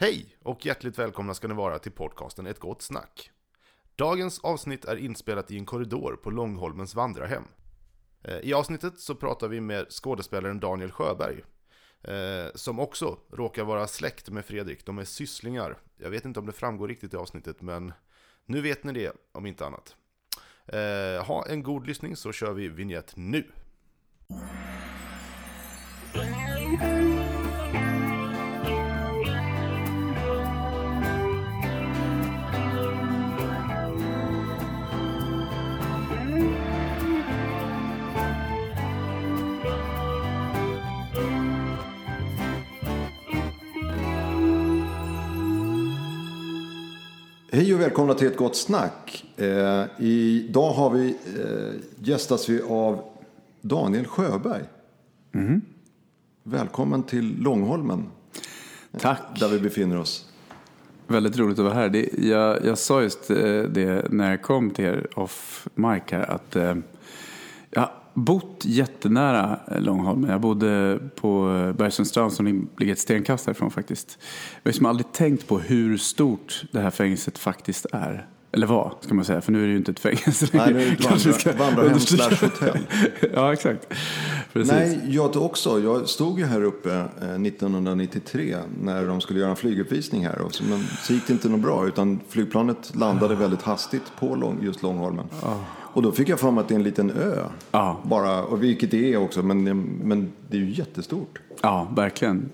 [0.00, 3.30] Hej och hjärtligt välkomna ska ni vara till podcasten Ett Gott Snack.
[3.96, 7.44] Dagens avsnitt är inspelat i en korridor på Långholmens vandrarhem.
[8.24, 11.44] Eh, I avsnittet så pratar vi med skådespelaren Daniel Sjöberg.
[12.02, 15.78] Eh, som också råkar vara släkt med Fredrik, de är sysslingar.
[15.96, 17.92] Jag vet inte om det framgår riktigt i avsnittet men
[18.46, 19.96] nu vet ni det om inte annat.
[20.66, 23.44] Eh, ha en god lyssning så kör vi vignett nu.
[47.58, 49.24] Hej och välkomna till ett gott snack.
[49.36, 53.04] Eh, idag har vi eh, gästas vi av
[53.60, 54.62] Daniel Sjöberg.
[56.42, 58.06] Välkommen till Långholmen
[58.98, 59.20] Tack.
[59.40, 60.32] där vi befinner oss.
[61.06, 61.88] Väldigt roligt att vara här.
[61.88, 66.30] Det, jag, jag sa just eh, det när jag kom till er off mic här
[66.30, 66.76] att eh,
[67.70, 67.92] jag har
[68.24, 70.30] bott jättenära eh, Långholmen.
[70.30, 74.18] Jag bodde på eh, Bergsundstrand som ligger ett stenkast härifrån faktiskt.
[74.54, 78.26] Jag har liksom aldrig tänkt på hur stort det här fängelset faktiskt är.
[78.52, 80.80] Eller var, ska man säga, för nu är det ju inte ett fängelse Nej, nu
[80.82, 82.78] är det ett vandra- ska vandrarhem slash hotell.
[83.34, 83.94] ja, exakt.
[84.52, 84.72] Precis.
[84.72, 85.80] Nej, jag också.
[85.80, 90.40] Jag stod ju här uppe eh, 1993 när de skulle göra en flyguppvisning här.
[90.40, 94.34] Och så, men så gick det inte något bra utan flygplanet landade väldigt hastigt på
[94.34, 95.26] lång, just Långholmen.
[95.98, 97.44] Och då fick jag för mig att det är en liten ö.
[97.70, 98.00] Ja.
[98.04, 99.64] Bara, och vilket det är också, men,
[100.04, 101.38] men det är ju jättestort.
[101.62, 102.50] Ja, verkligen.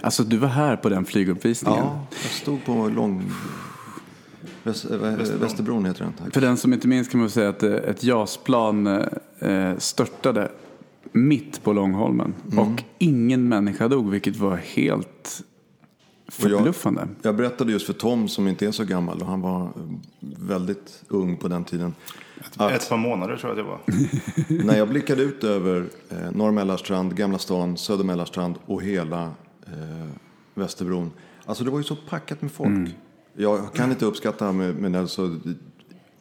[0.00, 1.78] Alltså, du var här på den flyguppvisningen.
[1.84, 3.32] Ja, jag stod på lång...
[4.62, 5.40] Väst, Västerbron.
[5.40, 6.12] Västerbron heter den.
[6.12, 6.34] Tack.
[6.34, 8.86] För den som inte minns kan man säga att eh, ett JAS-plan
[9.38, 10.50] eh, störtade
[11.12, 12.34] mitt på Långholmen.
[12.52, 12.58] Mm.
[12.58, 15.42] Och ingen människa dog, vilket var helt
[16.26, 17.08] jag- förbluffande.
[17.22, 19.68] Jag berättade just för Tom som inte är så gammal och han var
[20.20, 21.94] väldigt ung på den tiden.
[22.56, 23.80] Att Ett par månader tror jag det var.
[24.64, 29.22] när jag blickade ut över eh, Norr Mälarstrand, Gamla stan, Söder Mälarstrand och hela
[29.66, 30.08] eh,
[30.54, 31.10] Västerbron.
[31.46, 32.72] Alltså det var ju så packat med folk.
[33.36, 35.40] Jag kan inte uppskatta med, men alltså,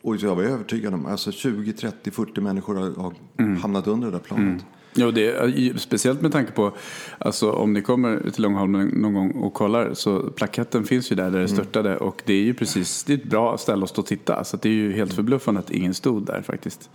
[0.02, 3.14] och jag var övertygad om alltså 20, 30, 40 människor har, har
[3.62, 4.66] hamnat under det där planet.
[4.98, 6.72] Ja, det är, speciellt med tanke på,
[7.18, 11.32] alltså, om ni kommer till Långholmen någon gång och kollar, så plaketten finns ju där,
[11.32, 11.98] där det störtade.
[11.98, 14.44] Och det är ju precis, det är ett bra ställe att stå och titta.
[14.44, 16.90] Så det är ju helt förbluffande att ingen stod där faktiskt.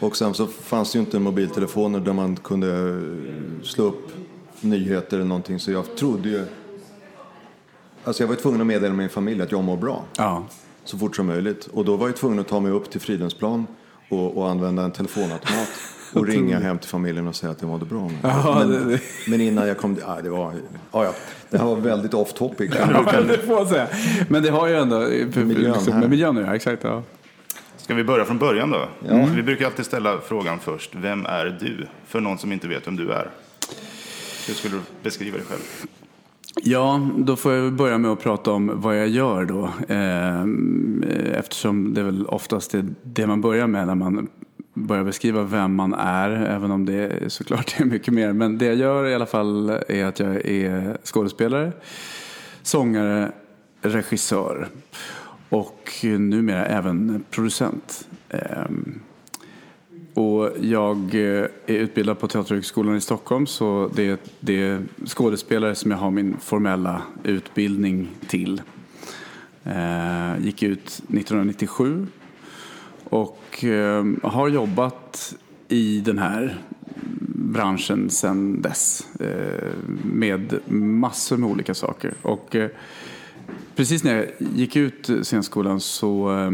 [0.00, 3.02] Och sen så fanns det ju inte mobiltelefoner där man kunde
[3.62, 4.08] slå upp
[4.60, 5.60] nyheter eller någonting.
[5.60, 6.44] Så jag trodde ju...
[8.04, 10.04] Alltså jag var tvungen att meddela min familj att jag mår bra.
[10.16, 10.46] Ja,
[10.84, 11.66] Så fort som möjligt.
[11.72, 13.66] Och då var jag tvungen att ta mig upp till Fridhemsplan
[14.08, 15.68] och, och använda en telefonautomat.
[16.12, 18.00] Och ringa hem till familjen och säga att jag mådde bra.
[18.00, 20.52] Men, Ja, men, det- det- men innan jag kom ah, det var...
[20.90, 21.12] Ah, ja,
[21.50, 22.70] det här var väldigt off topic.
[22.78, 23.86] ja det får man säga.
[24.28, 26.00] Men det har ju ändå Miljön liksom, här.
[26.00, 26.84] med miljön att göra, exakt.
[26.84, 27.02] Ja.
[27.76, 28.88] Ska vi börja från början då?
[29.34, 30.94] Vi brukar alltid ställa frågan först.
[30.94, 31.86] Vem är du?
[32.06, 33.30] För någon som inte vet vem du är.
[34.48, 35.60] Hur skulle du beskriva dig själv?
[36.62, 39.70] Ja, då får jag börja med att prata om vad jag gör då.
[39.88, 41.04] Ehm,
[41.34, 44.28] Eftersom det är väl oftast är det man börjar med när man
[44.74, 46.30] börja beskriva vem man är.
[46.30, 48.32] Även om det såklart är mycket mer.
[48.32, 51.72] Men det jag gör i alla fall är att jag är skådespelare,
[52.62, 53.32] sångare,
[53.82, 54.68] regissör
[55.48, 58.08] och numera även producent.
[58.28, 59.00] Ehm,
[60.14, 65.74] och jag eh, är utbildad på Teaterhögskolan i Stockholm så det är, det är skådespelare
[65.74, 68.62] som jag har min formella utbildning till.
[69.64, 72.06] Ehm, gick ut 1997
[73.10, 75.34] och eh, har jobbat
[75.68, 76.58] i den här
[77.28, 79.68] branschen sedan dess eh,
[80.02, 82.14] med massor med olika saker.
[82.22, 82.70] Och eh,
[83.76, 86.50] precis när jag gick ut scenskolan så eh,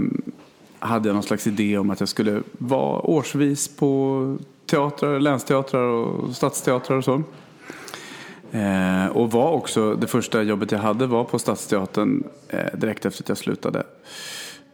[0.79, 6.37] hade jag någon slags idé om att jag skulle vara årsvis på teatrar, länsteatrar och
[6.37, 7.23] stadsteatrar och så.
[8.51, 13.23] Eh, och var också, det första jobbet jag hade var på Stadsteatern eh, direkt efter
[13.23, 13.83] att jag slutade.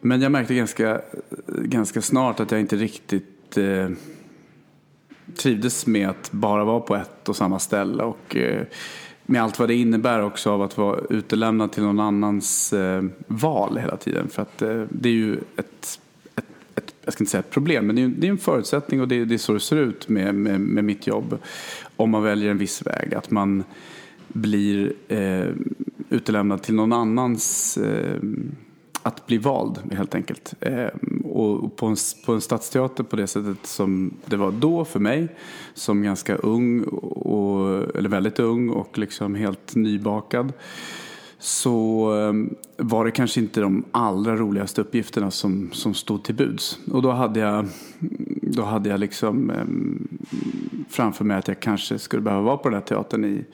[0.04, 1.00] Men jag märkte ganska,
[1.46, 3.88] ganska snart att jag inte riktigt eh,
[5.36, 8.02] trivdes med att bara vara på ett och samma ställe.
[8.02, 8.62] Och eh,
[9.26, 13.76] med allt vad det innebär också av att vara utelämnad till någon annans eh, val
[13.78, 14.28] hela tiden.
[14.28, 16.00] För att eh, det är ju ett,
[16.36, 16.44] ett,
[16.74, 19.08] ett, jag ska inte säga ett problem, men det är, det är en förutsättning och
[19.08, 21.38] det, är- det är så det ser ut med, med, med mitt jobb.
[21.96, 23.14] Om man väljer en viss väg.
[23.14, 23.64] Att man
[24.28, 25.48] blir eh,
[26.10, 28.18] utelämnad till någon annans eh,
[29.02, 30.54] att bli vald helt enkelt.
[30.60, 30.86] Eh,
[31.24, 31.96] och på en,
[32.26, 35.28] på en stadsteater på det sättet som det var då för mig,
[35.74, 40.52] som ganska ung, och, eller väldigt ung och liksom helt nybakad,
[41.38, 42.32] så eh,
[42.76, 46.78] var det kanske inte de allra roligaste uppgifterna som, som stod till buds.
[46.92, 47.66] Och då hade jag,
[48.42, 49.64] då hade jag liksom eh,
[50.88, 53.44] framför mig att jag kanske skulle behöva vara på den här teatern i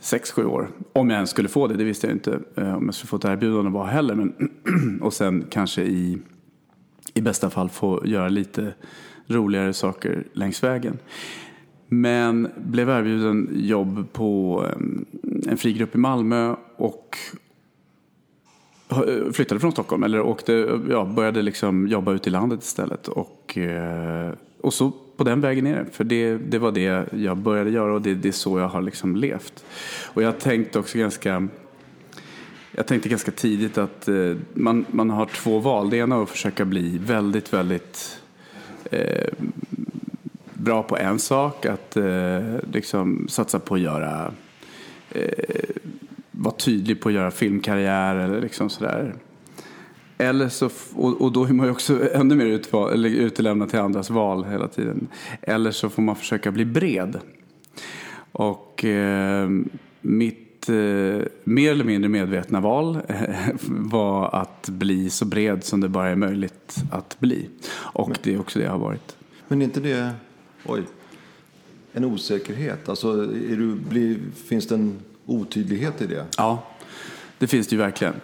[0.00, 0.68] sex, sju år.
[0.92, 3.16] Om jag ens skulle få det, det visste jag inte eh, om jag skulle få
[3.16, 4.14] ett erbjudande var heller.
[4.14, 4.50] Men
[5.02, 6.18] och sen kanske i,
[7.14, 8.74] i bästa fall få göra lite
[9.26, 10.98] roligare saker längs vägen.
[11.88, 17.16] Men blev erbjuden jobb på eh, en frigrupp i Malmö och
[18.90, 20.02] eh, flyttade från Stockholm.
[20.02, 23.08] Eller åkte, ja, började liksom jobba ute i landet istället.
[23.08, 23.58] Och,
[24.60, 25.86] och så på den vägen är det.
[25.92, 28.82] För det, det var det jag började göra och det, det är så jag har
[28.82, 29.64] liksom levt.
[30.04, 31.48] Och jag tänkte också ganska
[32.72, 35.90] jag tänkte ganska tidigt att eh, man, man har två val.
[35.90, 38.20] Det ena är att försöka bli väldigt, väldigt
[38.90, 39.28] eh,
[40.54, 41.66] bra på en sak.
[41.66, 44.32] Att eh, liksom satsa på att göra,
[45.10, 45.64] eh,
[46.30, 49.14] vara tydlig på att göra filmkarriär eller liksom sådär.
[50.20, 54.10] Eller så, och, och då är man ju också ännu mer utval, utelämnad till andras
[54.10, 55.08] val hela tiden.
[55.42, 57.18] Eller så får man försöka bli bred.
[58.32, 59.50] Och eh,
[60.00, 60.74] mitt eh,
[61.44, 62.98] mer eller mindre medvetna val
[63.68, 67.48] var att bli så bred som det bara är möjligt att bli.
[67.72, 69.16] Och det är också det jag har varit.
[69.48, 70.12] Men är inte det
[70.64, 70.82] Oj.
[71.92, 72.88] En osäkerhet?
[72.88, 76.26] Alltså, är du, blir, finns det en otydlighet i det?
[76.36, 76.62] Ja,
[77.40, 78.14] det finns det ju verkligen.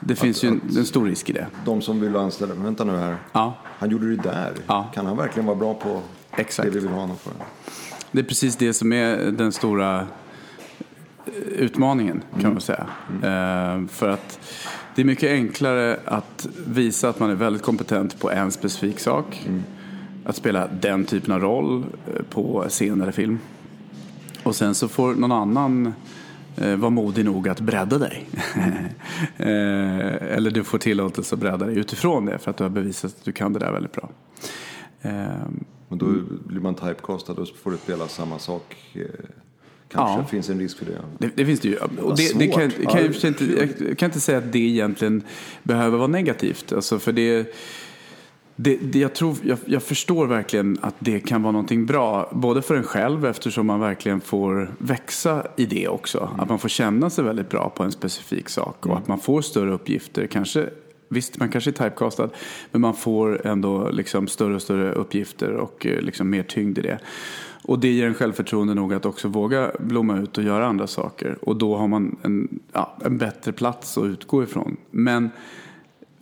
[0.00, 1.46] Det finns att, ju en, en, stor risk i det.
[1.64, 3.16] De som vill anställa, vänta nu här.
[3.32, 3.54] Ja.
[3.64, 4.52] Han gjorde det där.
[4.66, 4.90] Ja.
[4.94, 6.00] Kan han verkligen vara bra på
[6.36, 6.68] Exakt.
[6.68, 7.32] det vi vill ha honom för?
[8.12, 12.52] Det är precis det som är den stora eh, utmaningen kan mm.
[12.52, 12.86] man säga.
[13.22, 13.82] Mm.
[13.82, 14.40] Uh, för att
[14.94, 19.42] det är mycket enklare att visa att man är väldigt kompetent på en specifik sak.
[19.46, 19.62] Mm
[20.24, 23.38] att spela den typen av roll eh, på scen eller film.
[24.42, 25.92] Och sen så får någon annan
[26.60, 28.28] eh, vara modig nog att bredda dig.
[29.36, 33.10] eh, eller du får tillåtelse att bredda dig utifrån det för att du har bevisat
[33.18, 34.10] att du kan det där väldigt bra.
[35.02, 35.12] Eh,
[35.88, 36.06] Men då
[36.46, 38.76] blir man typecastad och får du spela samma sak.
[38.92, 39.02] Eh,
[39.88, 40.26] kanske ja.
[40.26, 40.98] finns en risk för det.
[41.18, 41.76] Det, det finns det ju.
[41.76, 43.44] Och det, det kan, kan jag, inte,
[43.88, 45.22] jag kan inte säga att det egentligen
[45.62, 46.72] behöver vara negativt.
[46.72, 47.54] Alltså för det
[48.62, 52.62] det, det, jag, tror, jag, jag, förstår verkligen att det kan vara någonting bra, både
[52.62, 56.18] för en själv eftersom man verkligen får växa i det också.
[56.18, 56.40] Mm.
[56.40, 58.98] Att man får känna sig väldigt bra på en specifik sak och mm.
[58.98, 60.26] att man får större uppgifter.
[60.26, 60.68] Kanske,
[61.08, 62.28] visst, man kanske är typecastad,
[62.72, 66.82] men man får ändå liksom större och större uppgifter och eh, liksom mer tyngd i
[66.82, 66.98] det.
[67.62, 71.38] Och det ger en självförtroende nog att också våga blomma ut och göra andra saker.
[71.42, 74.76] Och då har man en, ja, en bättre plats att utgå ifrån.
[74.90, 75.30] Men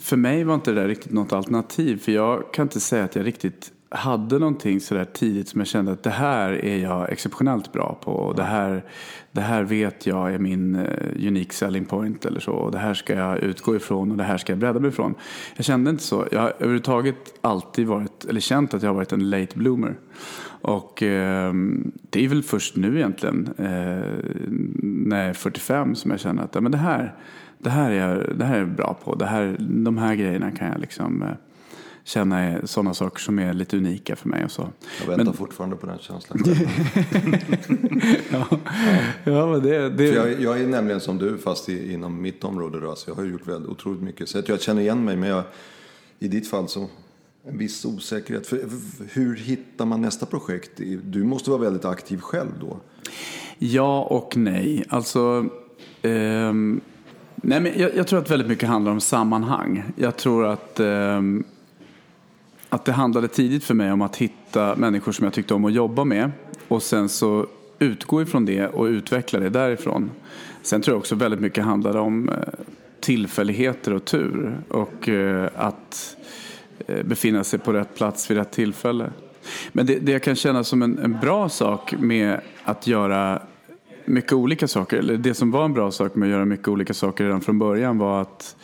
[0.01, 1.99] för mig var inte det där riktigt något alternativ.
[1.99, 5.93] För jag kan inte säga att jag riktigt hade någonting sådär tidigt som jag kände
[5.93, 8.13] att det här är jag exceptionellt bra på.
[8.13, 8.85] Och det, här,
[9.33, 12.53] det här vet jag är min eh, unique selling point eller så.
[12.53, 15.15] Och det här ska jag utgå ifrån och det här ska jag bredda mig ifrån.
[15.57, 16.27] Jag kände inte så.
[16.33, 19.99] Jag har överhuvudtaget alltid varit, eller känt att jag har varit en late bloomer.
[20.61, 21.53] Och eh,
[22.11, 23.65] det är väl först nu egentligen, eh,
[24.83, 27.15] när jag är 45, som jag känner att ja, men det här
[27.59, 29.15] det här är det här är bra på.
[29.15, 31.29] Det här, de här grejerna kan jag liksom eh,
[32.09, 34.45] känna är sådana saker som är lite unika för mig.
[34.45, 34.69] Och så.
[35.01, 35.35] Jag väntar men...
[35.35, 36.39] fortfarande på den känslan.
[38.31, 38.47] ja.
[39.25, 40.05] ja, men det, det...
[40.05, 42.81] Jag, jag, är nämligen som du, fast i, inom mitt område.
[42.81, 44.29] Då, alltså jag har gjort väldigt, otroligt mycket.
[44.29, 45.43] Så jag känner igen mig, men jag,
[46.19, 46.89] i ditt fall så
[47.45, 48.47] en viss osäkerhet.
[48.47, 48.61] För,
[49.13, 50.71] hur hittar man nästa projekt?
[51.03, 52.81] Du måste vara väldigt aktiv själv då.
[53.59, 54.85] Ja och nej.
[54.89, 55.47] Alltså...
[56.03, 56.81] Um
[57.43, 59.85] Nej, men jag, jag, tror att väldigt mycket handlar om sammanhang.
[59.97, 61.23] Jag tror att, eh,
[62.69, 65.73] att det handlade tidigt för mig om att hitta människor som jag tyckte om att
[65.73, 66.31] jobba med
[66.69, 67.47] och sen så
[67.79, 70.11] utgå ifrån det och utveckla det därifrån.
[70.63, 72.35] Sen tror jag också väldigt mycket handlade om eh,
[73.01, 76.17] tillfälligheter och tur och eh, att
[76.87, 79.11] eh, befinna sig på rätt plats vid rätt tillfälle.
[79.73, 83.43] Men det, det jag kan känna som en, en bra sak med att göra
[84.09, 84.97] mycket olika saker.
[84.97, 87.59] Eller det som var en bra sak med att göra mycket olika saker redan från
[87.59, 88.57] början var att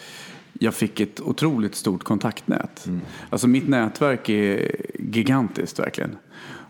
[0.52, 2.86] jag fick ett otroligt stort kontaktnät.
[2.86, 3.00] Mm.
[3.30, 6.16] Alltså mitt nätverk är gigantiskt verkligen.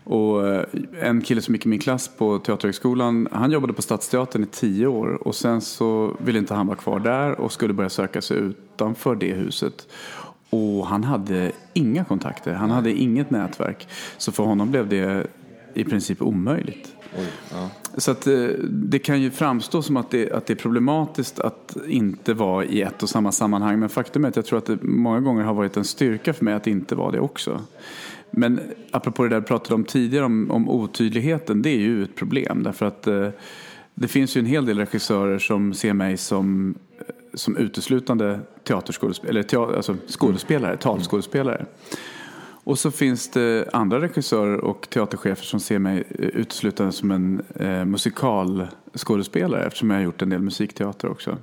[0.03, 0.65] Och eh,
[1.01, 4.87] en kille som gick i min klass på Teaterhögskolan, han jobbade på Stadsteatern i tio
[4.87, 8.37] år och sen så ville inte han vara kvar där och skulle börja söka sig
[8.37, 9.87] utanför det huset.
[10.49, 13.87] Och han hade inga kontakter, han hade inget nätverk.
[14.17, 15.27] Så för honom blev det
[15.73, 16.94] i princip omöjligt.
[17.17, 17.69] Oj, ja.
[17.97, 21.77] Så att, eh, det kan ju framstå som att det, att det är problematiskt att
[21.87, 23.79] inte vara i ett och samma sammanhang.
[23.79, 26.45] Men faktum är att jag tror att det många gånger har varit en styrka för
[26.45, 27.61] mig att inte vara det också.
[28.31, 28.59] Men
[28.91, 32.63] apropå det där du pratade om tidigare, om, om otydligheten, det är ju ett problem.
[32.63, 33.29] Därför att eh,
[33.93, 36.75] det finns ju en hel del regissörer som ser mig som,
[37.33, 41.65] som uteslutande teaterskådespelare, eller teater, alltså skådespelare, talskådespelare.
[42.65, 47.41] Och så finns det andra regissörer och teaterchefer som ser mig eh, uteslutande som en
[47.55, 51.37] eh, musikalskådespelare eftersom jag har gjort en del musikteater också.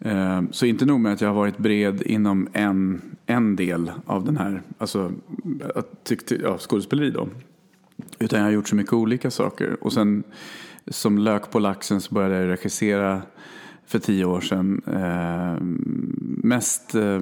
[0.00, 4.24] Eh, så inte nog med att jag har varit bred inom en, en del av
[4.24, 5.12] den här, alltså
[6.04, 7.28] tyckte, ja, skådespeleri då.
[8.18, 9.76] Utan jag har gjort så mycket olika saker.
[9.80, 10.22] Och sen
[10.86, 13.22] som lök på laxen så började jag regissera
[13.92, 14.82] för tio år sedan.
[14.86, 15.56] Eh,
[16.48, 17.20] mest eh,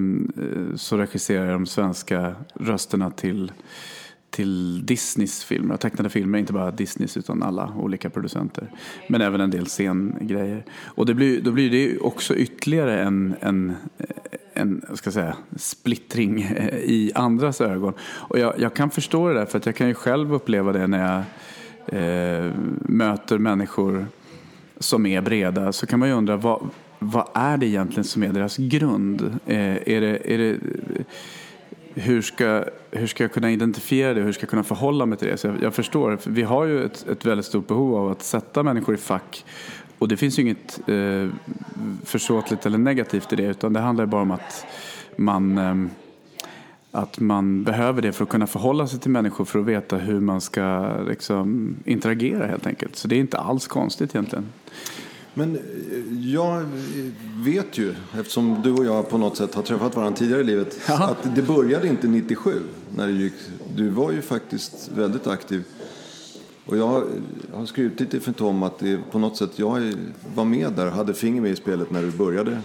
[0.76, 3.52] så regisserar jag de svenska rösterna till,
[4.30, 8.70] till Disneys filmer, tecknade filmer, inte bara Disneys utan alla olika producenter.
[9.08, 10.64] Men även en del scengrejer.
[10.84, 13.76] Och det blir, då blir det också ytterligare en, en,
[14.54, 17.92] en ska säga, splittring eh, i andras ögon.
[18.00, 20.86] Och jag, jag kan förstå det där, för att jag kan ju själv uppleva det
[20.86, 21.22] när jag
[21.86, 24.06] eh, möter människor
[24.80, 26.68] som är breda så kan man ju undra vad,
[26.98, 29.38] vad är det egentligen som är deras grund?
[29.46, 30.58] Eh, är det, är det,
[31.94, 34.20] hur, ska, hur ska jag kunna identifiera det?
[34.20, 35.36] Hur ska jag kunna förhålla mig till det?
[35.36, 38.62] Så jag, jag förstår, vi har ju ett, ett väldigt stort behov av att sätta
[38.62, 39.44] människor i fack
[39.98, 41.28] och det finns ju inget eh,
[42.04, 44.66] försåtligt eller negativt i det utan det handlar bara om att
[45.16, 45.74] man eh,
[46.92, 50.20] att man behöver det för att kunna förhålla sig till människor för att veta hur
[50.20, 52.96] man ska liksom, interagera helt enkelt.
[52.96, 54.46] Så det är inte alls konstigt egentligen.
[55.34, 55.60] Men eh,
[56.32, 56.64] jag
[57.44, 60.90] vet ju, eftersom du och jag på något sätt har träffat varandra tidigare i livet,
[60.90, 61.04] Aha.
[61.04, 62.62] att det började inte 97
[62.96, 63.34] när du gick.
[63.76, 65.64] Du var ju faktiskt väldigt aktiv.
[66.66, 67.04] Och jag
[67.52, 69.94] har skrivit lite för Tom att det på något sätt, jag
[70.34, 72.58] var med där, hade finger med i spelet när du började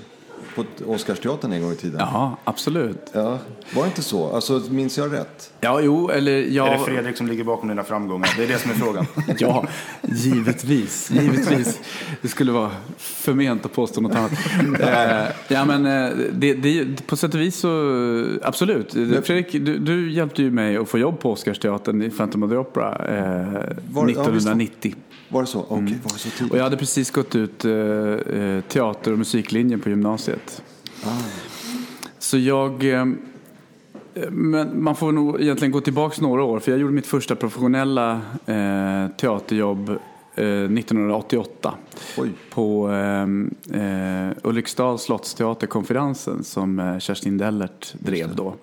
[0.55, 1.99] på Oscarsteatern en gång i tiden.
[1.99, 3.11] Ja, absolut.
[3.13, 3.39] Ja,
[3.73, 4.35] var det inte så?
[4.35, 5.53] Alltså, minns jag rätt?
[5.59, 6.67] Ja, jo, eller jag...
[6.67, 8.29] Är det Fredrik som ligger bakom dina framgångar?
[8.37, 9.05] Det är det som är frågan.
[9.39, 9.65] ja,
[10.01, 11.11] givetvis.
[11.11, 11.79] Givetvis.
[12.21, 14.31] Det skulle vara förment att påstå något annat.
[14.85, 18.91] Eh, ja, men eh, det, det, på sätt och vis så, absolut.
[19.25, 22.57] Fredrik, du, du hjälpte ju mig att få jobb på Oscarsteatern i Phantom of the
[22.57, 24.95] Opera eh, var, 1990.
[24.95, 25.59] Ja, var det så?
[25.59, 25.99] Okej, okay, mm.
[26.03, 26.51] var det så tidigt?
[26.51, 27.71] Och jag hade precis gått ut eh,
[28.67, 30.63] teater och musiklinjen på gymnasiet.
[31.03, 31.09] Ah.
[32.19, 32.93] Så jag...
[32.93, 33.05] Eh,
[34.29, 36.59] men man får nog egentligen gå tillbaka några år.
[36.59, 41.73] För jag gjorde mitt första professionella eh, teaterjobb eh, 1988.
[42.17, 42.29] Oj.
[42.49, 43.21] På eh,
[43.81, 48.55] eh, Ulriksdals slottsteaterkonferensen som eh, Kerstin Dellert drev då.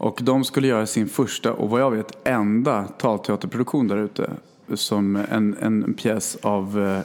[0.00, 4.30] Och de skulle göra sin första och vad jag vet enda talteaterproduktion där ute
[4.74, 7.00] som en, en pjäs av eh,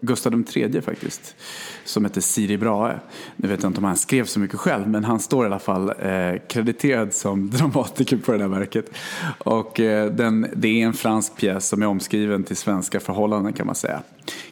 [0.00, 1.36] Gustav III faktiskt,
[1.84, 3.00] som heter Siri Brahe.
[3.36, 5.58] Nu vet jag inte om han skrev så mycket själv, men han står i alla
[5.58, 8.90] fall eh, krediterad som dramatiker på det där verket.
[9.38, 13.66] Och eh, den, det är en fransk pjäs som är omskriven till svenska förhållanden kan
[13.66, 14.02] man säga.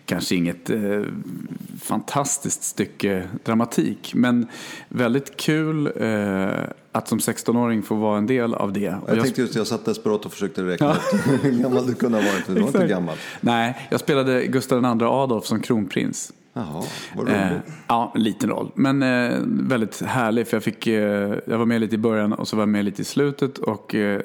[0.04, 1.02] Kanske inget eh,
[1.82, 4.46] fantastiskt stycke dramatik, men
[4.88, 6.50] väldigt kul eh,
[6.96, 8.80] att som 16-åring få vara en del av det.
[8.80, 10.98] Jag, jag tänkte just jag satt desperat och försökte räkna ut
[11.42, 12.46] hur gammal du kunde ha varit.
[12.46, 13.16] Du var inte gammal.
[13.40, 16.32] Nej, jag spelade Gustav II Adolf som kronprins.
[16.56, 16.84] Jaha,
[17.16, 17.36] vad roligt.
[17.36, 18.70] Eh, ja, en liten roll.
[18.74, 22.48] Men eh, väldigt härlig för jag, fick, eh, jag var med lite i början och
[22.48, 23.58] så var jag med lite i slutet.
[23.58, 24.20] Och eh,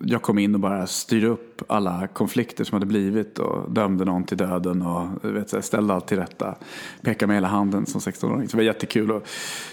[0.00, 4.24] jag kom in och bara styrde upp alla konflikter som hade blivit och dömde någon
[4.24, 6.54] till döden och vet, ställde allt till rätta.
[7.02, 8.48] Pekade med hela handen som 16-åring.
[8.48, 9.10] Så det var jättekul.
[9.10, 9.22] Och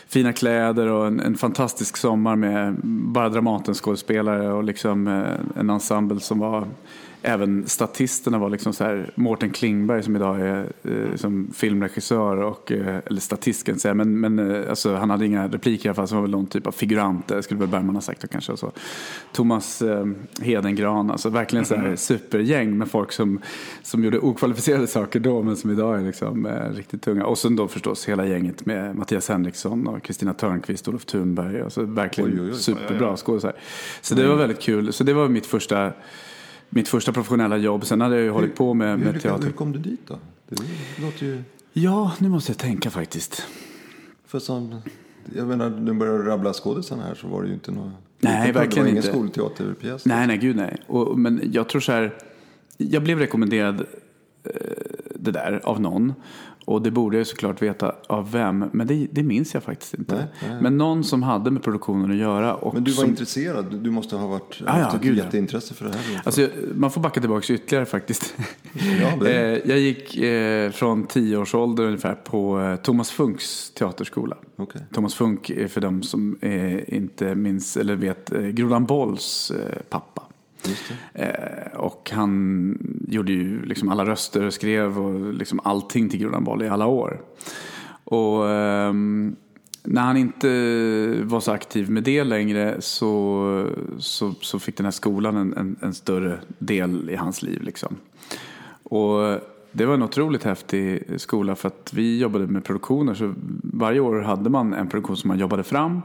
[0.08, 6.20] fina kläder och en, en fantastisk sommar med bara Dramaten-skådespelare och liksom eh, en ensemble
[6.20, 6.68] som var
[7.22, 12.72] även statisterna var liksom så här, Mårten Klingberg som idag är eh, som filmregissör och,
[12.72, 15.90] eh, eller statist kan jag säga, men, men eh, alltså, han hade inga repliker i
[15.90, 18.30] alla fall, så var väl någon typ av figurant, det skulle väl Bergman ha sagt
[18.32, 18.52] kanske.
[18.52, 18.72] Och så.
[19.32, 20.06] Thomas eh,
[20.42, 21.98] Hedengran, alltså verkligen så här mm.
[21.98, 23.40] supergäng med folk som,
[23.84, 27.26] som gjorde okvalificerade saker då, men som idag är liksom, eh, riktigt tunga.
[27.26, 31.84] Och sen då förstås hela gänget med Mattias Henriksson och Kristina Törnqvist, Olof Thunberg, alltså
[31.84, 32.56] verkligen oj, oj, oj.
[32.56, 33.58] superbra skådespelare.
[34.02, 35.92] Så det var väldigt kul, så det var mitt första
[36.70, 37.86] mitt första professionella jobb.
[37.86, 39.46] Sen hade jag ju hållit på med, med teater.
[39.46, 40.20] Hur kom du dit då?
[40.50, 40.62] Det
[41.02, 41.44] låter ju...
[41.74, 43.48] Ja, nu måste jag tänka faktiskt.
[44.26, 44.82] För som,
[45.36, 47.92] jag menar, när du började rabbla skådisarna här så var det ju inte något...
[48.20, 49.08] Nej, verkligen inte.
[49.08, 50.06] Det var ingen skolteaterpjäs.
[50.06, 50.78] Nej, nej, gud nej.
[50.88, 52.16] Och, men jag tror så här,
[52.78, 53.80] jag blev rekommenderad
[54.44, 54.52] eh,
[55.16, 56.14] det där av någon.
[56.68, 60.16] Och det borde jag såklart veta av vem, men det, det minns jag faktiskt inte.
[60.16, 60.62] Nej, nej.
[60.62, 62.56] Men någon som hade med produktionen att göra.
[62.56, 63.10] Och men du var som...
[63.10, 63.76] intresserad?
[63.80, 66.22] Du måste ha varit, ah, haft ja, ett jätteintresse för det här?
[66.24, 68.36] Alltså, man får backa tillbaka ytterligare faktiskt.
[69.02, 69.28] Ja.
[69.28, 74.38] Eh, jag gick eh, från tio års ålder ungefär på eh, Thomas Funks teaterskola.
[74.58, 74.82] Okay.
[74.94, 76.38] Thomas Funk är för dem som
[76.88, 79.52] inte minns eller vet Grodan Bolls
[79.90, 80.24] pappa.
[81.14, 86.44] Eh, och han gjorde ju liksom alla röster och skrev och liksom allting till Grodan
[86.44, 87.22] Boll i alla år.
[88.04, 88.94] Och eh,
[89.84, 90.48] när han inte
[91.24, 95.76] var så aktiv med det längre så, så, så fick den här skolan en, en,
[95.82, 97.62] en större del i hans liv.
[97.62, 97.96] Liksom.
[98.84, 99.40] Och
[99.72, 103.14] det var en otroligt häftig skola för att vi jobbade med produktioner.
[103.14, 103.34] Så
[103.64, 106.02] varje år hade man en produktion som man jobbade fram.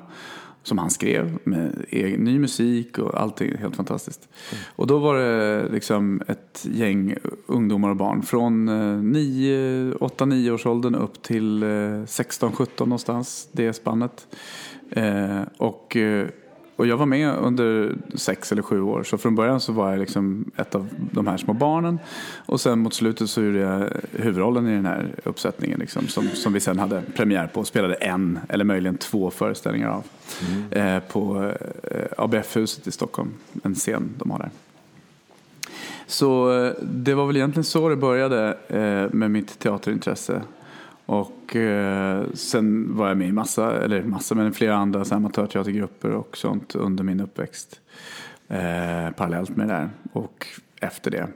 [0.62, 3.56] Som han skrev med egen, ny musik och allting.
[3.56, 4.28] Helt fantastiskt.
[4.52, 4.64] Mm.
[4.76, 7.14] Och då var det liksom ett gäng
[7.46, 8.22] ungdomar och barn.
[8.22, 13.48] Från eh, 8-9 års åldern upp till eh, 16-17 någonstans.
[13.52, 14.26] Det spannet.
[14.90, 16.28] Eh, och eh,
[16.76, 19.02] och jag var med under sex eller sju år.
[19.02, 21.98] Så från början så var jag liksom ett av de här små barnen.
[22.46, 25.78] Och sen mot slutet så gjorde jag huvudrollen i den här uppsättningen.
[25.78, 29.88] Liksom, som, som vi sen hade premiär på och spelade en eller möjligen två föreställningar
[29.88, 30.04] av.
[30.40, 30.96] Mm.
[30.96, 31.52] Eh, på
[31.82, 33.30] eh, ABF-huset i Stockholm.
[33.62, 34.50] En scen de har där.
[36.06, 40.42] Så eh, det var väl egentligen så det började eh, med mitt teaterintresse.
[41.12, 46.10] Och eh, sen var jag med i massa, eller massa, men flera andra så amatörteatergrupper
[46.10, 47.80] och sånt under min uppväxt.
[48.48, 50.46] Eh, parallellt med det där och
[50.80, 51.28] efter det.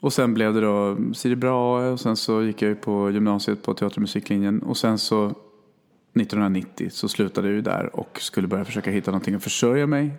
[0.00, 3.62] Och sen blev det då Siri Brahe och sen så gick jag ju på gymnasiet
[3.62, 8.48] på teater och musiklinjen och sen så 1990 så slutade jag ju där och skulle
[8.48, 10.10] börja försöka hitta någonting att försörja mig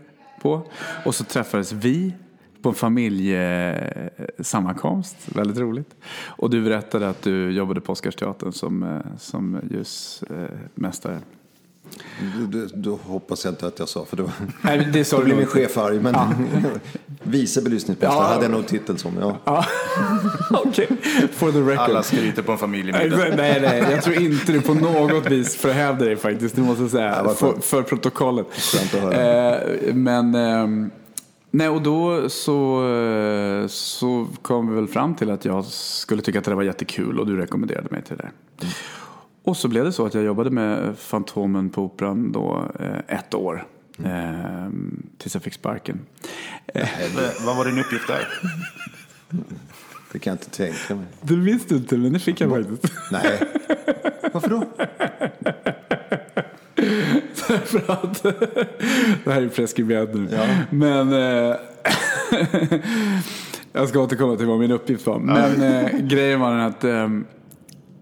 [0.41, 0.61] på.
[1.05, 2.13] Och så träffades vi
[2.61, 5.15] på en familjesammankomst.
[5.25, 5.95] Väldigt roligt.
[6.25, 11.19] Och du berättade att du jobbade på Oscarsteatern som, eh, som ljusmästare.
[12.73, 15.45] Då hoppas jag inte att jag sa, för då, Nej, det sa då blir min
[15.45, 15.99] chef arg.
[15.99, 16.33] Men ja.
[17.23, 18.33] vice belysningsmästare ja.
[18.33, 19.17] hade jag nog titel som.
[19.19, 19.37] Ja.
[19.45, 19.65] ja.
[20.49, 21.27] Okej, okay.
[21.27, 21.89] for the record.
[21.89, 23.17] Alla skryter på en familjemiddag.
[23.17, 26.55] nej, nej, jag tror inte du på något vis förhävde dig faktiskt.
[26.55, 28.47] Det måste säga, ja, för, för protokollet.
[28.93, 30.35] Eh, men...
[30.35, 30.89] Eh,
[31.51, 32.83] Nej, och då så,
[33.69, 37.27] så kom vi väl fram till att jag skulle tycka att det var jättekul och
[37.27, 38.31] du rekommenderade mig till det.
[38.61, 38.73] Mm.
[39.43, 43.33] Och så blev det så att jag jobbade med Fantomen på Operan då eh, ett
[43.33, 43.67] år.
[44.03, 45.03] Mm.
[45.17, 45.99] Tills jag fick sparken.
[46.67, 46.89] Eh,
[47.45, 48.27] vad var din uppgift där?
[50.11, 51.05] Det kan jag inte tänka mig.
[51.21, 52.93] Det visste du inte, men det fick jag faktiskt.
[53.11, 53.39] Nej.
[54.33, 54.63] Varför då?
[57.65, 58.23] För att
[59.23, 60.27] det här är preskriberat nu.
[60.31, 60.45] Ja.
[60.69, 61.55] Men eh,
[63.73, 65.19] jag ska återkomma till vad min uppgift var.
[65.19, 67.09] Men eh, grejen var den att eh,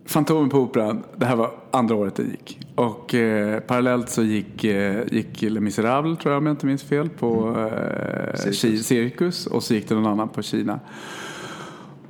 [0.06, 2.60] Fantomen på Operan, det här var andra året det gick.
[2.76, 6.84] Och eh, parallellt så gick, eh, gick Les Misérables, tror jag om jag inte minns
[6.84, 8.88] fel, på eh, Cirkus.
[8.88, 9.48] Cirkus.
[9.48, 10.80] Och så gick det någon annan på Kina.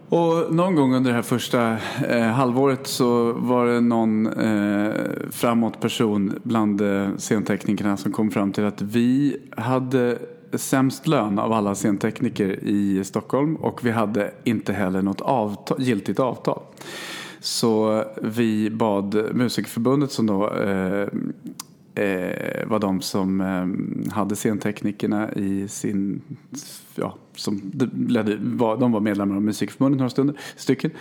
[0.09, 1.77] Och någon gång under det här första
[2.09, 4.93] eh, halvåret så var det någon eh,
[5.31, 10.17] framåt person bland eh, scenteknikerna som kom fram till att vi hade
[10.53, 16.19] sämst lön av alla scentekniker i Stockholm och vi hade inte heller något avtal, giltigt
[16.19, 16.61] avtal.
[17.39, 21.07] Så vi bad Musikerförbundet som då eh,
[21.97, 26.21] eh, var de som eh, hade scenteknikerna i sin,
[26.95, 27.71] ja, som
[28.07, 30.91] ledde, var, de var medlemmar av Musikförbundet några stunder, stycken.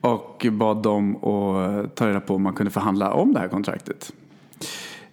[0.00, 4.12] Och bad dem att ta reda på om man kunde förhandla om det här kontraktet.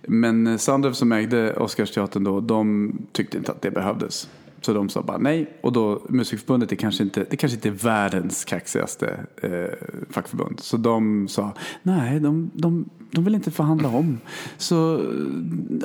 [0.01, 4.29] Men Sandrev som ägde Oscarsteatern då, de tyckte inte att det behövdes.
[4.61, 5.57] Så de sa bara nej.
[5.61, 9.51] Och då, Musikförbundet är kanske inte, det kanske inte är världens kaxigaste eh,
[10.09, 10.59] fackförbund.
[10.59, 14.19] Så de sa nej, de, de, de vill inte förhandla om.
[14.57, 15.01] Så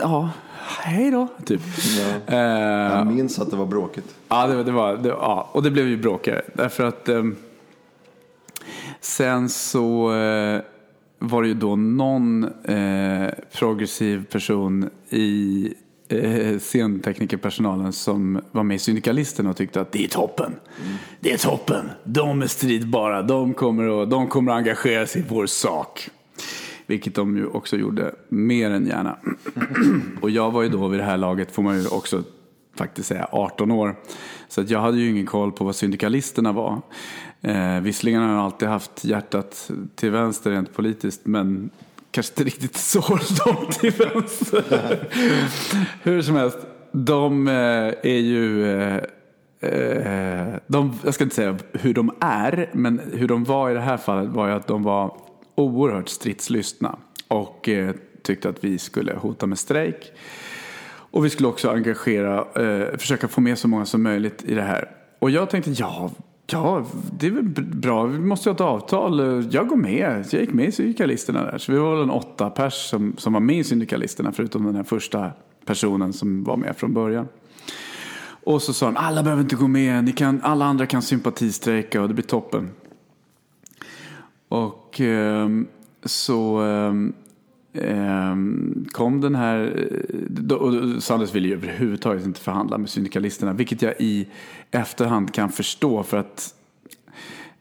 [0.01, 0.31] ja,
[0.79, 1.61] hej då, typ.
[1.99, 2.35] Ja.
[2.35, 4.15] Eh, Jag minns att det var bråkigt.
[4.29, 6.43] Ja, det, det var, det, ja, och det blev ju bråkigare.
[6.53, 7.25] Därför att eh,
[9.01, 10.61] sen så eh,
[11.19, 15.75] var det ju då någon eh, progressiv person i
[16.09, 20.47] eh, scenteknikerpersonalen som var med i Syndikalisterna och tyckte att det är toppen.
[20.47, 20.97] Mm.
[21.21, 21.91] Det är toppen.
[22.05, 23.23] De är stridbara.
[23.23, 26.09] De kommer, att, de kommer att engagera sig i vår sak.
[26.87, 29.17] Vilket de ju också gjorde mer än gärna.
[30.21, 32.23] och jag var ju då vid det här laget, får man ju också
[32.77, 33.97] faktiskt säga, 18 år.
[34.49, 36.81] Så att jag hade ju ingen koll på vad syndikalisterna var.
[37.41, 41.71] Eh, visserligen har jag alltid haft hjärtat till vänster rent politiskt, men
[42.17, 43.01] kanske inte riktigt så
[43.47, 44.99] långt till vänster.
[46.03, 46.59] Hur som helst,
[46.93, 47.55] de eh,
[48.03, 48.73] är ju...
[48.81, 49.01] Eh,
[49.61, 53.81] eh, de, jag ska inte säga hur de är, men hur de var i det
[53.81, 55.17] här fallet var ju att de var
[55.55, 56.99] oerhört stridslystna
[57.29, 57.69] och
[58.23, 60.13] tyckte att vi skulle hota med strejk.
[61.11, 62.45] Och vi skulle också engagera,
[62.99, 64.91] försöka få med så många som möjligt i det här.
[65.19, 66.11] Och jag tänkte, ja,
[66.47, 66.87] Ja,
[67.19, 68.05] det är väl bra.
[68.05, 69.49] Vi måste ha ett avtal.
[69.51, 70.25] Jag går med.
[70.31, 71.59] Jag gick med i Syndikalisterna där.
[71.59, 74.77] Så vi var väl en åtta pers som, som var med i Syndikalisterna förutom den
[74.77, 75.31] här första
[75.65, 77.29] personen som var med från början.
[78.47, 82.03] Och så sa de, alla behöver inte gå med, Ni kan, alla andra kan sympatistrejka
[82.03, 82.71] och det blir toppen.
[84.49, 85.49] Och eh,
[86.05, 86.93] så eh, eh,
[87.83, 89.87] Ehm, kom den här,
[90.51, 94.29] eh, och Sanders ville ju överhuvudtaget inte förhandla med syndikalisterna, vilket jag i
[94.71, 96.55] efterhand kan förstå för att,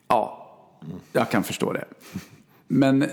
[0.07, 0.51] ja,
[1.11, 1.85] jag kan förstå det.
[2.67, 3.05] Men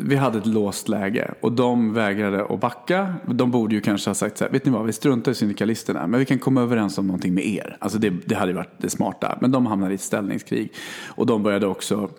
[0.00, 3.14] vi hade ett låst läge och de vägrade att backa.
[3.26, 6.06] De borde ju kanske ha sagt så här, vet ni vad, vi struntar i syndikalisterna,
[6.06, 7.76] men vi kan komma överens om någonting med er.
[7.80, 9.38] Alltså det, det hade ju varit det smarta.
[9.40, 10.72] Men de hamnade i ett ställningskrig.
[11.08, 12.10] Och de började också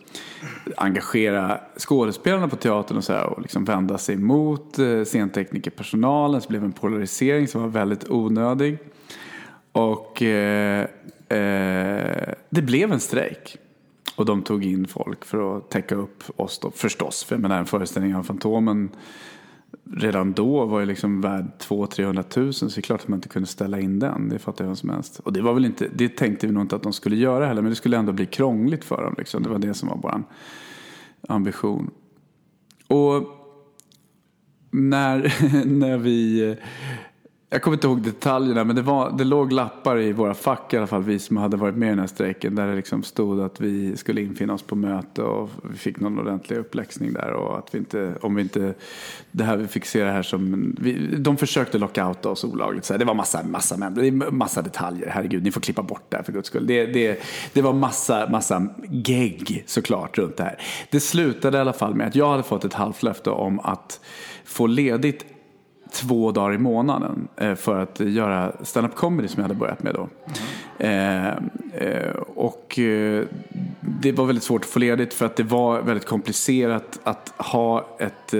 [0.77, 6.41] engagera skådespelarna på teatern och, så här, och liksom vända sig mot eh, scenteknikerpersonalen.
[6.41, 8.77] Så det blev en polarisering som var väldigt onödig.
[9.71, 10.81] Och eh,
[11.29, 13.57] eh, det blev en strejk.
[14.15, 17.23] Och de tog in folk för att täcka upp oss då, förstås.
[17.23, 18.89] För jag menar, en föreställning av Fantomen
[19.91, 22.69] redan då var ju liksom värd 200-300 tusen.
[22.69, 24.29] Så det är klart att man inte kunde ställa in den.
[24.29, 25.19] Det fattar jag vem som helst.
[25.19, 27.61] Och det var väl inte, det tänkte vi nog inte att de skulle göra heller.
[27.61, 29.15] Men det skulle ändå bli krångligt för dem.
[29.17, 29.43] Liksom.
[29.43, 30.23] Det var det som var vår
[31.27, 31.91] ambition.
[32.87, 33.23] Och
[34.71, 35.33] när,
[35.65, 36.55] när vi
[37.53, 40.77] jag kommer inte ihåg detaljerna, men det, var, det låg lappar i våra fack i
[40.77, 43.41] alla fall, vi som hade varit med i den här strejken, där det liksom stod
[43.41, 47.57] att vi skulle infinna oss på möte och vi fick någon ordentlig uppläxning där och
[47.57, 48.73] att vi inte, om vi inte,
[49.31, 52.93] det här vi fick se det här som, vi, de försökte lockouta oss olagligt, så
[52.93, 56.17] här, det var massa, massa, det är massa detaljer, herregud, ni får klippa bort det
[56.17, 56.67] här för guds skull.
[56.67, 60.57] Det, det, det var massa, massa gegg såklart runt det här.
[60.91, 63.99] Det slutade i alla fall med att jag hade fått ett halvt löfte om att
[64.45, 65.25] få ledigt
[65.93, 69.93] två dagar i månaden eh, för att göra stand-up comedy som jag hade börjat med
[69.95, 70.09] då.
[70.77, 71.33] Mm.
[71.77, 73.25] Eh, och eh,
[73.79, 77.87] det var väldigt svårt att få ledigt för att det var väldigt komplicerat att ha
[77.99, 78.33] ett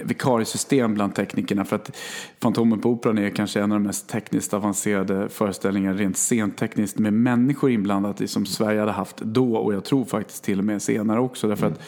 [0.00, 1.64] vikariesystem bland teknikerna.
[1.64, 1.96] För att
[2.42, 7.12] Fantomen på Operan är kanske en av de mest tekniskt avancerade föreställningar rent scentekniskt med
[7.12, 11.20] människor inblandade som Sverige hade haft då och jag tror faktiskt till och med senare
[11.20, 11.48] också.
[11.48, 11.80] Därför att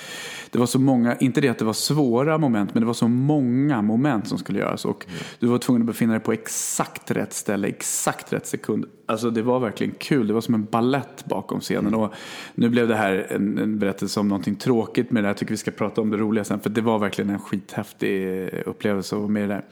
[0.51, 3.09] det var så många, inte det att det var svåra moment, men det var så
[3.09, 4.85] många moment som skulle göras.
[4.85, 5.07] Och
[5.39, 8.85] du var tvungen att befinna dig på exakt rätt ställe, exakt rätt sekund.
[9.07, 11.95] Alltså det var verkligen kul, det var som en ballett bakom scenen.
[11.95, 12.13] Och
[12.55, 15.31] nu blev det här en, en berättelse om någonting tråkigt med det här.
[15.31, 18.49] Jag tycker vi ska prata om det roliga sen, för det var verkligen en skithäftig
[18.67, 19.65] upplevelse att vara med i det där.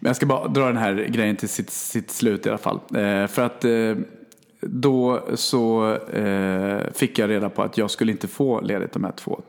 [0.00, 2.80] Men jag ska bara dra den här grejen till sitt, sitt slut i alla fall.
[2.94, 3.94] Eh, för att eh,
[4.60, 9.12] då så eh, fick jag reda på att jag skulle inte få ledigt de här
[9.12, 9.40] två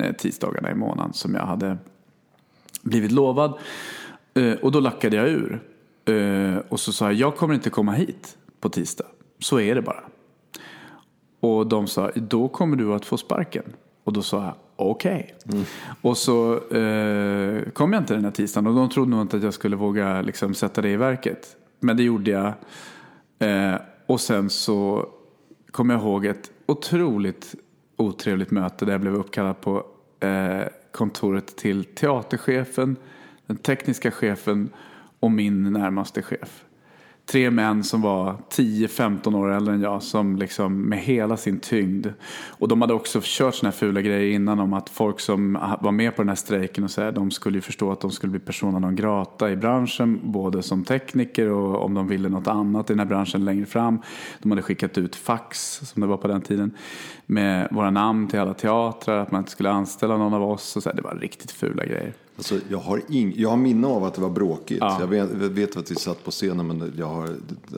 [0.00, 1.78] eh, tisdagarna i månaden som jag hade
[2.82, 3.58] blivit lovad.
[4.34, 5.60] Eh, och då lackade jag ur.
[6.04, 9.06] Eh, och så sa jag, jag kommer inte komma hit på tisdag.
[9.38, 10.02] Så är det bara.
[11.40, 13.64] Och de sa, då kommer du att få sparken.
[14.06, 15.34] Och då sa jag, okej.
[15.44, 15.58] Okay.
[15.58, 15.66] Mm.
[16.02, 19.42] Och så eh, kom jag inte den här tisdagen och de trodde nog inte att
[19.42, 21.56] jag skulle våga liksom, sätta det i verket.
[21.80, 22.52] Men det gjorde jag.
[23.38, 23.74] Eh,
[24.06, 25.08] och sen så
[25.70, 27.54] kom jag ihåg ett otroligt
[27.96, 29.86] otrevligt möte där jag blev uppkallad på
[30.20, 32.96] eh, kontoret till teaterchefen,
[33.46, 34.70] den tekniska chefen
[35.20, 36.64] och min närmaste chef
[37.26, 42.06] tre män som var 10-15 år äldre än jag som liksom med hela sin tyngd.
[42.46, 45.92] Och de hade också kört såna här fula grejer innan om att folk som var
[45.92, 48.30] med på den här strejken och så här, de skulle ju förstå att de skulle
[48.30, 52.90] bli persona non grata i branschen, både som tekniker och om de ville något annat
[52.90, 53.98] i den här branschen längre fram.
[54.42, 56.70] De hade skickat ut fax, som det var på den tiden,
[57.26, 60.76] med våra namn till alla teatrar, att man inte skulle anställa någon av oss.
[60.76, 62.12] Och så här, det var riktigt fula grejer.
[62.36, 64.78] Alltså, jag, har ing, jag har minne av att det var bråkigt.
[64.80, 64.96] Ja.
[65.00, 67.28] Jag vet, vet att vi satt på scenen men jag har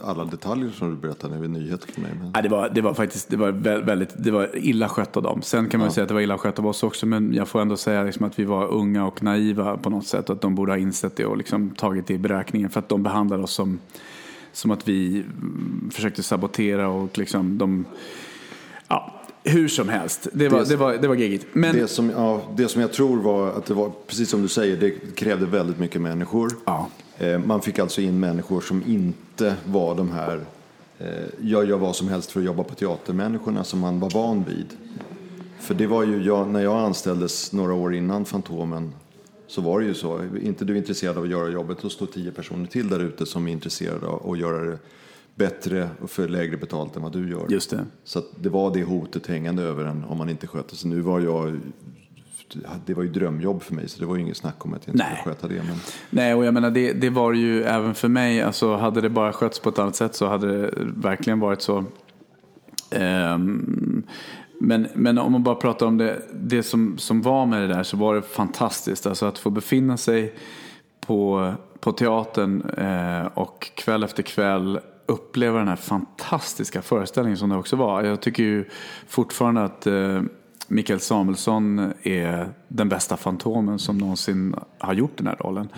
[0.03, 2.11] alla detaljer som du berättade är nyheter för mig.
[2.21, 2.33] Men...
[2.35, 5.42] Ja, det, var, det var faktiskt det var väldigt det var illa skött av dem.
[5.42, 5.92] Sen kan man ja.
[5.92, 7.07] säga att det var illa skött av oss också.
[7.07, 10.31] Men jag får ändå säga liksom att vi var unga och naiva på något sätt.
[10.31, 12.71] Att de borde ha insett det och liksom tagit det i beräkningen.
[12.71, 13.79] För att de behandlade oss som,
[14.53, 15.25] som att vi
[15.90, 17.85] försökte sabotera och liksom de...
[18.88, 19.17] Ja,
[19.48, 21.46] hur som helst, det var, det, det var, det var geggigt.
[21.52, 21.76] Men...
[21.76, 24.76] Det, som, ja, det som jag tror var att det var, precis som du säger,
[24.76, 26.52] det krävde väldigt mycket människor.
[26.64, 26.88] Ja.
[27.18, 30.40] Eh, man fick alltså in människor som inte var de här,
[30.98, 31.06] eh,
[31.40, 34.66] jag gör vad som helst för att jobba på teatermänniskorna som man var van vid.
[35.61, 38.92] För det var ju jag, när jag anställdes några år innan Fantomen
[39.46, 40.20] så var det ju så.
[40.42, 43.26] inte du är intresserad av att göra jobbet, då står tio personer till där ute
[43.26, 44.78] som är intresserade av att göra det
[45.38, 47.46] bättre och för lägre betalt än vad du gör.
[47.48, 47.87] Just det.
[48.05, 50.90] Så det var det hotet hängande över en om man inte sköter sig.
[50.90, 51.61] Nu var jag
[52.87, 54.94] det var ju drömjobb för mig så det var ju inget snack om att jag
[54.94, 55.16] inte Nej.
[55.20, 55.55] skulle sköta det.
[55.55, 55.77] Men...
[56.11, 59.33] Nej, och jag menar det, det var ju även för mig, alltså hade det bara
[59.33, 61.85] skötts på ett annat sätt så hade det verkligen varit så.
[62.90, 64.03] Um,
[64.61, 67.83] men, men om man bara pratar om det, det som, som var med det där
[67.83, 69.07] så var det fantastiskt.
[69.07, 70.35] Alltså att få befinna sig
[71.01, 77.57] på, på teatern eh, och kväll efter kväll uppleva den här fantastiska föreställningen som det
[77.57, 78.05] också var.
[78.05, 78.64] Jag tycker ju
[79.09, 80.23] fortfarande att eh,
[80.68, 85.68] Mikael Samuelsson är den bästa Fantomen som någonsin har gjort den här rollen.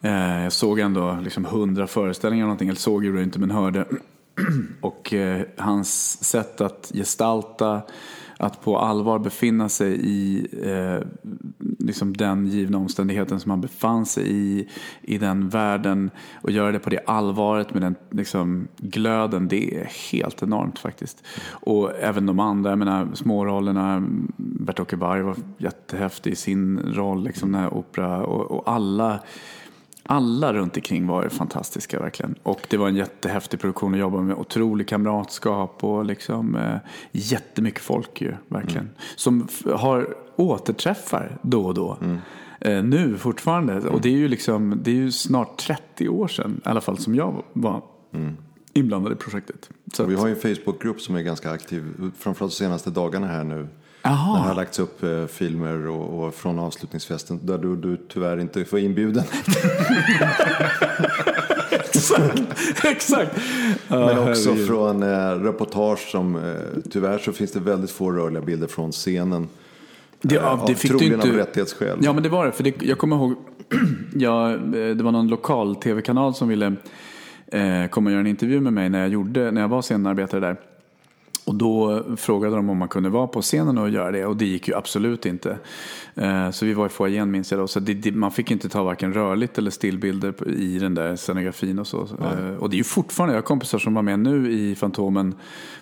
[0.00, 0.42] Mm.
[0.42, 3.84] jag såg ändå liksom hundra föreställningar någonting, eller såg ju inte men hörde.
[4.80, 7.82] Och eh, hans sätt att gestalta
[8.38, 11.06] att på allvar befinna sig i eh,
[11.78, 14.68] liksom den givna omständigheten som han befann sig i,
[15.02, 16.10] i den världen
[16.42, 21.24] och göra det på det allvaret med den liksom, glöden, det är helt enormt faktiskt.
[21.48, 24.02] Och även de andra, jag menar smårollerna,
[24.36, 29.20] Bert-Åke Varg var jättehäftig i sin roll, liksom den här opera och, och alla
[30.06, 32.34] alla runt omkring var fantastiska verkligen.
[32.42, 34.36] Och det var en jättehäftig produktion att jobba med.
[34.36, 36.76] Otrolig kamratskap och liksom eh,
[37.12, 38.84] jättemycket folk ju, verkligen.
[38.84, 38.94] Mm.
[39.16, 41.98] Som har återträffar då och då.
[42.02, 42.18] Mm.
[42.60, 43.72] Eh, nu fortfarande.
[43.72, 43.94] Mm.
[43.94, 46.98] Och det är ju liksom, det är ju snart 30 år sedan, i alla fall
[46.98, 48.36] som jag var mm.
[48.72, 49.70] inblandad i projektet.
[49.92, 53.44] Så vi har ju en Facebookgrupp som är ganska aktiv, framförallt de senaste dagarna här
[53.44, 53.68] nu.
[54.06, 54.36] Aha.
[54.36, 58.64] Det har lagts upp eh, filmer och, och, från avslutningsfesten där du, du tyvärr inte
[58.64, 59.24] får inbjuden.
[61.80, 62.42] exakt,
[62.84, 63.40] exakt.
[63.88, 66.42] Men också från eh, reportage som eh,
[66.90, 69.48] tyvärr så finns det väldigt få rörliga bilder från scenen.
[70.20, 71.28] Det, ja, det fick du inte...
[71.28, 71.98] av rättighetsskäl.
[72.02, 72.52] Ja men det var det.
[72.52, 73.34] För det, jag kommer ihåg,
[74.14, 76.66] ja, eh, det var någon lokal tv-kanal som ville
[77.46, 80.40] eh, komma och göra en intervju med mig när jag, gjorde, när jag var scenarbetare
[80.40, 80.56] där.
[81.44, 84.44] Och då frågade de om man kunde vara på scenen och göra det och det
[84.44, 85.58] gick ju absolut inte.
[86.14, 87.66] Eh, så vi var i foajén minns jag då.
[87.66, 91.86] Så det, man fick inte ta varken rörligt eller stillbilder i den där scenografin och
[91.86, 92.08] så.
[92.20, 92.58] Mm.
[92.58, 95.34] Och det är ju fortfarande, jag har kompisar som var med nu i Fantomen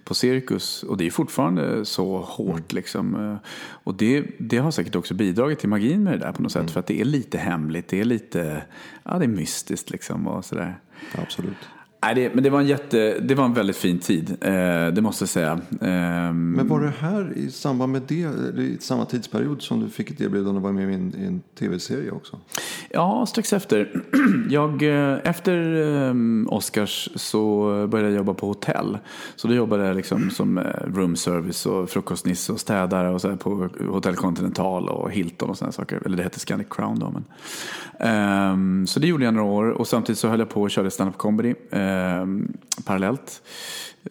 [0.05, 2.65] på Cirkus och det är fortfarande så hårt mm.
[2.69, 3.15] liksom.
[3.15, 3.37] Eh,
[3.85, 6.61] och det, det har säkert också bidragit till magin med det där på något sätt.
[6.61, 6.73] Mm.
[6.73, 8.63] För att det är lite hemligt, det är lite,
[9.03, 10.79] ja det är mystiskt liksom och sådär.
[11.15, 11.57] Absolut.
[12.05, 15.01] Nej, det, men det var, en jätte, det var en väldigt fin tid, eh, det
[15.01, 15.53] måste jag säga.
[15.81, 18.15] Eh, men var det här i samband med det,
[18.63, 21.43] i samma tidsperiod som du fick ett erbjudande att vara med i en, i en
[21.59, 22.39] tv-serie också?
[22.91, 24.03] Ja, strax efter.
[24.51, 25.75] Jag, eh, efter
[26.09, 26.15] eh,
[26.47, 28.99] Oscars så började jag jobba på hotell.
[29.37, 33.37] Så då jobbade jag liksom som eh, room service och frukostnisse och städare och så
[33.37, 36.03] på Hotell Continental och Hilton och sådana saker.
[36.05, 37.11] Eller det hette Scandic Crown då.
[37.11, 37.25] Men.
[38.03, 40.91] Um, så det gjorde jag några år och samtidigt så höll jag på och körde
[40.91, 41.55] stand-up comedy.
[41.93, 42.27] Eh,
[42.85, 43.43] parallellt.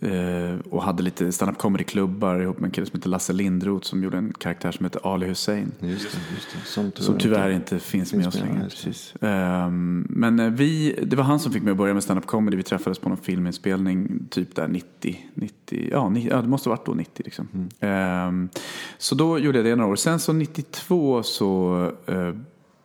[0.02, 4.04] Eh, och hade lite stand-up comedy-klubbar ihop med en kille som heter Lasse Lindroth som
[4.04, 5.72] gjorde en karaktär som heter Ali Hussein.
[5.80, 6.65] Just det, just det.
[6.65, 8.63] Som, tyvärr som tyvärr inte, inte finns, finns med oss längre.
[8.70, 9.15] Precis.
[9.15, 9.70] Eh,
[10.10, 12.58] men vi, det var han som fick mig att börja med stand-up comedy.
[12.58, 16.76] Vi träffades på någon filminspelning typ där 90, 90 ja, 90, ja det måste ha
[16.76, 17.48] varit då 90 liksom.
[17.54, 17.70] Mm.
[17.80, 18.50] Ehm,
[18.98, 19.96] så då gjorde jag det några år.
[19.96, 22.34] Sen så 92 så eh,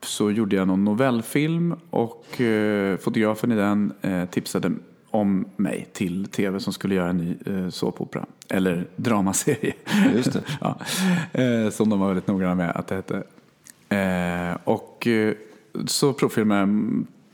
[0.06, 4.72] så gjorde jag någon novellfilm och eh, fotografen i den eh, tipsade
[5.10, 8.26] om mig till tv som skulle göra en ny eh, såpopera.
[8.48, 9.74] Eller dramaserie.
[10.14, 10.42] Just det.
[10.60, 10.78] ja,
[11.32, 13.22] eh, som de var väldigt noggranna med att det hette.
[14.64, 15.08] Och
[15.86, 16.68] så provfilmade jag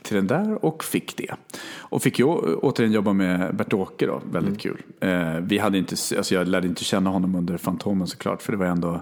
[0.03, 1.35] till den där och fick det.
[1.77, 4.77] Och fick ju återigen jobba med Bert-Åke då, väldigt mm.
[4.77, 4.81] kul.
[4.99, 8.57] Eh, vi hade inte, alltså jag lärde inte känna honom under Fantomen såklart, för det
[8.57, 9.01] var ändå,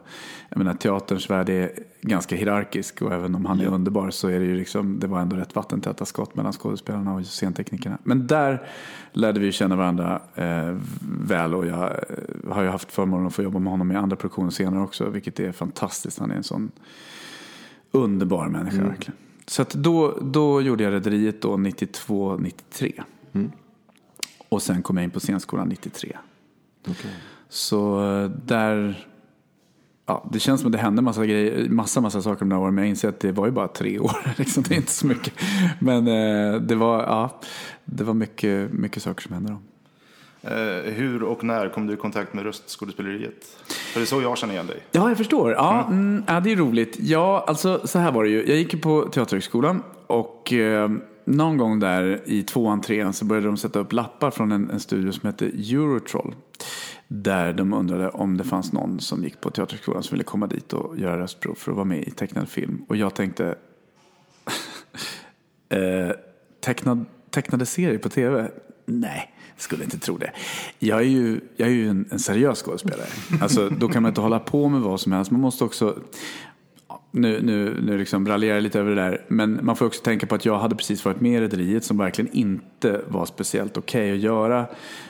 [0.49, 4.39] jag menar teaterns värld är ganska hierarkisk och även om han är underbar så är
[4.39, 7.97] det ju liksom, det var ändå rätt vattentäta skott mellan skådespelarna och scenteknikerna.
[8.03, 8.67] Men där
[9.13, 10.77] lärde vi känna varandra eh,
[11.27, 14.15] väl och jag eh, har ju haft förmånen att få jobba med honom i andra
[14.15, 16.19] produktioner senare också, vilket är fantastiskt.
[16.19, 16.71] Han är en sån
[17.91, 18.89] underbar människa mm.
[18.89, 19.17] verkligen.
[19.47, 23.03] Så då, då gjorde jag Rederiet 92-93.
[23.33, 23.51] Mm.
[24.49, 26.17] Och sen kom jag in på scenskolan 93.
[26.81, 27.11] Okay.
[27.49, 29.07] Så eh, där,
[30.05, 32.75] ja, det känns som att det hände massa grejer, massa, massa saker de där åren.
[32.75, 35.07] Men jag inser att det var ju bara tre år, liksom, det är inte så
[35.07, 35.33] mycket.
[35.79, 37.39] Men eh, det var, ja,
[37.85, 39.59] det var mycket, mycket saker som hände då.
[40.43, 43.45] Eh, hur och när kom du i kontakt med röstskådespeleriet?
[43.67, 44.83] För det är så jag känner igen dig.
[44.91, 45.51] Ja, jag förstår.
[45.51, 45.99] Ja, mm.
[45.99, 46.97] Mm, ja, det är roligt.
[46.99, 48.47] Ja, alltså så här var det ju.
[48.47, 50.91] Jag gick ju på Teaterhögskolan och eh,
[51.25, 54.79] någon gång där i tvåan, trean så började de sätta upp lappar från en, en
[54.79, 56.35] studio som hette Eurotroll.
[57.07, 60.73] Där de undrade om det fanns någon som gick på Teaterhögskolan som ville komma dit
[60.73, 62.85] och göra röstprov för att vara med i tecknad film.
[62.87, 63.45] Och jag tänkte,
[65.69, 66.11] eh,
[66.61, 68.51] tecknad, tecknade serier på tv?
[68.85, 70.31] Nej skulle inte tro det.
[70.79, 73.07] Jag är ju, jag är ju en, en seriös skådespelare.
[73.41, 75.31] Alltså, då kan man inte hålla på med vad som helst.
[75.31, 75.95] Man måste också
[77.11, 79.25] nu, nu, nu liksom raljerar jag lite över det där.
[79.27, 81.97] Men man får också tänka på att jag hade precis varit med i Rederiet som
[81.97, 84.65] verkligen inte var speciellt okej okay att göra.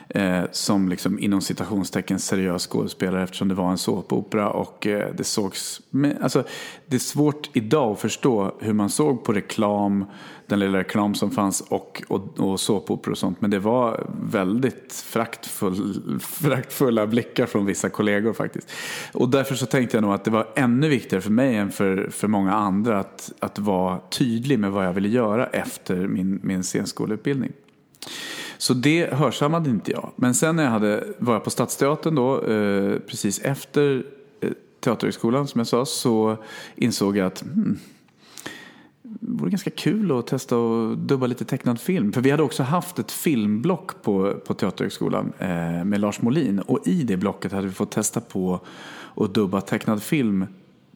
[0.10, 5.24] Eh, som liksom inom citationstecken seriös skådespelare eftersom det var en såpopera och eh, det
[5.24, 5.82] sågs...
[5.90, 6.44] Med, alltså,
[6.86, 10.06] det är svårt idag att förstå hur man såg på reklam
[10.52, 13.42] den lilla reklam som fanns och, och, och såpoperor och sånt.
[13.42, 18.72] Men det var väldigt fraktfull, fraktfulla blickar från vissa kollegor faktiskt.
[19.14, 22.10] Och därför så tänkte jag nog att det var ännu viktigare för mig än för,
[22.12, 26.64] för många andra att, att vara tydlig med vad jag ville göra efter min, min
[26.64, 27.52] scenskoleutbildning.
[28.58, 30.12] Så det hörsammade inte jag.
[30.16, 34.06] Men sen när jag hade, var jag på Stadsteatern då, eh, precis efter
[34.42, 36.38] eh, Teaterhögskolan som jag sa, så
[36.76, 37.80] insåg jag att hmm,
[39.20, 42.14] vore ganska kul att testa och dubba lite tecknad film.
[42.14, 45.48] För vi hade också haft ett filmblock på, på Teaterhögskolan eh,
[45.84, 46.60] med Lars Molin.
[46.60, 48.60] Och i det blocket hade vi fått testa på
[49.16, 50.46] att dubba tecknad film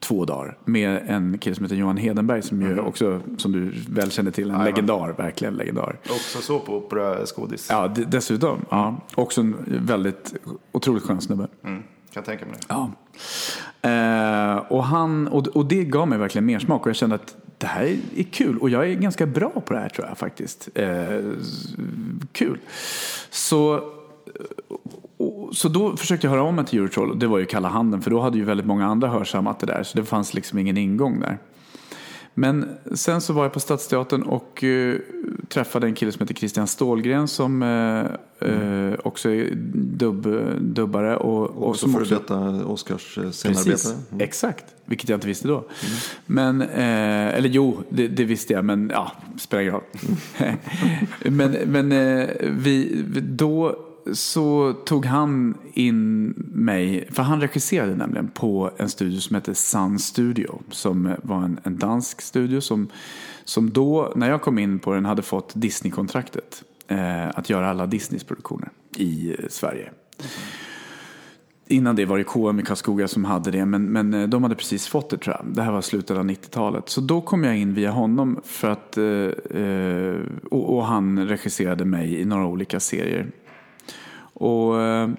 [0.00, 4.10] två dagar med en kille som heter Johan Hedenberg som ju också, som du väl
[4.10, 5.96] känner till, en legendar, verkligen legendar.
[6.02, 7.68] Också såpopera-skådis.
[7.70, 8.58] Ja, d- dessutom.
[8.70, 8.96] Ja.
[9.14, 10.34] Också en väldigt
[10.72, 11.48] otroligt skön snubbe.
[11.64, 12.66] Mm, kan tänka mig det.
[12.68, 12.90] Ja.
[13.82, 17.36] Eh, och, han, och, och det gav mig verkligen mer smak och jag kände att
[17.58, 20.68] det här är kul och jag är ganska bra på det här tror jag faktiskt.
[20.74, 21.20] Eh,
[22.32, 22.58] kul.
[23.30, 23.92] Så,
[25.16, 27.68] och, så då försökte jag höra om mig till Eurotroll och det var ju kalla
[27.68, 30.58] handen för då hade ju väldigt många andra hörsammat det där så det fanns liksom
[30.58, 31.38] ingen ingång där.
[32.38, 34.96] Men sen så var jag på Stadsteatern och eh,
[35.48, 40.26] träffade en kille som heter Christian Stålgren som eh, eh, också är dubb,
[40.60, 41.16] dubbare.
[41.16, 43.92] Och, och Och som före detta Oscars scenarbetare.
[44.12, 44.20] Mm.
[44.20, 44.64] exakt.
[44.84, 45.64] Vilket jag inte visste då.
[46.26, 49.82] Men, eh, eller jo, det, det visste jag, men ja, spelar ingen roll.
[51.30, 51.88] men men
[52.58, 53.76] vi, vi- då
[54.12, 59.98] så tog han in mig, för han regisserade nämligen på en studio som hette Sun
[59.98, 60.62] Studio.
[60.70, 62.88] Som var en, en dansk studio som,
[63.44, 66.62] som då, när jag kom in på den, hade fått Disney-kontraktet.
[66.88, 69.90] Eh, att göra alla Disneys produktioner i eh, Sverige.
[71.68, 74.54] Innan det var det KM i Karlskoga som hade det, men, men eh, de hade
[74.54, 75.54] precis fått det tror jag.
[75.54, 76.88] Det här var slutet av 90-talet.
[76.88, 81.84] Så då kom jag in via honom för att, eh, eh och, och han regisserade
[81.84, 83.26] mig i några olika serier.
[84.38, 85.10] Och eh,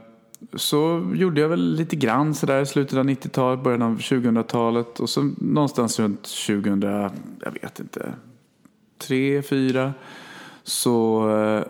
[0.53, 5.09] så gjorde jag väl lite grann sådär i slutet av 90-talet, början av 2000-talet och
[5.09, 6.81] så någonstans runt 2000,
[7.41, 8.13] jag vet inte,
[8.97, 9.93] tre, fyra
[10.63, 11.63] så eh,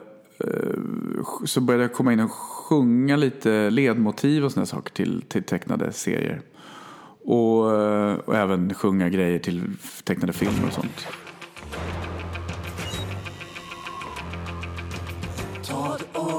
[1.45, 5.91] så började jag komma in och sjunga lite ledmotiv och sådana saker till, till tecknade
[5.91, 6.41] serier.
[7.25, 9.63] Och, eh, och även sjunga grejer till
[10.03, 11.07] tecknade filmer och sånt.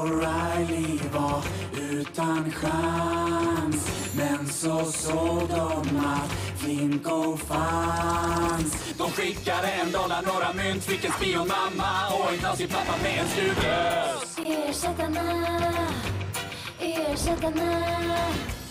[0.09, 1.43] O'Reilly var
[1.91, 10.83] utan chans Men så såg de att Flinko fanns De skickade en dollar, några mynt,
[10.83, 14.37] fick en spionmamma och en knasig pappa med en studiös
[14.69, 15.87] Ersättarna,
[16.79, 17.83] ersättarna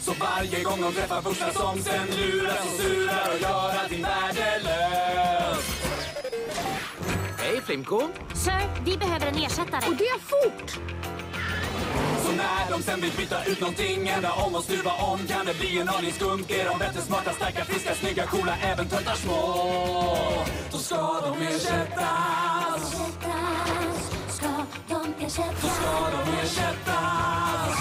[0.01, 5.39] Så varje gång de träffar första som sen luras och surar och gör allting värdelöst
[7.39, 8.01] Hej Flimko!
[8.35, 9.91] Sir, vi behöver en ersättare.
[9.91, 10.81] Och det fort!
[12.29, 15.55] Så när de sen vill byta ut någonting, ändra om och stuva om kan det
[15.61, 16.45] bli en aning skumt.
[16.49, 19.41] Är de bättre, smarta, starka, friska, snygga, coola, även töntar små?
[20.73, 22.83] Då ska de ersättas,
[24.37, 24.51] ska
[24.89, 25.77] de ersättas?
[25.77, 26.21] ska de.
[26.45, 27.79] Ersättas,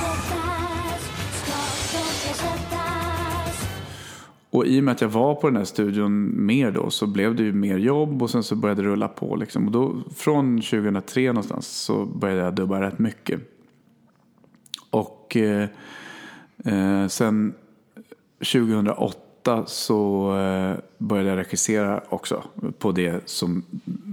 [1.39, 1.57] ska
[1.93, 3.67] de ersättas?
[4.49, 7.35] Och i och med att jag var på den här studion mer då så blev
[7.35, 9.35] det ju mer jobb och sen så började det rulla på.
[9.35, 9.65] Liksom.
[9.65, 13.56] Och då, från 2003 någonstans så började jag dubba rätt mycket.
[15.27, 15.69] Och eh,
[16.65, 17.53] eh, sen
[18.39, 22.43] 2008 så eh, började jag regissera också
[22.79, 23.65] på det som,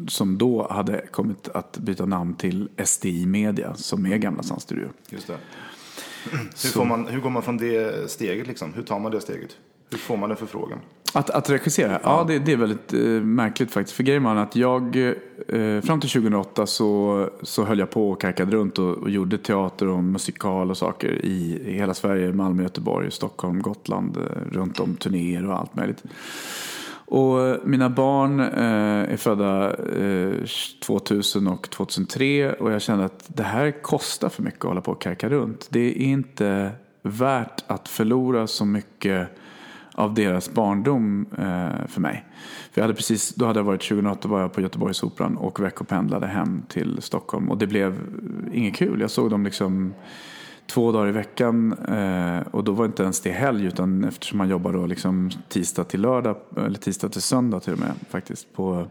[0.09, 4.89] som då hade kommit att byta namn till SDI Media som är Gamla Sand Studio.
[5.09, 5.39] Just det.
[6.31, 8.75] Hur, får man, hur går man från det steget liksom?
[8.75, 9.57] Hur tar man det steget?
[9.91, 10.79] Hur får man en förfrågan?
[11.15, 12.01] Att, att regissera?
[12.03, 13.97] Ja, det, det är väldigt eh, märkligt faktiskt.
[13.97, 14.97] För grejen var att jag,
[15.49, 19.39] eh, fram till 2008 så, så höll jag på och karkade runt och, och gjorde
[19.39, 22.33] teater och musikal och saker i, i hela Sverige.
[22.33, 26.03] Malmö, Göteborg, Stockholm, Gotland, eh, runt om turnéer och allt möjligt.
[27.07, 30.33] Och eh, mina barn eh, är födda eh,
[30.87, 34.93] 2000 och 2003 och jag kände att det här kostar för mycket att hålla på
[34.93, 35.67] och karka runt.
[35.71, 36.71] Det är inte
[37.03, 39.29] värt att förlora så mycket
[39.95, 42.25] av deras barndom eh, för mig.
[42.73, 46.27] För jag hade precis, då hade jag varit 2008 var jag på Göteborgsoperan och veckopendlade
[46.27, 47.99] hem till Stockholm och det blev
[48.53, 49.01] inget kul.
[49.01, 49.95] Jag såg dem liksom
[50.67, 54.49] två dagar i veckan eh, och då var inte ens det helg utan eftersom man
[54.49, 58.87] jobbar då liksom tisdag till lördag eller tisdag till söndag till och med faktiskt på,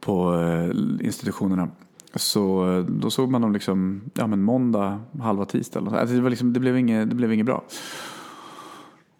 [0.00, 1.68] på eh, institutionerna.
[2.14, 5.78] Så eh, då såg man dem liksom, ja men måndag, halva tisdag.
[5.78, 6.00] eller något.
[6.00, 7.64] Alltså det, var liksom, det, blev inget, det blev inget bra.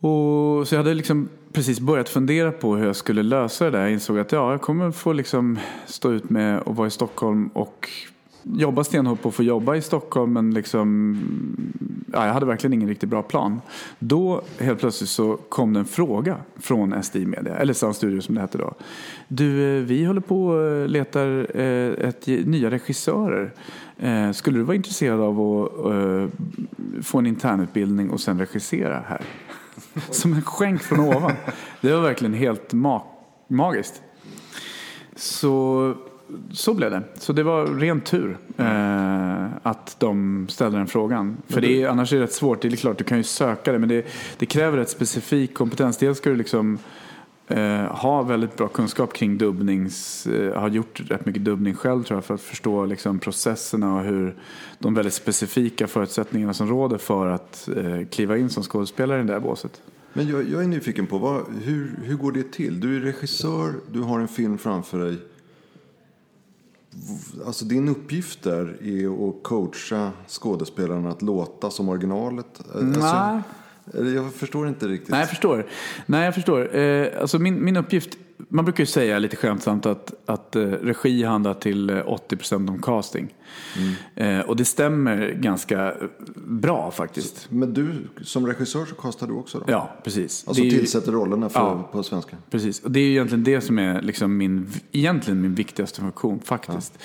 [0.00, 3.80] Och, så jag hade liksom precis börjat fundera på hur jag skulle lösa det där.
[3.80, 7.48] Jag insåg att ja, jag kommer få liksom stå ut med att vara i Stockholm
[7.48, 7.88] och
[8.42, 11.18] jobba stenhårt på att få jobba i Stockholm men liksom,
[12.12, 13.60] ja, jag hade verkligen ingen riktigt bra plan.
[13.98, 18.34] Då helt plötsligt så kom det en fråga från SD Media, eller Sound Studio som
[18.34, 18.74] det hette då.
[19.28, 23.52] Du, eh, vi håller på och eh, letar eh, ett, nya regissörer.
[23.96, 26.28] Eh, Skulle du vara intresserad av att eh,
[27.02, 29.20] få en internutbildning och sen regissera här?
[30.10, 31.32] Som en skänk från ovan.
[31.80, 33.02] Det var verkligen helt ma-
[33.48, 34.02] magiskt.
[35.16, 35.94] Så,
[36.52, 37.02] så blev det.
[37.18, 41.36] Så det var ren tur eh, att de ställde den frågan.
[41.48, 42.62] För det är, annars är det rätt svårt.
[42.62, 43.78] Det är klart, du kan ju söka det.
[43.78, 44.06] Men det,
[44.38, 45.96] det kräver ett specifik kompetens.
[45.96, 46.78] Dels ska du liksom
[47.48, 50.26] eh, ha väldigt bra kunskap kring dubbnings...
[50.26, 52.24] Eh, har gjort rätt mycket dubbning själv tror jag.
[52.24, 54.36] För att förstå liksom, processerna och hur
[54.78, 59.32] de väldigt specifika förutsättningarna som råder för att eh, kliva in som skådespelare i det
[59.32, 59.82] där båset.
[60.12, 62.80] Men jag, jag är nyfiken på, vad, hur, hur går det till?
[62.80, 65.18] Du är regissör, du har en film framför dig.
[67.46, 72.60] Alltså din uppgift där är att coacha skådespelarna att låta som originalet?
[72.74, 73.42] Alltså, Nej.
[74.14, 75.10] Jag förstår inte riktigt.
[75.10, 75.66] Nej, jag förstår.
[76.06, 76.76] Nej, jag förstår.
[76.76, 78.18] Eh, alltså min, min uppgift,
[78.48, 82.82] man brukar ju säga lite skämtsamt att, att eh, regi handlar till eh, 80% om
[82.82, 83.34] casting.
[84.14, 85.94] Eh, och det stämmer ganska
[86.46, 87.46] bra faktiskt.
[87.50, 87.90] Men du,
[88.22, 89.64] som regissör så kastar du också då?
[89.68, 90.44] Ja, precis.
[90.48, 91.88] Alltså Det är ju- tillsätter rollerna för, Ja.
[91.92, 92.36] på svenska?
[92.50, 96.40] Precis, och det är ju egentligen det som är liksom min, egentligen min viktigaste funktion
[96.44, 96.98] faktiskt.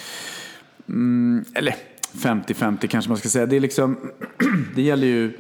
[0.88, 1.76] Mm, eller
[2.14, 3.46] 50-50 kanske man ska säga.
[3.46, 3.98] Det, är liksom,
[4.76, 5.34] det, gäller ju,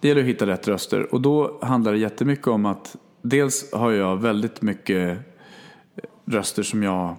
[0.00, 3.90] det gäller att hitta rätt röster och då handlar det jättemycket om att dels har
[3.90, 5.18] jag väldigt mycket
[6.24, 7.16] röster som jag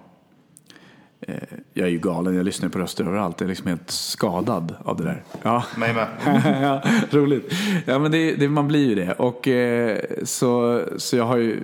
[1.20, 1.34] eh,
[1.72, 3.40] jag är ju galen, jag lyssnar på röster överallt.
[3.40, 5.22] Jag är liksom helt skadad av det där.
[5.42, 5.64] Ja.
[5.76, 6.08] Mig med.
[6.62, 7.52] ja, roligt.
[7.86, 9.12] Ja, men det, det, man blir ju det.
[9.12, 11.62] Och, eh, så, så jag har ju,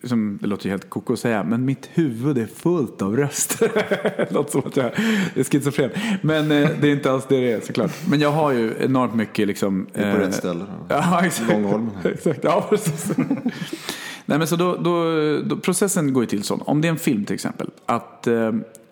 [0.00, 3.70] liksom, det låter ju helt koko att säga, men mitt huvud är fullt av röster.
[4.16, 4.86] det låter som att jag
[5.34, 5.90] är schizofren.
[6.22, 7.92] Men eh, det är inte alls det det är såklart.
[8.08, 9.86] Men jag har ju enormt mycket liksom...
[9.94, 10.64] Du är på eh, rätt ställe.
[10.88, 11.52] Ja, exakt.
[11.52, 12.44] Långholmen exakt.
[12.44, 13.16] Ja, precis.
[14.26, 16.54] Nej, men så då, då, då, processen går ju till så.
[16.54, 17.70] Om det är en film till exempel.
[17.86, 18.46] Att, eh,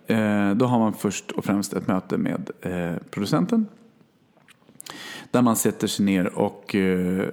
[0.07, 3.67] eh, då har man först och främst ett möte med eh, producenten.
[5.31, 7.29] Där man sätter sig ner och eh, eh,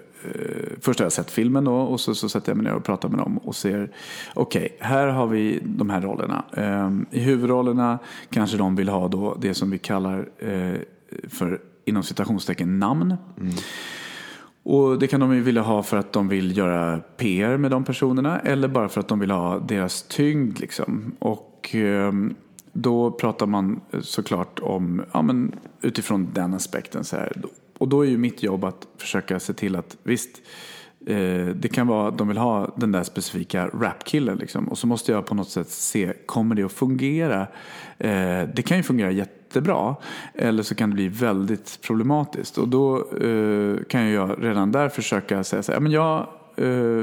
[0.79, 3.09] först har jag sett filmen då och så, så sätter jag mig ner och pratar
[3.09, 3.91] med dem och ser
[4.33, 6.43] okej, här har vi de här rollerna.
[6.53, 7.99] Eh, I huvudrollerna
[8.29, 10.79] kanske de vill ha då det som vi kallar eh,
[11.27, 13.15] för inom citationstecken namn.
[14.63, 17.83] Och det kan de ju vilja ha för att de vill göra PR med de
[17.83, 20.59] personerna eller bara för att de vill ha deras tyngd.
[20.59, 21.15] Liksom.
[21.19, 21.75] Och
[22.73, 27.03] då pratar man såklart om, ja, men utifrån den aspekten.
[27.03, 27.33] Så här.
[27.77, 30.41] Och då är ju mitt jobb att försöka se till att visst,
[31.07, 34.37] eh, det kan vara att de vill ha den där specifika rapkillen.
[34.37, 34.67] Liksom.
[34.67, 37.41] Och så måste jag på något sätt se, kommer det att fungera?
[37.97, 39.95] Eh, det kan ju fungera jättebra.
[40.33, 42.57] Eller så kan det bli väldigt problematiskt.
[42.57, 46.27] Och då eh, kan jag redan där försöka säga så här, men jag,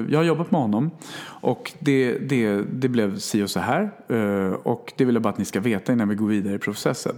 [0.09, 0.91] jag har jobbat med honom
[1.25, 3.91] och det, det, det blev si och så här.
[4.09, 6.59] Eh, och det vill jag bara att ni ska veta innan vi går vidare i
[6.59, 7.15] processen.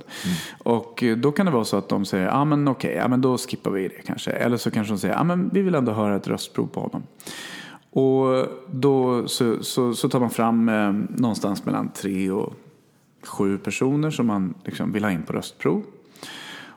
[0.62, 3.08] Och eh, då kan det vara så att de säger, ja ah, men okej, ja,
[3.08, 4.30] men då skippar vi det kanske.
[4.30, 6.80] Eller så kanske de säger, ja ah, men vi vill ändå höra ett röstprov på
[6.80, 7.02] honom.
[7.90, 12.54] Och då så, så, så tar man fram eh, någonstans mellan tre och
[13.22, 15.82] sju personer som man liksom vill ha in på röstprov.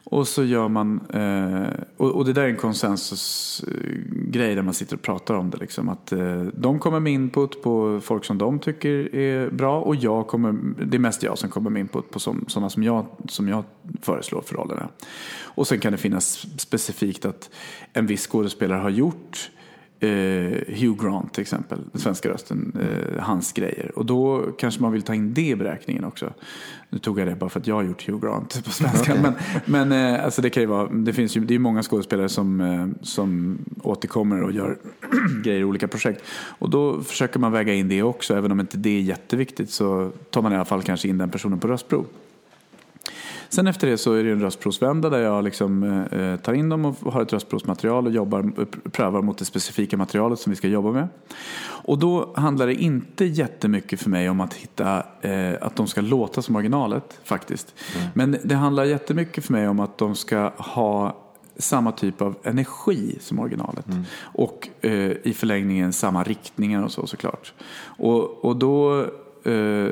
[0.09, 4.95] Och så gör man, eh, och, och det där är en konsensusgrej där man sitter
[4.95, 5.57] och pratar om det.
[5.57, 9.95] Liksom, att eh, de kommer med input på folk som de tycker är bra och
[9.95, 10.53] jag kommer,
[10.85, 13.63] det är mest jag som kommer med input på som, sådana som jag, som jag
[14.01, 14.89] föreslår för rollerna.
[15.41, 17.49] Och sen kan det finnas specifikt att
[17.93, 19.49] en viss skådespelare har gjort
[19.99, 20.09] eh,
[20.67, 23.91] Hugh Grant till exempel, den svenska rösten, eh, hans grejer.
[23.95, 26.33] Och då kanske man vill ta in det i beräkningen också.
[26.89, 29.15] Nu tog jag det bara för att jag har gjort Hugh Grant på svenska.
[29.21, 29.33] Men,
[29.65, 32.95] men eh, alltså det kan ju vara, det finns ju, det är många skådespelare som,
[33.01, 34.77] som återkommer och gör
[35.43, 36.23] grejer i olika projekt.
[36.59, 40.11] Och då försöker man väga in det också, även om inte det är jätteviktigt så
[40.29, 42.05] tar man i alla fall kanske in den personen på röstprov.
[43.49, 46.85] Sen efter det så är det en röstprovsvända där jag liksom, eh, tar in dem
[46.85, 50.91] och har ett röstprovsmaterial och jobbar, prövar mot det specifika materialet som vi ska jobba
[50.91, 51.07] med.
[51.65, 56.01] Och då handlar det inte jättemycket för mig om att hitta eh, att de ska
[56.01, 57.75] låta som originalet faktiskt.
[58.13, 61.23] Men det handlar jättemycket för mig om att de ska ha
[61.57, 63.85] samma typ av energi som originalet.
[64.21, 67.53] Och eh, i förlängningen samma riktningar och så såklart.
[67.97, 69.05] Och, och då
[69.43, 69.89] eh,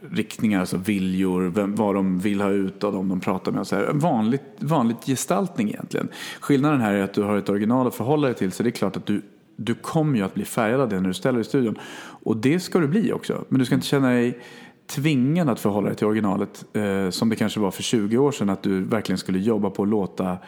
[0.00, 3.66] riktningar, alltså viljor, vem, vad de vill ha ut av dem de pratar med.
[3.66, 3.84] Så här.
[3.84, 6.08] En vanligt, vanligt gestaltning egentligen.
[6.40, 8.70] Skillnaden här är att du har ett original att förhålla dig till så det är
[8.70, 9.22] klart att du
[9.56, 11.78] du kommer ju att bli färgad av det när du ställer dig i studion.
[12.22, 13.44] Och det ska du bli också.
[13.48, 14.38] Men du ska inte känna dig
[14.86, 18.50] tvingad att förhålla dig till originalet eh, som det kanske var för 20 år sedan
[18.50, 20.38] att du verkligen skulle jobba på att låta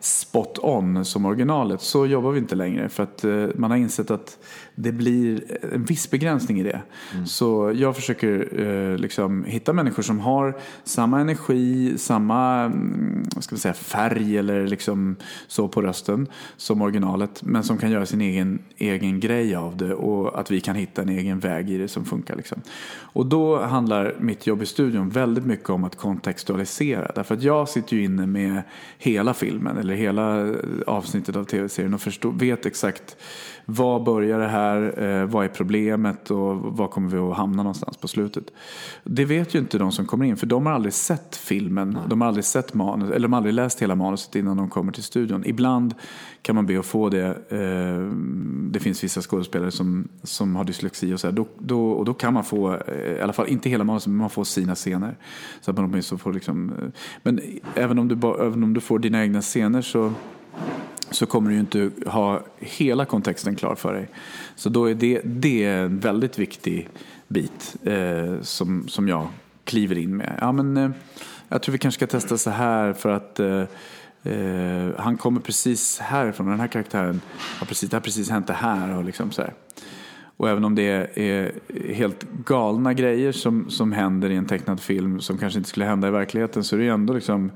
[0.00, 1.80] spot on som originalet.
[1.80, 4.38] Så jobbar vi inte längre för att eh, man har insett att
[4.78, 6.82] det blir en viss begränsning i det.
[7.26, 13.60] Så jag försöker eh, liksom hitta människor som har samma energi, samma mm, ska vi
[13.60, 15.16] säga, färg eller liksom
[15.46, 17.42] så på rösten som originalet.
[17.42, 21.02] Men som kan göra sin egen, egen grej av det och att vi kan hitta
[21.02, 22.36] en egen väg i det som funkar.
[22.36, 22.62] Liksom.
[22.98, 27.12] Och då handlar mitt jobb i studion väldigt mycket om att kontextualisera.
[27.14, 28.62] Därför att jag sitter ju inne med
[28.98, 30.54] hela filmen eller hela
[30.86, 33.16] avsnittet av tv-serien och förstår, vet exakt
[33.68, 37.96] var börjar det här, eh, vad är problemet och var kommer vi att hamna någonstans
[37.96, 38.44] på slutet.
[39.04, 42.20] Det vet ju inte de som kommer in för de har aldrig sett filmen, de
[42.20, 45.02] har aldrig sett manus, eller de har aldrig läst hela manuset innan de kommer till
[45.02, 45.42] studion.
[45.46, 45.94] Ibland
[46.42, 48.10] kan man be att få det, eh,
[48.70, 51.34] det finns vissa skådespelare som, som har dyslexi och så här.
[51.34, 54.16] Då, då, och då kan man få, eh, i alla fall inte hela manuset, men
[54.16, 55.16] man får sina scener.
[55.60, 56.74] Så att man åtminstone får liksom,
[57.22, 57.40] men
[57.74, 60.12] även om, du, även om du får dina egna scener så
[61.10, 64.08] så kommer du ju inte ha hela kontexten klar för dig.
[64.56, 66.88] Så då är det, det är en väldigt viktig
[67.28, 69.28] bit eh, som, som jag
[69.66, 70.38] kliver in med.
[70.40, 70.90] Ja, men, eh,
[71.48, 73.62] jag tror vi kanske ska testa så här för att eh,
[74.22, 77.20] eh, han kommer precis härifrån, den här karaktären
[77.58, 78.96] har precis, det har precis hänt det här.
[78.96, 79.54] Och, liksom så här.
[80.36, 81.52] och även om det är
[81.94, 86.08] helt galna grejer som, som händer i en tecknad film som kanske inte skulle hända
[86.08, 87.50] i verkligheten så är det ju ändå liksom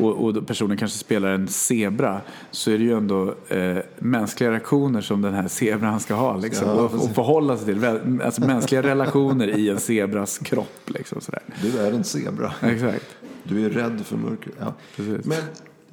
[0.00, 2.20] och, och personen kanske spelar en zebra
[2.50, 6.36] så är det ju ändå eh, mänskliga reaktioner som den här zebran ska ha.
[6.36, 7.84] Liksom, Ja, och, och förhålla sig till.
[8.24, 10.80] Alltså mänskliga relationer i en zebras kropp.
[10.86, 11.42] Liksom, sådär.
[11.62, 12.52] Du är en zebra.
[12.60, 13.06] Exakt.
[13.44, 14.52] Du är rädd för mörker.
[14.60, 14.74] Ja.
[14.96, 15.26] Precis.
[15.26, 15.42] Men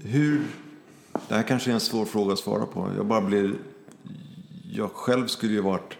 [0.03, 0.41] hur...
[1.27, 2.89] Det här kanske är en svår fråga att svara på.
[2.97, 3.53] Jag bara blir...
[4.71, 5.97] Jag själv skulle ju varit...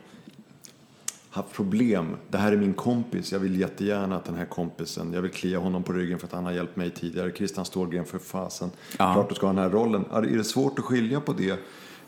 [1.32, 2.16] Haft problem.
[2.30, 3.32] Det här är min kompis.
[3.32, 5.14] Jag vill jättegärna att den här kompisen...
[5.14, 7.32] Jag vill klia honom på ryggen för att han har hjälpt mig tidigare.
[7.32, 8.70] Christian Stålgren för fasen.
[8.98, 9.14] Ja.
[9.14, 10.06] Klart du ska ha den här rollen.
[10.12, 11.60] Är det svårt att skilja på det?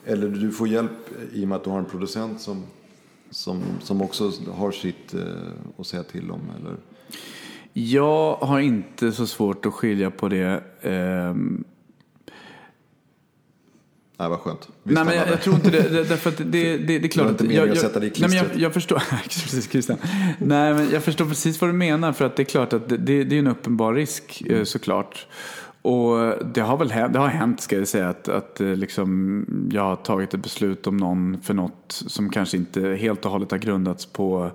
[0.06, 0.92] Eller du får hjälp
[1.34, 2.64] i och med att du har en producent som,
[3.30, 5.22] som, som också har sitt eh,
[5.78, 6.42] att säga till om?
[6.60, 6.76] Eller?
[7.74, 10.64] Jag har inte så svårt att skilja på det.
[10.82, 11.64] ehm,
[14.22, 14.70] Nej, vad skönt.
[14.84, 15.90] Vi Nej, men jag, jag tror inte det.
[15.90, 18.10] det därför att det, det, det är klart var inte meningen jag, att sätta dig
[18.16, 19.04] i nej, men jag, jag förstår...
[19.24, 19.98] precis, Christian.
[20.38, 22.14] Nej, men jag förstår precis vad du menar.
[22.14, 24.58] För att det är klart att det, det, det är en uppenbar risk Mm.
[24.58, 25.28] eh, såklart.
[25.82, 29.46] Och det har väl hänt, det har hänt ska jag säga, att, att eh, liksom,
[29.72, 33.52] jag har tagit ett beslut om någon för något som kanske inte helt och hållet
[33.52, 34.52] har grundats på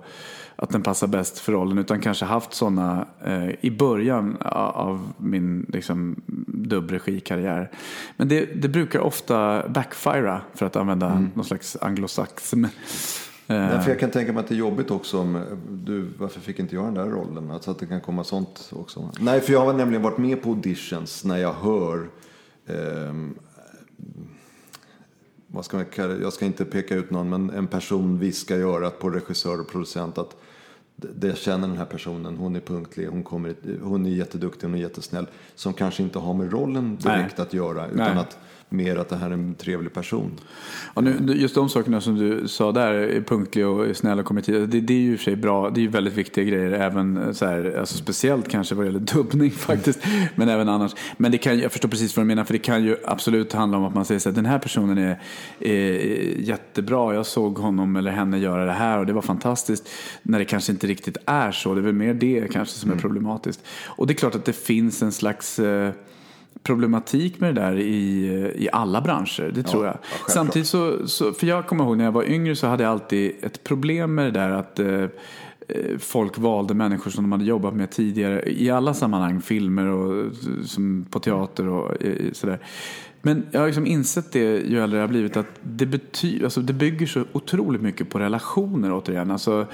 [0.59, 5.65] att den passar bäst för rollen utan kanske haft sådana eh, i början av min
[5.73, 7.71] liksom, dubbregikarriär.
[8.17, 11.29] Men det, det brukar ofta backfira för att använda Mm.
[11.33, 12.63] någon slags anglosaxm.
[12.63, 12.69] Eh,
[13.47, 16.75] Därför jag kan tänka mig att det är jobbigt också om du, varför fick inte
[16.75, 17.51] jag den där rollen?
[17.51, 19.09] Alltså att det kan komma sånt också.
[19.19, 22.09] Nej, för jag har nämligen varit med på auditions när jag hör
[22.67, 23.35] ehm,
[25.47, 26.13] vad ska man kalla?
[26.15, 29.67] Jag ska inte peka ut någon, men en person viskar i örat på regissör och
[29.69, 30.35] producent att
[30.97, 34.79] det- känner den här personen, hon är punktlig, hon, kommer, hon är jätteduktig, hon är
[34.79, 35.27] jättesnäll.
[35.55, 38.17] Som kanske inte har med rollen direkt att göra, utan Nej.
[38.17, 38.37] att
[38.69, 40.31] mer att det här är en trevlig person.
[40.95, 44.41] Ja, nu, just de sakerna som du sa där, är punktlig och snäll och kommer
[44.41, 44.69] tid.
[44.69, 46.71] Det, det är ju i och för sig bra, det är ju väldigt viktiga grejer.
[46.71, 49.99] Även eh, så här, alltså speciellt kanske vad gäller dubbning faktiskt.
[50.35, 50.91] Men även annars.
[51.17, 53.77] Men det kan, jag förstår precis vad du menar, för det kan ju absolut handla
[53.77, 55.21] om att man säger så här, den här personen är,
[55.59, 55.97] är
[56.39, 57.13] jättebra.
[57.13, 59.89] Jag såg honom eller henne göra det här och det var fantastiskt.
[60.21, 61.73] När det kanske inte riktigt är så.
[61.73, 63.63] Det är väl mer det kanske som är problematiskt.
[63.85, 65.91] Och det är klart att det finns en slags eh,
[66.63, 69.97] problematik med det där i, i alla branscher, det tror jag.
[70.01, 70.31] självklart.
[70.31, 73.31] Samtidigt så, så, för jag kommer ihåg när jag var yngre så hade jag alltid
[73.41, 77.73] ett problem med det där att eh, eh, folk valde människor som de hade jobbat
[77.73, 80.31] med tidigare i alla sammanhang, filmer och
[80.65, 82.59] som på teater och eh, sådär.
[83.21, 86.61] Men jag har liksom insett det ju äldre jag har blivit att det, betyder, alltså
[86.61, 89.31] det bygger så otroligt mycket på relationer återigen.
[89.31, 89.67] Alltså,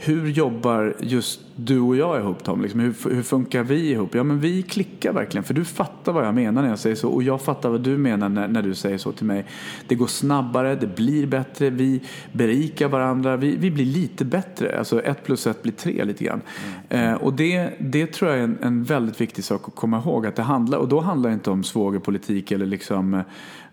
[0.00, 2.62] Hur jobbar just du och jag ihop Tom?
[2.62, 4.14] Liksom, hur, hur funkar vi ihop?
[4.14, 7.08] Ja men vi klickar verkligen för du fattar vad jag menar när jag säger så
[7.08, 9.46] och jag fattar vad du menar när, när du säger så till mig.
[9.86, 12.00] Det går snabbare, det blir bättre, vi
[12.32, 14.78] berikar varandra, vi, vi blir lite bättre.
[14.78, 16.40] Alltså ett plus ett blir tre lite grann.
[16.88, 20.26] Eh, och det, det tror jag är en, en väldigt viktig sak att komma ihåg.
[20.26, 23.20] Att det handlar, och då handlar det inte om svågerpolitik eller liksom eh,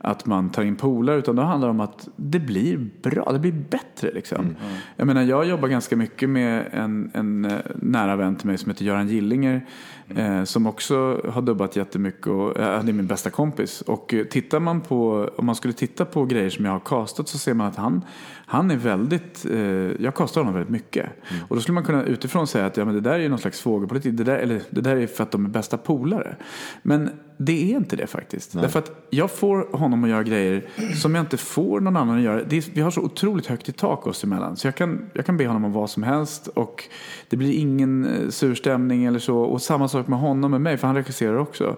[0.06, 3.39] att man tar in polare utan då handlar det om att det blir bra, det
[3.39, 4.56] blir bättre liksom.
[4.95, 8.70] Jag menar jag jobbar ganska mycket med en, en eh, nära vän till mig som
[8.72, 9.66] heter Göran Gillinger
[10.08, 13.82] eh, som också har dubbat jättemycket och eh, han är min bästa kompis.
[13.82, 17.28] Och eh, tittar man på, om man skulle titta på grejer som jag har castat
[17.28, 18.01] så ser man att han,
[18.45, 19.60] han är väldigt, eh,
[20.03, 21.10] jag castar honom väldigt mycket.
[21.47, 23.62] Och då skulle man kunna utifrån säga att ja, men det där är någon slags
[23.62, 26.36] fågelpolitik, det där, eller det där är för att de är bästa polare.
[26.82, 28.54] Men det är inte det faktiskt.
[28.54, 30.64] Därför att jag får honom att göra grejer
[31.02, 32.42] som jag inte får någon annan att göra.
[32.42, 34.58] Är, vi har så otroligt högt i tak oss emellan.
[34.58, 36.84] Så jag kan, jag kan be honom om vad som helst och
[37.30, 39.38] det blir ingen eh, surstämning eller så.
[39.38, 41.78] Och samma sak med honom och mig, för han regisserar också.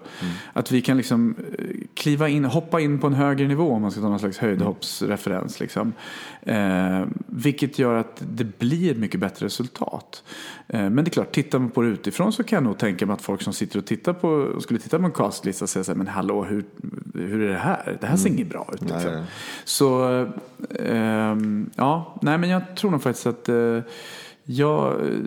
[0.52, 3.90] Att vi kan liksom eh, kliva in, hoppa in på en högre nivå om man
[3.90, 5.60] ska ta någon slags höjdhoppsreferens.
[5.60, 5.92] Liksom.
[6.42, 10.22] Eh, vilket gör att det blir ett mycket bättre resultat.
[10.68, 13.06] Eh, men det är klart, tittar man på det utifrån så kan jag nog tänka
[13.06, 15.12] mig att folk som sitter och tittar på, skulle titta på en
[15.48, 16.64] castlista säger så här, men hallå, hur,
[17.14, 17.98] hur är det här?
[18.00, 18.80] Det här ser inget bra ut.
[18.80, 19.12] Liksom.
[19.12, 19.24] Nej.
[19.64, 20.08] Så,
[20.70, 21.36] eh,
[21.76, 23.80] ja, nej men jag tror nog faktiskt att eh,
[24.44, 25.18] jag eh,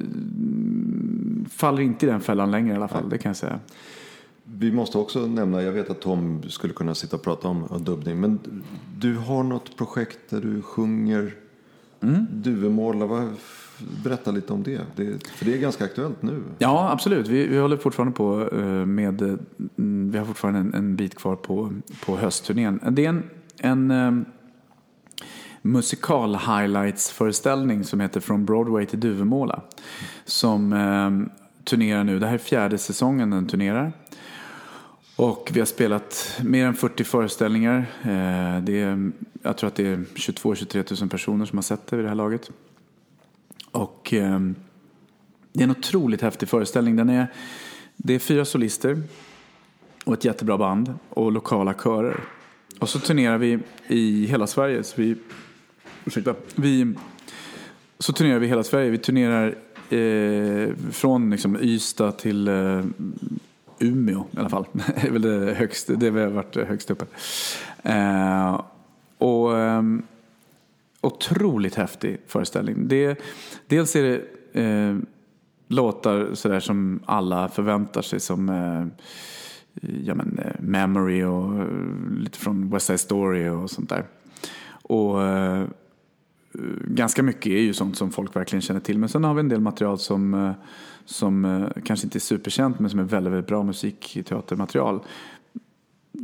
[1.49, 3.59] faller inte i den fällan längre i alla fall, det kan jag säga.
[4.43, 8.19] Vi måste också nämna, jag vet att Tom skulle kunna sitta och prata om dubbning,
[8.19, 8.39] men
[8.97, 11.33] du har något projekt där du sjunger
[12.03, 12.25] Mm.
[12.31, 13.05] duvemåla.
[13.05, 13.33] Vad-
[14.03, 14.81] Berätta lite om det.
[14.95, 16.43] det, för det är ganska aktuellt nu.
[16.57, 17.27] Ja, absolut.
[17.27, 21.35] Vi, vi håller fortfarande på eh, med, mm, vi har fortfarande en, en bit kvar
[21.35, 21.73] på,
[22.05, 22.79] på höstturnén.
[22.91, 23.23] Det är en,
[23.59, 24.11] en eh,
[25.61, 29.61] musikal highlights-föreställning som heter Från Broadway till Duvemåla.
[30.25, 31.33] Som eh,
[31.63, 33.91] turnerar nu, det här är fjärde säsongen den turnerar.
[35.15, 37.77] Och vi har spelat mer än 40 föreställningar.
[38.01, 39.11] Eh, det är,
[39.41, 42.15] jag tror att det är 22-23 000 personer som har sett det vid det här
[42.15, 42.51] laget.
[43.71, 44.39] Och eh,
[45.53, 46.95] det är en otroligt häftig föreställning.
[46.95, 47.27] Den är,
[47.97, 49.01] det är fyra solister
[50.05, 52.19] och ett jättebra band och lokala körer.
[52.79, 54.83] Och så turnerar vi i hela Sverige.
[54.83, 55.15] Så vi,
[56.05, 56.93] ursäkta, vi,
[57.99, 58.89] så turnerar vi i hela Sverige.
[58.89, 59.55] Vi turnerar
[59.89, 62.83] eh, från liksom Ystad till eh,
[63.79, 64.65] Umeå i alla fall.
[64.73, 67.05] Det är väl det högst, det har varit högst uppe.
[67.83, 68.61] Eh,
[69.21, 70.03] och um,
[71.01, 72.87] otroligt häftig föreställning.
[72.87, 73.21] Det,
[73.67, 74.21] dels är det
[74.61, 74.97] eh,
[75.67, 78.85] låtar sådär som alla förväntar sig som eh,
[80.03, 81.67] ja, men, eh, Memory och eh,
[82.17, 84.05] lite från West Side Story och sånt där.
[84.69, 85.65] Och eh,
[86.85, 88.99] ganska mycket är ju sånt som folk verkligen känner till.
[88.99, 90.51] Men sen har vi en del material som, eh,
[91.05, 94.99] som eh, kanske inte är superkänt men som är väldigt, väldigt bra musikteatermaterial.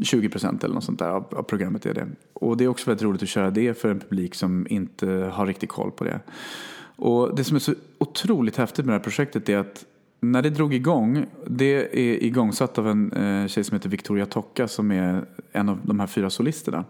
[0.04, 2.08] 20 procent eller något sånt där av, av programmet är det.
[2.34, 5.46] Och det är också väldigt roligt att köra det för en publik som inte har
[5.46, 6.20] riktigt koll på det.
[6.96, 9.86] Och det som är så otroligt häftigt med det här projektet är att
[10.20, 14.68] när det drog igång, det är igångsatt av en eh, tjej som heter Victoria Tocca
[14.68, 16.86] som är en av de här fyra solisterna.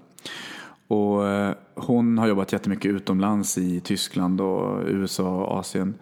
[0.88, 5.96] Och eh, hon har jobbat jättemycket utomlands i Tyskland och USA och Asien.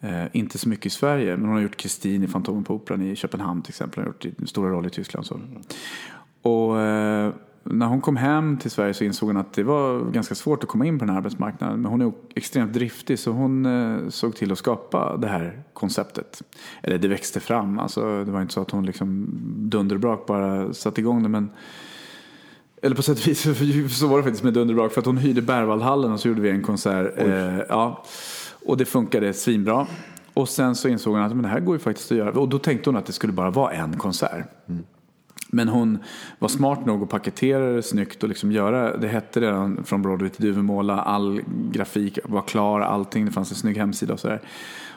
[0.00, 3.02] Eh, inte så mycket i Sverige, men hon har gjort Kristin i Fantomen på Operan
[3.02, 4.04] i Köpenhamn till exempel.
[4.04, 5.26] Hon har gjort stora roller i Tyskland.
[5.26, 5.34] Så.
[5.34, 5.62] Mm.
[6.44, 7.32] Och eh,
[7.62, 10.68] när hon kom hem till Sverige så insåg hon att det var ganska svårt att
[10.68, 11.80] komma in på den här arbetsmarknaden.
[11.80, 16.42] Men hon är extremt driftig så hon eh, såg till att skapa det här konceptet.
[16.82, 17.78] Eller det växte fram.
[17.78, 19.26] Alltså, det var inte så att hon liksom
[19.56, 21.28] dunderbrak bara satte igång det.
[21.28, 21.50] Men
[22.82, 25.42] eller på sätt och vis så var det faktiskt med dunderbrak för att hon hyrde
[25.42, 27.12] Berwaldhallen och så gjorde vi en konsert.
[27.16, 28.04] Eh, ja,
[28.66, 29.86] och det funkade svinbra.
[30.34, 32.40] Och sen så insåg hon att men det här går ju faktiskt att göra.
[32.40, 34.46] Och då tänkte hon att det skulle bara vara en konsert.
[35.54, 35.98] Men hon
[36.38, 40.30] var smart nog att paketera det snyggt och liksom göra, det hette redan från Broadway
[40.30, 41.40] till Duvemåla, all
[41.72, 44.40] grafik var klar, allting, det fanns en snygg hemsida och sådär.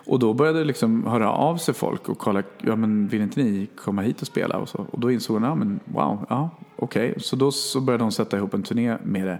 [0.05, 3.43] Och då började det liksom höra av sig folk och kolla, ja men vill inte
[3.43, 4.57] ni komma hit och spela?
[4.57, 4.85] Och, så.
[4.91, 7.13] och då insåg hon, ja men wow, ja okej.
[7.17, 9.39] Så då så började hon sätta ihop en turné med det.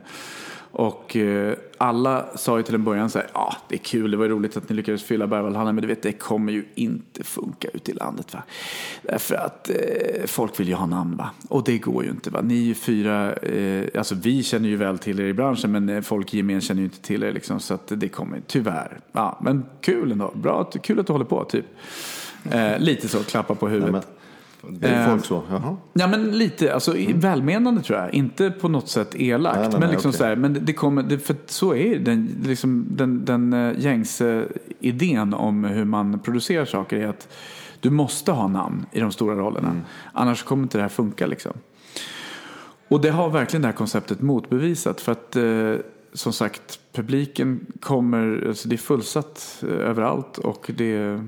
[0.78, 4.17] Och eh, alla sa ju till en början så här, ja det är kul, det
[4.17, 7.67] var roligt att ni lyckades fylla Berwaldhallen, men du vet det kommer ju inte funka
[7.73, 8.43] ute i landet va.
[9.01, 11.30] Därför att eh, folk vill ju ha namn va.
[11.49, 12.41] Och det går ju inte va.
[12.41, 15.89] Ni är ju fyra, eh, alltså vi känner ju väl till er i branschen, men
[15.89, 17.59] eh, folk i gemen känner ju inte till er liksom.
[17.59, 18.99] Så att det kommer, tyvärr.
[19.11, 21.65] Ja, men kul ändå, bra, kul att du håller på typ.
[22.51, 24.16] Eh, lite så, klappa på huvudet.
[24.70, 25.43] Men, är Eh, folk så?
[25.49, 25.78] Jaha.
[25.93, 28.13] Ja men lite, alltså i- välmenande tror jag.
[28.13, 29.59] Inte på något sätt elakt.
[29.59, 30.18] Nej, nej, men liksom okej.
[30.20, 33.80] så här, men det, det kommer, det, för så är den, liksom, den, den eh,
[33.80, 34.45] gängse
[34.80, 37.28] idén om hur man producerar saker är att
[37.80, 39.70] du måste ha namn i de stora rollerna.
[39.70, 39.82] Mm.
[40.13, 41.53] Annars kommer inte det här funka liksom.
[42.88, 45.01] Och det har verkligen det här konceptet motbevisat.
[45.01, 45.74] För att eh,
[46.13, 51.22] som sagt, publiken kommer, alltså det är fullsatt eh, överallt och det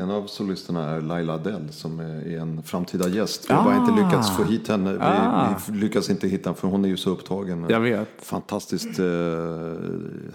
[0.00, 3.50] En av solisterna är Laila Adele som är en framtida gäst.
[3.50, 4.92] Vi har bara inte lyckats få hit henne.
[4.92, 5.54] Vi, Ah.
[5.68, 7.66] vi lyckas inte hitta för hon är ju så upptagen.
[7.68, 8.08] Jag vet.
[8.22, 9.04] Fantastiskt eh,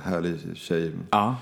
[0.04, 0.92] härlig tjej.
[1.10, 1.36] Ja.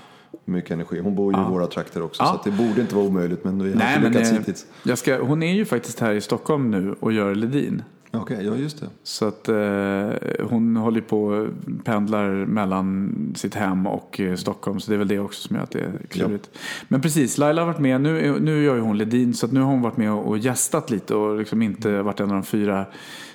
[0.44, 1.00] Mycket energi.
[1.00, 2.22] Hon bor ju i våra trakter också.
[2.22, 2.40] Ja.
[2.44, 3.44] Så det borde inte vara omöjligt.
[3.44, 4.66] Men vi har Nej, inte lyckats eh, hittills.
[5.00, 7.82] ska, hon är ju faktiskt här i Stockholm nu och gör Ledin.
[8.14, 8.86] Okej, ja just det.
[9.02, 11.48] Så att eh, hon håller på
[11.84, 14.80] pendlar mellan sitt hem och eh, Stockholm.
[14.80, 16.50] Så det är väl det också som gör att det är klurigt.
[16.88, 18.00] Men precis, Laila har varit med.
[18.00, 19.34] Nu, nu gör ju hon Ledin.
[19.34, 22.20] Så att nu har hon varit med och, och gästat lite och liksom inte varit
[22.20, 22.86] en av de fyra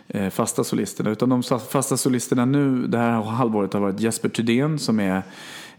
[0.07, 1.09] eh, fasta solisterna.
[1.09, 5.23] Utan de fasta solisterna nu det här halvåret har varit Jesper Thydén som är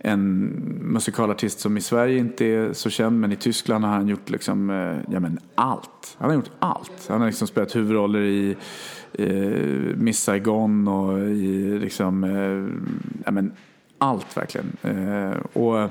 [0.01, 4.31] en musikalartist som i Sverige inte är så känd men i Tyskland har han gjort
[4.31, 6.17] liksom, eh, ja, men allt.
[6.19, 7.07] Han har gjort allt.
[7.09, 8.57] Han har liksom spelat huvudroller i
[9.13, 12.89] eh, Miss Saigon och i liksom, eh,
[13.25, 13.53] ja, men
[13.99, 14.77] allt verkligen.
[14.83, 15.91] Eh, och,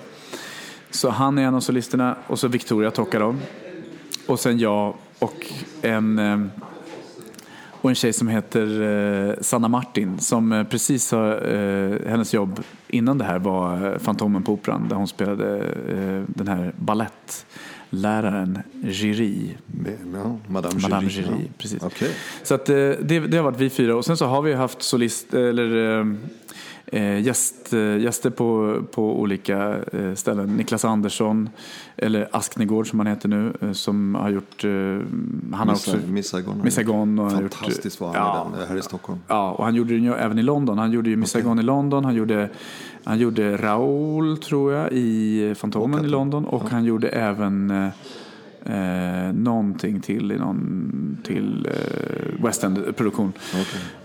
[0.89, 3.41] så han är en av solisterna och så Victoria Tokarov.
[4.27, 5.45] Och sen jag och
[5.81, 6.39] en eh,
[7.87, 12.63] och en tjej som heter eh, Sanna Martin som eh, precis har, eh, hennes jobb
[12.87, 15.63] innan det här var Fantomen på Operan där hon spelade
[16.27, 19.49] den här ballettläraren Giry.
[19.65, 21.07] Med, ja, Madame, Madame.
[21.07, 21.37] Giry, ja.
[21.57, 21.83] precis.
[21.83, 22.09] Okej.
[22.43, 25.33] Så att, det, det har varit vi fyra och sen så har vi haft solist,
[25.33, 26.17] eller
[26.93, 30.55] gäst, eh, gäster på, på olika eh, ställen.
[30.57, 31.49] Niklas Andersson,
[31.97, 34.71] eller Asknegård som han heter nu, eh, som har gjort, eh,
[35.57, 36.61] han har också Miss Saigon.
[36.63, 38.51] Miss Saigon och har gjort- Fantastiskt var han Ja.
[38.59, 39.19] den, här i Stockholm.
[39.27, 40.77] Ja, och han gjorde den ju även i London.
[40.77, 42.05] Han gjorde ju Miss Saigon i London.
[42.05, 42.49] Han gjorde,
[43.03, 46.45] han gjorde Raoul, tror jag, i Fantomen i London.
[46.45, 47.89] Och han gjorde även
[48.69, 53.33] eh, någonting till i någon till eh, West End-produktion.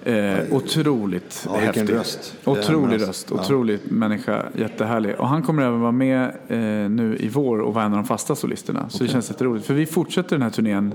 [0.04, 1.92] Eh, otroligt Ja, häftig.
[1.92, 2.34] röst.
[2.44, 3.08] Otrolig röst.
[3.08, 3.28] röst.
[3.30, 3.40] Ja.
[3.40, 4.42] Otrolig människa.
[4.54, 5.14] Jättehärlig.
[5.18, 8.04] Och han kommer även vara med eh, nu i vår och vara en av de
[8.04, 8.88] fasta solisterna.
[8.88, 9.66] Så det känns jätteroligt.
[9.66, 10.94] För vi fortsätter den här turnén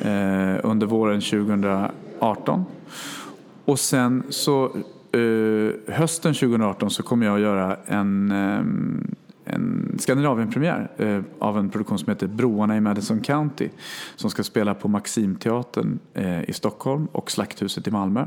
[0.00, 2.64] eh, under våren 2018.
[3.64, 4.64] Och sen så
[5.12, 8.60] eh, hösten 2018 så kommer jag att göra en, eh,
[9.44, 13.68] en Skandinavienpremiär eh, av en produktion som heter Broarna i Madison County.
[14.16, 18.26] Som ska spela på Maximteatern eh, i Stockholm och Slakthuset i Malmö.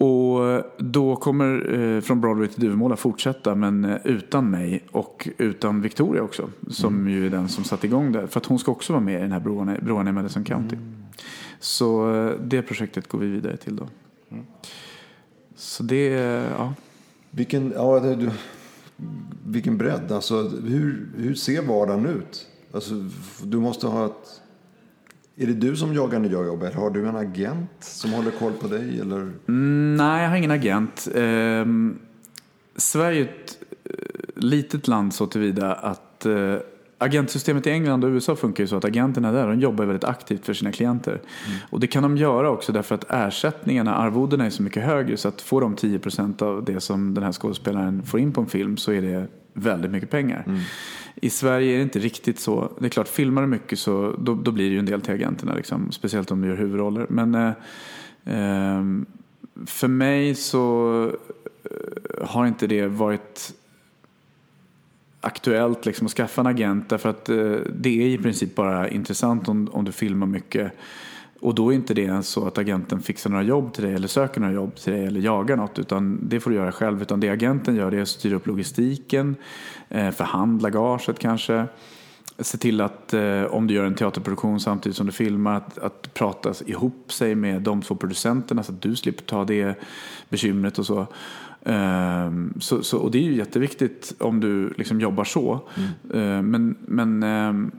[0.00, 5.80] Och då kommer eh, Från Broadway till Duvemåla fortsätta men eh, utan mig och utan
[5.80, 6.48] Victoria också.
[6.68, 8.28] Som ju är den som satte igång det.
[8.28, 10.76] För att hon ska också vara med i den här Broarna, Broarna i Madison County.
[11.58, 13.88] Så eh, det projektet går vi vidare till då.
[15.56, 16.74] Så det, eh, ja.
[17.30, 18.30] Vilken, ja, det, du,
[19.46, 20.12] vilken bredd.
[20.12, 22.46] Alltså, hur, hur ser vardagen ut?
[22.72, 22.94] Alltså,
[23.42, 24.40] du måste ha ett...
[25.36, 28.52] Är det du som jagar nya jobb eller har du en agent som håller koll
[28.52, 29.00] på dig?
[29.00, 29.32] Eller?
[29.48, 31.08] Mm, nej, jag har ingen agent.
[31.14, 31.66] Eh,
[32.76, 36.56] Sverige är ett eh, litet land så tillvida att eh,
[37.00, 40.46] agentsystemet i England och USA funkar ju så att agenterna där de jobbar väldigt aktivt
[40.46, 41.20] för sina klienter.
[41.70, 45.28] Och det kan de göra också därför att ersättningarna, arvodena är så mycket högre så
[45.28, 48.76] att får de 10% av det som den här skådespelaren får in på en film
[48.76, 50.44] så är det väldigt mycket pengar.
[51.14, 52.72] I Sverige är det inte riktigt så.
[52.78, 55.14] Det är klart, filmar du mycket så då, då blir det ju en del till
[55.14, 55.54] agenterna.
[55.54, 57.06] Liksom, speciellt om du gör huvudroller.
[57.08, 57.52] Men eh,
[58.24, 59.06] ehm,
[59.66, 61.04] för mig så
[61.64, 63.54] eh, har inte det varit
[65.20, 66.88] aktuellt liksom, att skaffa en agent.
[66.88, 67.36] Därför att eh,
[67.74, 70.72] det är i princip bara intressant om, om du filmar mycket.
[71.40, 74.08] Och då är inte det ens så att agenten fixar några jobb till dig eller
[74.08, 75.78] söker några jobb till dig eller jagar något.
[75.78, 77.02] Utan det får du göra själv.
[77.02, 79.36] Utan det agenten gör det är att styra upp logistiken,
[79.88, 81.66] eh, förhandla gaget kanske.
[82.38, 86.14] Se till att eh, om du gör en teaterproduktion samtidigt som du filmar att, att
[86.14, 89.74] prata ihop sig med de två producenterna så att du slipper ta det
[90.28, 91.06] bekymret och så.
[91.64, 95.60] Ehm, så, så och det är ju jätteviktigt om du liksom jobbar så.
[96.14, 97.70] Ehm, men men ehm,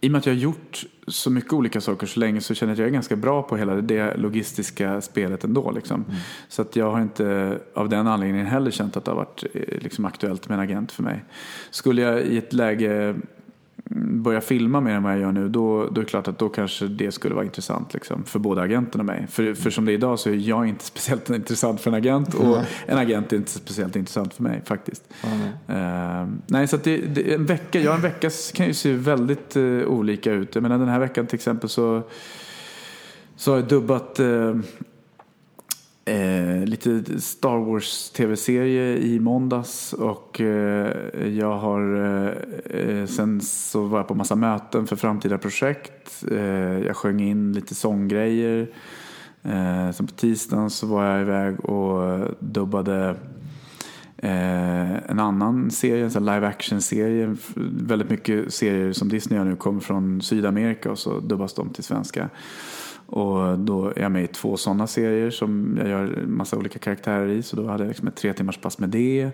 [0.00, 2.70] i och med att jag har gjort så mycket olika saker så länge så känner
[2.70, 5.70] jag att jag är ganska bra på hela det logistiska spelet ändå.
[5.70, 6.04] Liksom.
[6.48, 9.78] Så att jag har inte av den anledningen heller känt att det har varit eh,
[9.80, 11.24] liksom, aktuellt med en agent för mig.
[11.70, 13.14] Skulle jag i ett läge
[14.24, 16.48] börja filma mer än vad jag gör nu, då, då är det klart att då
[16.48, 19.26] kanske det skulle vara intressant liksom, för både agenten och mig.
[19.30, 22.34] För, för som det är idag så är jag inte speciellt intressant för en agent
[22.34, 25.02] och en agent är inte speciellt intressant för mig faktiskt.
[25.68, 29.56] Eh, nej, så att det, det, en vecka, ja en vecka kan ju se väldigt
[29.56, 30.54] eh, olika ut.
[30.54, 32.02] Jag menar den här veckan till exempel så,
[33.36, 34.54] så har jag dubbat eh,
[36.06, 43.84] Eh, lite Star Wars tv-serie i måndags och eh, jag har eh, eh, sen så
[43.84, 46.24] var jag på massa möten för framtida projekt.
[46.30, 48.70] Eh, jag sjöng in lite sånggrejer.
[49.42, 53.16] Eh, sen på tisdagen så var jag iväg och dubbade
[54.24, 57.36] Eh, en annan serie, en sån live action-serie.
[57.86, 61.84] Väldigt mycket serier som Disney gör nu kommer från Sydamerika och så dubbas de till
[61.84, 62.28] svenska.
[63.06, 67.28] Och då är jag med i två sådana serier som jag gör massa olika karaktärer
[67.28, 67.42] i.
[67.42, 69.30] Så då hade jag liksom ett tre timmars pass med det.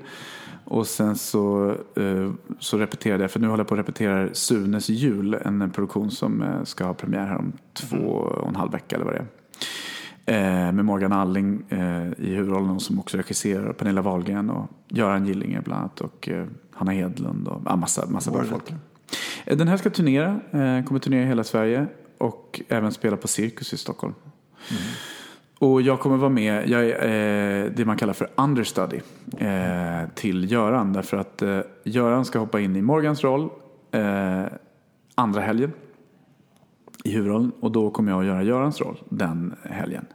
[0.64, 4.88] Och sen så, eh, så repeterade jag, för nu håller jag på att repetera Sunes
[4.88, 5.34] jul.
[5.44, 9.04] En produktion som eh, ska ha premiär här om två och en halv vecka eller
[9.04, 9.26] vad det är.
[10.66, 11.62] Eh, med Morgan Alling
[12.18, 13.72] i huvudrollen som också regisserar.
[13.72, 16.00] Pernilla Wahlgren och Göran Gillinger bland annat.
[16.00, 16.28] Och
[16.72, 18.74] Hanna Hedlund och ja, massa, massa bra folk.
[19.44, 20.40] Den här ska turnera,
[20.82, 21.86] kommer turnera i hela Sverige
[22.20, 24.14] och även spela på Cirkus i Stockholm.
[25.58, 29.00] Och jag kommer vara med, jag är eh, det man kallar för understudy
[29.38, 30.92] eh, till Göran.
[30.92, 33.48] Därför att eh, Göran ska hoppa in i Morgans roll
[33.90, 34.44] eh,
[35.14, 35.72] andra helgen
[37.04, 37.52] i huvudrollen.
[37.60, 40.06] Och då kommer jag att göra Görans roll den helgen.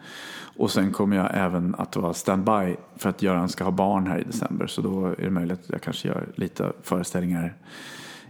[0.58, 4.20] Och sen kommer jag även att vara standby för att Göran ska ha barn här
[4.20, 4.68] i december.
[4.68, 7.56] Så då är det möjligt att jag kanske gör lite föreställningar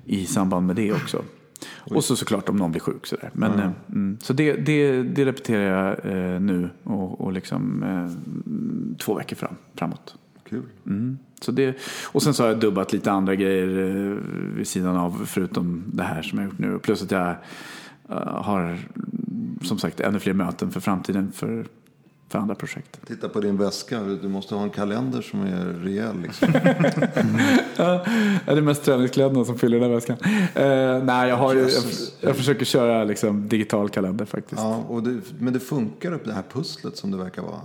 [0.05, 1.21] i samband med det också.
[1.77, 3.29] Och så såklart om någon blir sjuk sådär.
[3.33, 8.97] Men, eh, mm, så det, det, det repeterar jag eh, nu och, och liksom eh,
[8.97, 10.15] två veckor fram, framåt.
[10.49, 10.63] Kul.
[10.85, 11.17] Mm.
[11.41, 11.77] Så det,
[12.11, 14.17] och sen så har jag dubbat lite andra grejer eh,
[14.55, 16.79] vid sidan av förutom det här som jag gjort nu.
[16.79, 17.35] Plus att jag
[18.09, 18.77] eh, har
[19.61, 21.65] som sagt ännu fler möten för framtiden för,
[22.29, 22.99] för andra projekt.
[23.07, 23.99] Titta på din väska.
[23.99, 26.21] Du måste ha en kalender som är rejäl.
[26.21, 26.47] Liksom.
[27.77, 28.05] Ja,
[28.45, 30.17] det är mest träningskläderna som fyller den här väskan.
[30.55, 31.69] Eh, nej, jag, har ju, jag,
[32.19, 34.61] jag försöker köra liksom, digital kalender faktiskt.
[34.61, 37.61] ja, och det, men det funkar upp det här pusslet som det verkar vara.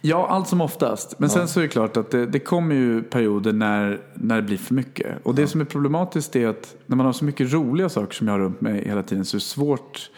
[0.00, 1.18] Ja, allt som oftast.
[1.18, 4.42] Men sen så är det klart att det, det kommer ju perioder när, när det
[4.42, 5.26] blir för mycket.
[5.26, 8.26] Och det som är problematiskt är att när man har så mycket roliga saker som
[8.26, 10.10] jag har runt mig hela tiden så är det svårt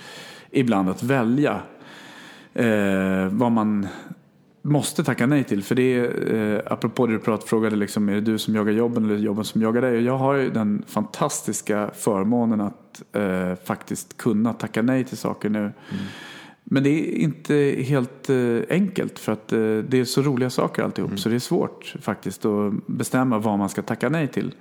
[0.50, 1.60] ibland att välja
[2.56, 3.86] eh, vad man
[4.62, 5.62] måste tacka nej till.
[5.62, 8.72] För det är, eh, apropå det du pratade, frågade liksom, är det du som jagar
[8.72, 9.96] jobben eller jobben som jagar dig?
[9.96, 15.48] Och Jag har ju den fantastiska förmånen att eh, faktiskt kunna tacka nej till saker
[15.48, 15.72] nu.
[16.64, 20.82] Men det är inte helt eh, enkelt för att eh, det är så roliga saker
[20.82, 21.18] alltihop.
[21.18, 24.54] Så det är svårt faktiskt att bestämma vad man ska tacka nej till.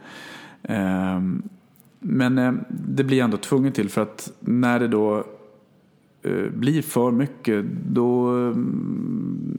[0.64, 1.44] Ehm,
[2.00, 5.24] men eh, det blir ändå tvunget till för att när det då eh,
[6.54, 9.58] blir för mycket då mm,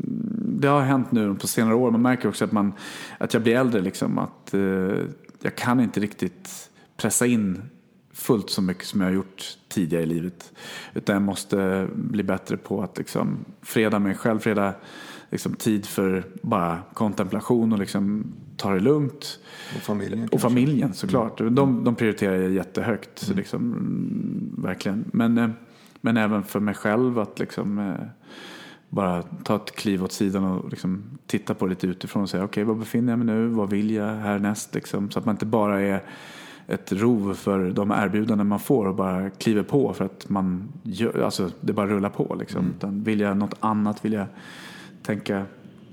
[0.59, 1.91] det har hänt nu på senare år.
[1.91, 2.73] Man märker också att, man,
[3.19, 3.81] att jag blir äldre.
[3.81, 4.61] Liksom, att eh,
[5.43, 7.62] jag kan inte riktigt pressa in
[8.12, 10.53] fullt så mycket som jag har gjort tidigare i livet.
[10.95, 14.75] Utan jag måste bli bättre på att liksom, freda mig själv, freda
[15.31, 19.39] liksom, tid för bara kontemplation och liksom, ta det lugnt.
[19.77, 20.49] Och familjen Och kanske.
[20.49, 21.39] familjen såklart.
[21.39, 23.19] De, de prioriterar jag jättehögt.
[23.19, 25.05] Så liksom, mm, verkligen.
[25.12, 25.51] Men, eh,
[26.01, 28.07] men även för mig själv att liksom, eh,
[28.88, 32.44] bara ta ett kliv åt sidan och liksom titta på det lite utifrån och säga
[32.44, 33.47] okej, var befinner jag mig nu?
[33.47, 34.74] Vad vill jag härnäst?
[34.74, 36.03] Liksom, så att man inte bara är
[36.66, 41.22] ett rov för de erbjudanden man får och bara kliver på för att man gör,
[41.22, 42.34] alltså det bara rullar på.
[42.34, 42.72] Liksom.
[42.76, 44.05] Utan vill jag något annat?
[44.05, 44.26] Vill jag
[45.03, 45.44] tänka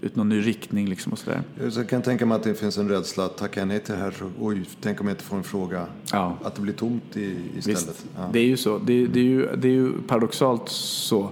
[0.03, 1.41] ut någon ny riktning liksom och sådär?
[1.69, 3.99] Så jag kan tänka mig att det finns en rädsla att tacka nej till det
[3.99, 4.13] här.
[4.39, 5.85] Oj, tänk om jag inte får en fråga.
[6.11, 6.37] Ja.
[6.43, 8.05] Att det blir tomt i, istället.
[8.15, 8.29] Ja.
[8.33, 8.77] det är ju så.
[8.77, 11.29] Det, det, är ju, det är ju paradoxalt så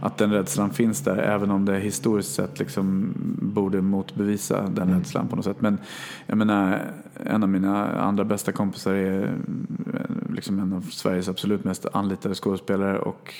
[0.00, 3.12] att den rädslan finns där även om det historiskt sett liksom
[3.42, 4.98] borde motbevisa den Mm.
[4.98, 5.60] rädslan på något sätt.
[5.60, 5.78] Men
[6.26, 6.92] jag menar,
[7.24, 12.34] en av mina andra bästa kompisar är eh, liksom en av Sveriges absolut mest anlitade
[12.34, 13.34] skådespelare och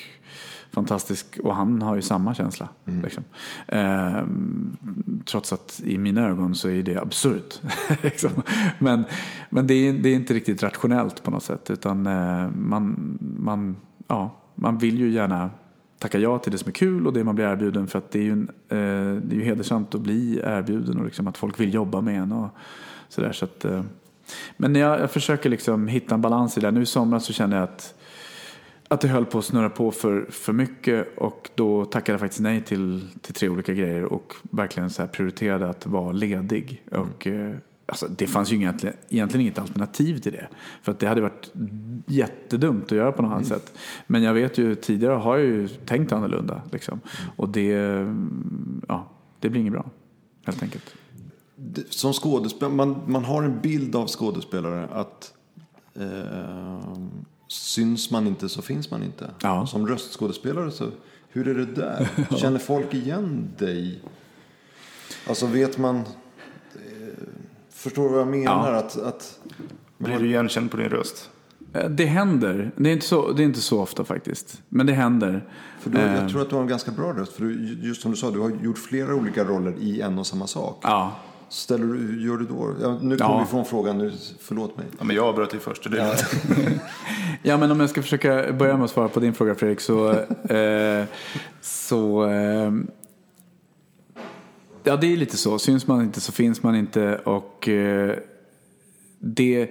[0.73, 2.69] fantastisk och han har ju samma känsla.
[2.87, 3.03] Mm.
[3.03, 3.25] Liksom.
[3.69, 4.77] Ehm,
[5.25, 7.61] trots att i mina ögon så är det absurt.
[8.03, 8.31] liksom.
[8.79, 9.05] Men,
[9.51, 13.77] men det, är, det är inte riktigt rationellt på något sätt utan eh, man, man,
[14.07, 15.51] ja, man vill ju gärna
[15.99, 18.19] tacka ja till det som är kul och det man blir erbjuden för att det
[18.19, 21.61] är ju, en, eh, det är ju hedersamt att bli erbjuden och liksom att folk
[21.61, 22.49] vill jobba med en och
[23.09, 23.33] sådär.
[23.33, 23.83] Så att, eh,
[24.57, 26.71] men jag, jag försöker liksom hitta en balans i det.
[26.71, 27.95] Nu i somras så kände jag att
[28.93, 32.41] att det höll på att snurra på för, för mycket och då tackade jag faktiskt
[32.41, 36.83] nej till, till tre olika grejer och verkligen så prioriterade att vara ledig.
[36.91, 37.55] Och, eh,
[37.87, 40.49] alltså, det fanns ju egentligen, egentligen inget alternativ till det.
[40.83, 41.53] För att det hade varit
[42.07, 43.73] jättedumt att göra på något annat sätt.
[44.07, 46.63] Men jag vet ju, tidigare har jag ju tänkt annorlunda.
[46.73, 47.01] Liksom.
[47.37, 49.91] Och det, mm, ja, det blir inget bra,
[50.45, 50.95] helt enkelt.
[51.89, 55.35] Som skådespelare, man, man har en bild av skådespelare att
[55.95, 56.99] eh,
[57.53, 59.31] syns man inte så finns man inte.
[59.43, 59.67] Ja.
[59.67, 60.89] Som röstskådespelare så,
[61.29, 62.09] hur är det där?
[62.37, 64.01] Känner folk igen dig?
[65.29, 66.03] Alltså vet man, eh,
[67.71, 68.73] förstår du vad jag menar?
[68.73, 68.79] Ja.
[68.79, 69.39] Att, att
[69.99, 71.31] Blir du igenkänd på din röst?
[71.73, 72.71] Eh, Det händer.
[72.77, 74.63] Det är, inte så, det är inte så ofta faktiskt.
[74.69, 75.49] Men det händer.
[75.81, 77.33] för du, Eh, jag tror att du har en ganska bra röst.
[77.33, 80.27] För du, just som du sa, du har gjort flera olika roller i en och
[80.27, 80.79] samma sak.
[80.83, 81.17] Ja,
[81.53, 82.75] ställer du, gör du då?
[82.83, 83.27] Ja, nu Ja.
[83.27, 84.87] kommer vi från frågan, nu, förlåt mig.
[84.99, 85.91] Ja, men jag avbröt dig först.
[85.91, 86.17] Det det.
[87.43, 90.11] Ja, men om jag ska försöka börja med att svara på din fråga Fredrik så...
[90.55, 91.05] eh,
[91.61, 92.73] så eh,
[94.85, 95.59] ja, det är lite så.
[95.59, 97.17] Syns man inte så finns man inte.
[97.17, 98.17] Och eh,
[99.19, 99.71] det,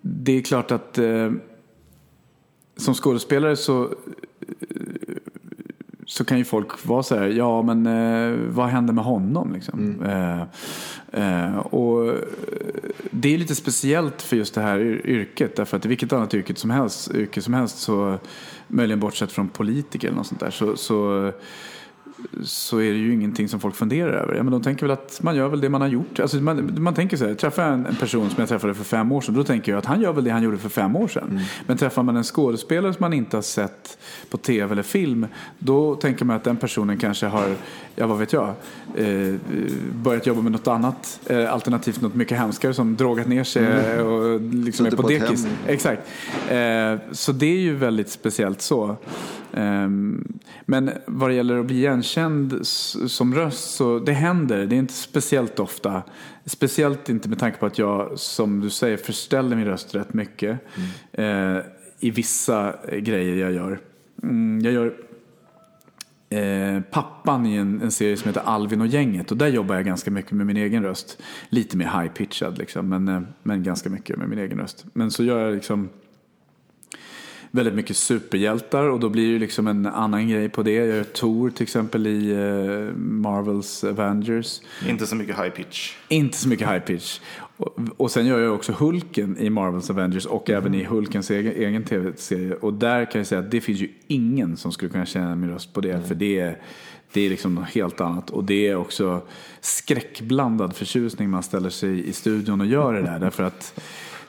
[0.00, 1.32] det är klart att eh,
[2.76, 3.90] som skådespelare så, eh,
[6.06, 10.02] så kan ju folk vara så här, ja men eh, vad händer med honom liksom?
[10.02, 10.40] Eh,
[11.22, 12.14] eh, och
[13.10, 15.56] det är lite speciellt för just det här yr- yrket.
[15.56, 18.18] Därför att i vilket annat yrke som helst, yrke som helst så,
[18.68, 21.32] möjligen bortsett från politiker eller något sånt där, så, så
[22.42, 24.34] så är det ju ingenting som folk funderar över.
[24.34, 26.20] Ja, men de tänker väl att man gör väl det man har gjort.
[26.20, 28.84] Alltså man, man tänker så här, träffar jag en, en person som jag träffade för
[28.84, 30.96] fem år sedan, då tänker jag att han gör väl det han gjorde för fem
[30.96, 31.40] år sedan.
[31.66, 33.98] Men träffar man en skådespelare som man inte har sett
[34.30, 35.26] på tv eller film,
[35.58, 37.54] då tänker man att den personen kanske har,
[37.96, 38.48] ja vad vet jag,
[38.96, 39.34] eh,
[39.92, 44.40] börjat jobba med något annat, eh, alternativt något mycket hemskare som drogat ner sig och
[44.40, 45.46] liksom är på dekis.
[45.66, 46.02] Exakt.
[46.50, 48.96] Eh, så det är ju väldigt speciellt så.
[49.56, 52.66] Ehm, men vad det gäller att bli igenkänd
[53.06, 54.66] som röst så det händer.
[54.66, 56.02] Det är inte speciellt ofta.
[56.44, 60.58] Speciellt inte med tanke på att jag, som du säger, förställer min röst rätt mycket.
[61.12, 61.58] Eh,
[62.00, 63.78] I vissa eh, grejer jag gör.
[64.22, 64.94] Mm, jag gör
[66.28, 69.30] eh, pappan i en, en serie som heter Alvin och gänget.
[69.30, 71.22] Och där jobbar jag ganska mycket med min egen röst.
[71.48, 74.84] Lite mer high-pitchad liksom, men, eh, men ganska mycket med min egen röst.
[74.92, 75.88] Men så gör jag liksom
[77.56, 80.72] väldigt mycket superhjältar och då blir det liksom en annan grej på det.
[80.72, 84.60] Jag gör Thor till exempel i eh, Marvels Avengers.
[84.88, 85.92] Inte så mycket high pitch.
[86.08, 87.20] Inte så mycket high pitch.
[87.56, 91.52] Och, och sen gör jag också Hulken i Marvels Avengers och även i Hulkens egen,
[91.52, 92.54] egen tv-serie.
[92.54, 95.50] Och där kan jag säga att det finns ju ingen som skulle kunna känna min
[95.50, 96.08] röst på det.
[96.08, 96.58] För det är,
[97.12, 98.30] det är liksom något helt annat.
[98.30, 99.22] Och det är också
[99.60, 103.18] skräckblandad förtjusning man ställer sig i studion och gör det där.
[103.18, 103.80] Därför att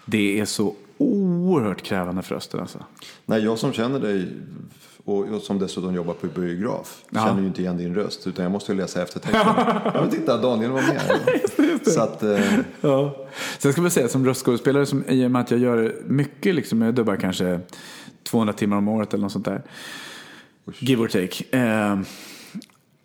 [0.05, 2.79] det är så oerhört krävande för rösten alltså.
[3.25, 4.27] Nej, jag som känner dig
[5.05, 7.25] och som dessutom jobbar på biograf Ja.
[7.25, 9.41] känner ju inte igen din röst utan jag måste ju läsa eftertexten.
[9.55, 11.01] ja, men titta, Daniel var med.
[11.93, 12.39] Så att, eh,
[12.81, 13.27] Ja.
[13.59, 16.81] Sen ska vi säga som röstskådespelare, som, i och med att jag gör mycket, liksom,
[16.81, 17.59] jag dubbar kanske
[18.23, 19.61] 200 timmar om året eller något sånt där.
[20.79, 21.57] Give or take.
[21.57, 21.99] Eh,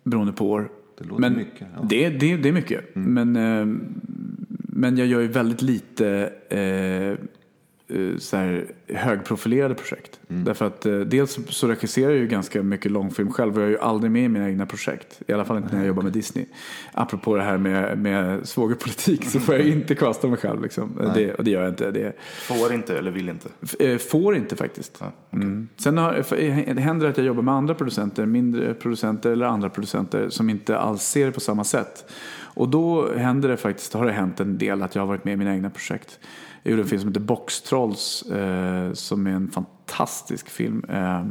[0.03, 0.69] beroende på år.
[0.97, 1.85] Det låter men mycket, ja.
[1.89, 2.95] Det, det, det är mycket.
[2.95, 3.65] Men, eh,
[4.75, 7.25] men jag gör ju väldigt lite eh,
[8.19, 10.19] så här, högprofilerade projekt.
[10.29, 10.43] Mm.
[10.43, 13.71] Därför att eh, dels så regisserar jag ju ganska mycket långfilm själv och jag är
[13.71, 15.21] ju aldrig med i mina egna projekt.
[15.27, 16.45] I alla fall inte när jag jobbar med Disney.
[16.91, 20.61] Apropå det här med, med svågerpolitik så får jag ju inte kvasta mig själv.
[20.61, 21.11] Liksom.
[21.15, 21.91] Det, och det gör jag inte.
[21.91, 22.13] Det,
[22.47, 23.49] Får inte eller vill inte.
[23.61, 24.97] F- eh, Får inte faktiskt.
[24.99, 25.41] Ja, okej.
[25.45, 25.67] mm.
[25.77, 26.33] Sen har, f-
[26.75, 30.77] det händer att jag jobbar med andra producenter, mindre producenter eller andra producenter som inte
[30.77, 32.05] alls ser det på samma sätt.
[32.55, 35.33] Och då händer det faktiskt, har det hänt en del att jag har varit med
[35.33, 36.19] i mina egna projekt.
[36.63, 40.83] Jag gjorde en film som heter Box Trolls eh, som är en fantastisk film.
[40.89, 41.25] Eh,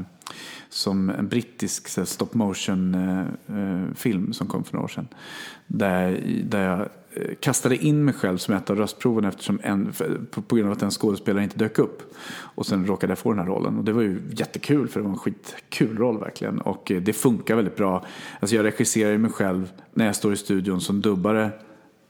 [0.69, 3.21] som en brittisk så här, stop motion eh,
[3.59, 5.09] eh, film som kom för några år sedan.
[5.67, 10.21] Där, där jag eh, kastade in mig själv som ett av röstproven eftersom en, för-
[10.31, 12.15] på, på grund av att en skådespelare inte dök upp.
[12.33, 13.79] Och sen råkade jag få den här rollen.
[13.79, 16.61] Och det var ju jättekul för det var en skitkul roll verkligen.
[16.61, 18.05] Och eh, det funkar väldigt bra.
[18.41, 21.51] Alltså jag regisserar ju mig själv när jag står i studion som dubbare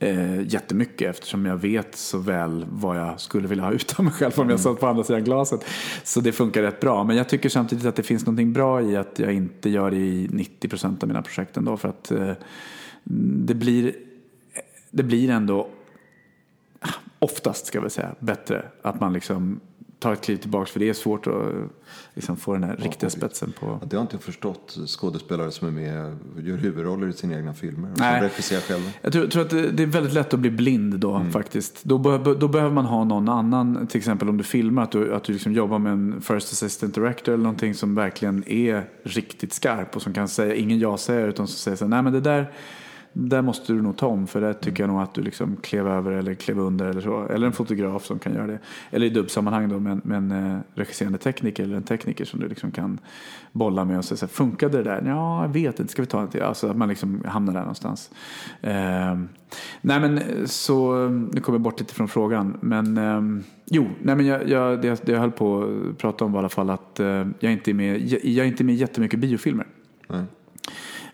[0.03, 4.13] eh, jättemycket eftersom jag vet så väl vad jag skulle vilja ha ut av mig
[4.13, 5.65] själv om jag satt på andra sidan glaset.
[6.03, 7.03] Så det funkar rätt bra.
[7.03, 9.97] Men jag tycker samtidigt att det finns något bra i att jag inte gör det
[9.97, 11.77] i 90% av mina projekt ändå.
[11.77, 12.31] För att eh,
[13.03, 13.95] det, blir,
[14.91, 15.69] det blir ändå
[16.79, 19.59] ah, oftast ska vi säga bättre att man liksom
[20.03, 21.33] tar ett kliv tillbaka för det är svårt att
[22.13, 23.65] liksom få den här riktiga spetsen på.
[23.65, 27.91] det har jag inte förstått skådespelare som är med gör huvudroller i sina egna filmer.
[27.91, 28.19] Och Nej.
[28.19, 28.89] som regisserar själva.
[29.01, 31.83] Jag tror, tror att det, det är väldigt lätt att bli blind då faktiskt.
[31.83, 35.15] Då, be, då behöver man ha någon annan, till exempel om du filmar, att du,
[35.15, 39.53] att du liksom jobbar med en first assistant director eller någonting som verkligen är riktigt
[39.53, 42.21] skarp och som kan säga, ingen ja-sägare utan som säger så här, nej men det
[42.21, 42.51] där,
[43.13, 45.87] där måste du nog ta om för det tycker jag nog att du liksom klev
[45.87, 47.27] över eller klev under eller så.
[47.27, 48.59] Eller en fotograf som kan göra det.
[48.91, 52.47] Eller i dubbsammanhang då med, med en eh, regisserande tekniker eller en tekniker som du
[52.47, 52.99] liksom kan
[53.51, 55.03] bolla med och säga så här, funkade det där?
[55.05, 56.41] Ja, jag vet inte, ska vi ta en till?
[56.41, 58.11] Alltså att man liksom hamnar där någonstans.
[58.61, 59.19] Eh,
[59.81, 62.57] nej men eh, så, nu kommer jag bort lite från frågan.
[62.61, 66.31] Men eh, jo, nej men jag, jag, det, det jag höll på att prata om
[66.31, 68.75] var i alla fall att eh, jag, inte är med, jag, jag är inte med
[68.75, 69.67] i jättemycket biofilmer.
[70.07, 70.23] Nej.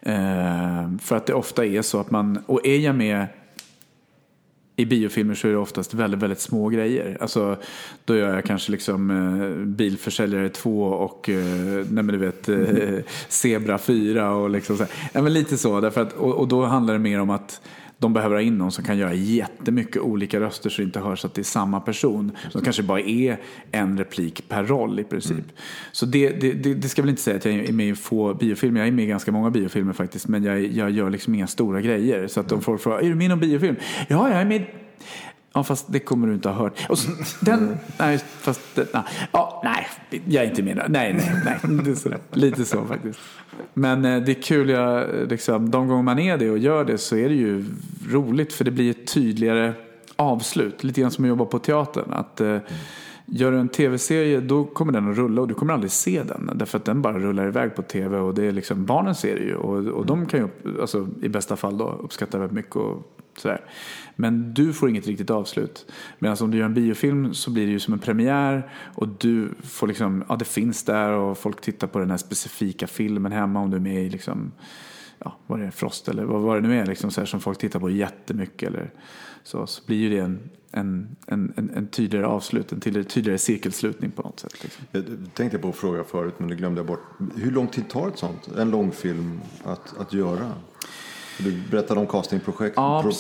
[0.02, 3.28] Eh, för att det ofta är så att man, och är jag med
[4.80, 7.18] i biofilmer så är det oftast väldigt, väldigt små grejer.
[7.22, 7.58] Alltså,
[8.06, 13.04] då gör jag kanske liksom eh, bilförsäljare 2 och eh, nej men du vet, eh,
[13.30, 14.92] Zebra 4 och liksom så här.
[15.14, 17.62] Ja, men lite så, därför att, och, och då handlar det mer om att
[18.00, 21.26] de behöver ha in någon som kan göra jättemycket olika röster så det inte hörs
[21.26, 22.32] att det är samma person.
[22.52, 23.40] Som kanske bara är
[23.72, 25.32] en replik per roll i princip.
[25.32, 25.50] Mm.
[25.92, 28.34] Så det, det, det, det ska väl inte säga att jag är med i få
[28.34, 28.80] biofilmer.
[28.80, 30.28] Jag är med i ganska många biofilmer faktiskt.
[30.28, 32.28] Men jag, jag gör liksom inga stora grejer.
[32.28, 33.76] Så att de folk frågar, är du med i någon biofilm?
[34.08, 34.66] Ja, jag är med
[35.54, 36.90] Ja, fast det kommer du inte ha hört.
[36.90, 39.88] Och så, den, nej, fast, nej, ja, nej,
[40.26, 40.86] jag är inte med.
[40.90, 41.84] Nej, nej, nej.
[41.84, 42.20] Det sådär.
[42.32, 43.20] Lite så faktiskt.
[43.74, 46.98] Men eh, det är kul, jag, liksom, de gånger man är det och gör det
[46.98, 47.66] så är det ju
[48.10, 49.74] roligt för det blir ett tydligare
[50.16, 50.84] avslut.
[50.84, 52.14] Lite grann som att jobba på teatern.
[52.14, 52.58] Att, eh,
[53.32, 56.52] Gör du en tv-serie då kommer den att rulla och du kommer aldrig se den.
[56.56, 59.44] Därför att den bara rullar iväg på tv och det är liksom, barnen ser det
[59.44, 59.56] ju.
[59.56, 63.16] Och, och de kan ju upp- alltså, i bästa fall då, uppskatta väldigt mycket och
[63.38, 63.62] sådär.
[64.16, 65.92] Men du får inget riktigt avslut.
[66.20, 69.50] Medan om du gör en biofilm så blir det ju som en premiär och du
[69.64, 73.60] får liksom, ja det finns där och folk tittar på den här specifika filmen hemma
[73.60, 74.52] om du är med i liksom,
[75.20, 77.40] ja vad det är, Frost eller vad, vad det nu är liksom så här, som
[77.40, 78.92] folk tittar på jättemycket eller
[79.44, 83.38] så, så blir ju det en, en, en, en, en tydligare avslut, en tydligare, tydligare
[83.38, 84.64] cirkelslutning på något sätt.
[84.64, 84.86] Liksom.
[84.92, 87.04] Jag tänkte på att fråga förut men det glömde jag bort.
[87.36, 90.52] Hur lång tid tar ett sånt, en långfilm att, att göra?
[91.44, 93.12] Du berättade om castingprojekt, Ja,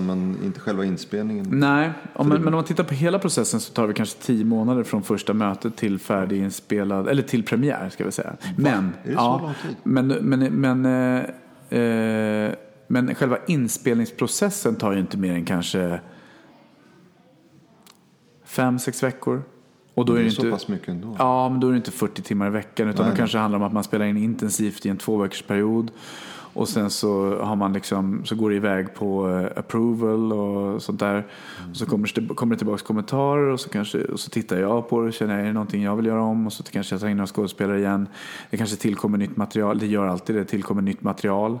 [0.00, 1.46] men inte själva inspelningen.
[1.50, 4.44] Nej, om, men, men om man tittar på hela processen så tar det kanske tio
[4.44, 8.36] månader från första mötet till färdiginspelad, eller till premiär ska vi säga.
[8.56, 9.76] Men, så tid?
[9.82, 12.52] Men, men, men, eh, eh,
[12.88, 16.00] men själva inspelningsprocessen tar ju inte mer än kanske
[18.44, 19.42] fem, sex veckor.
[19.94, 21.16] Och då är det är så inte, pass mycket ändå.
[21.18, 23.12] Ja, men då är det inte 40 timmar i veckan utan Nej.
[23.12, 25.90] då kanske det handlar om att man spelar in intensivt i en två veckors period.
[26.54, 31.00] Och sen så, har man liksom, så går det iväg på eh, approval och sånt
[31.00, 31.26] där.
[31.70, 34.88] Och så kommer det, kommer det tillbaka kommentarer och så, kanske, och så tittar jag
[34.88, 36.46] på det och känner är det någonting jag vill göra om?
[36.46, 38.08] Och så kanske jag tar in några skådespelare igen.
[38.50, 41.58] Det kanske tillkommer nytt material, det gör alltid det, tillkommer nytt material.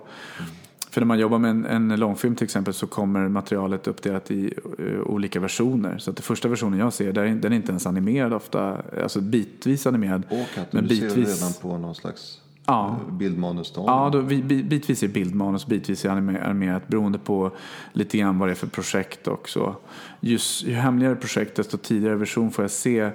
[0.90, 4.54] För när man jobbar med en, en långfilm till exempel så kommer materialet uppdelat i
[4.78, 5.98] eh, olika versioner.
[5.98, 8.82] Så att den första versionen jag ser, där den är inte ens animerad ofta.
[9.02, 10.22] Alltså bitvis animerad.
[10.30, 12.96] Och att men du ser redan på någon slags Ja.
[13.08, 13.92] eh, bildmanusstadium.
[13.94, 17.50] Ja, då, vi- bi- bitvis är bildmanus, bitvis är anime- animerat beroende på
[17.92, 19.76] lite grann vad det är för projekt också.
[20.20, 23.10] Just, ju hemligare projekt desto tidigare version får jag se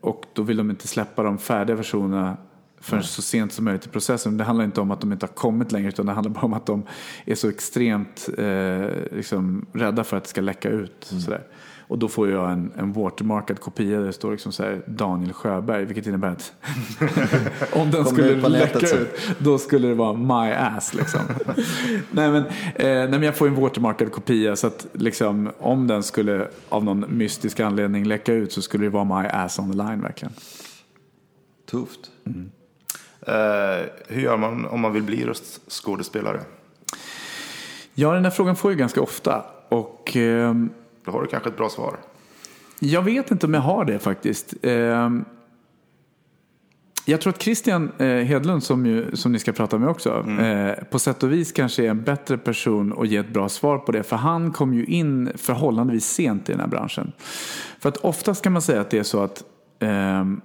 [0.00, 2.36] och då vill de inte släppa de färdiga versionerna
[2.80, 4.36] förrän så sent som möjligt i processen.
[4.36, 6.52] Det handlar inte om att de inte har kommit längre utan det handlar bara om
[6.52, 6.82] att de
[7.24, 11.08] är så extremt eh, liksom, rädda för att det ska läcka ut.
[11.10, 11.22] Mm.
[11.22, 11.42] Sådär.
[11.88, 15.32] Och då får jag en, en watermarkad kopia där det står liksom så här Daniel
[15.32, 16.52] Sjöberg, vilket innebär att
[17.72, 19.08] om den skulle läcka ut,
[19.38, 21.20] då skulle det vara my ass liksom.
[22.10, 26.02] nej, men, eh, nej men jag får en watermarkad kopia så att liksom, om den
[26.02, 29.76] skulle av någon mystisk anledning läcka ut så skulle det vara my ass on the
[29.76, 30.34] line verkligen.
[31.70, 32.10] Tufft.
[33.26, 36.40] Eh, hur gör man om man vill bli röstskådespelare?
[37.94, 39.44] Ja, den här frågan får jag ganska ofta.
[39.68, 40.70] Och ehm,
[41.04, 41.96] Då har du kanske ett bra svar.
[42.78, 44.54] Jag vet inte om jag har det faktiskt.
[44.62, 45.24] Ehm,
[47.04, 50.84] Jag tror att Christian eh, Hedlund, som, ju, som ni ska prata med också, eh,
[50.90, 53.92] på sätt och vis kanske är en bättre person att ge ett bra svar på
[53.92, 54.02] det.
[54.02, 57.12] För han kom ju in förhållandevis sent i den här branschen.
[57.80, 59.44] För att oftast kan man säga att det är så att
[59.80, 60.40] ehm,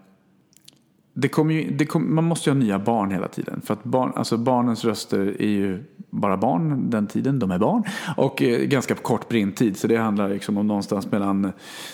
[1.19, 3.61] det kommer ju, det kom, man måste ju ha nya barn hela tiden.
[3.65, 7.83] För att barn, alltså barnens röster är ju bara barn den tiden de är barn.
[8.17, 9.77] Och eh, ganska kort brintid.
[9.77, 11.51] Så det handlar liksom om någonstans mellan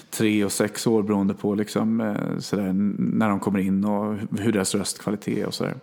[0.10, 4.52] tre och sex år beroende på liksom, eh, sådär, när de kommer in och hur
[4.52, 5.76] deras röstkvalitet är och sådär.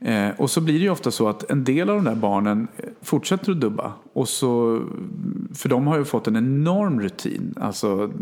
[0.00, 2.68] Eh, och så blir det ju ofta så att en del av de där barnen
[2.76, 3.92] eh, fortsätter att dubba.
[4.12, 4.82] Och så,
[5.54, 7.54] för de har ju fått en enorm rutin.
[7.60, 8.12] Alltså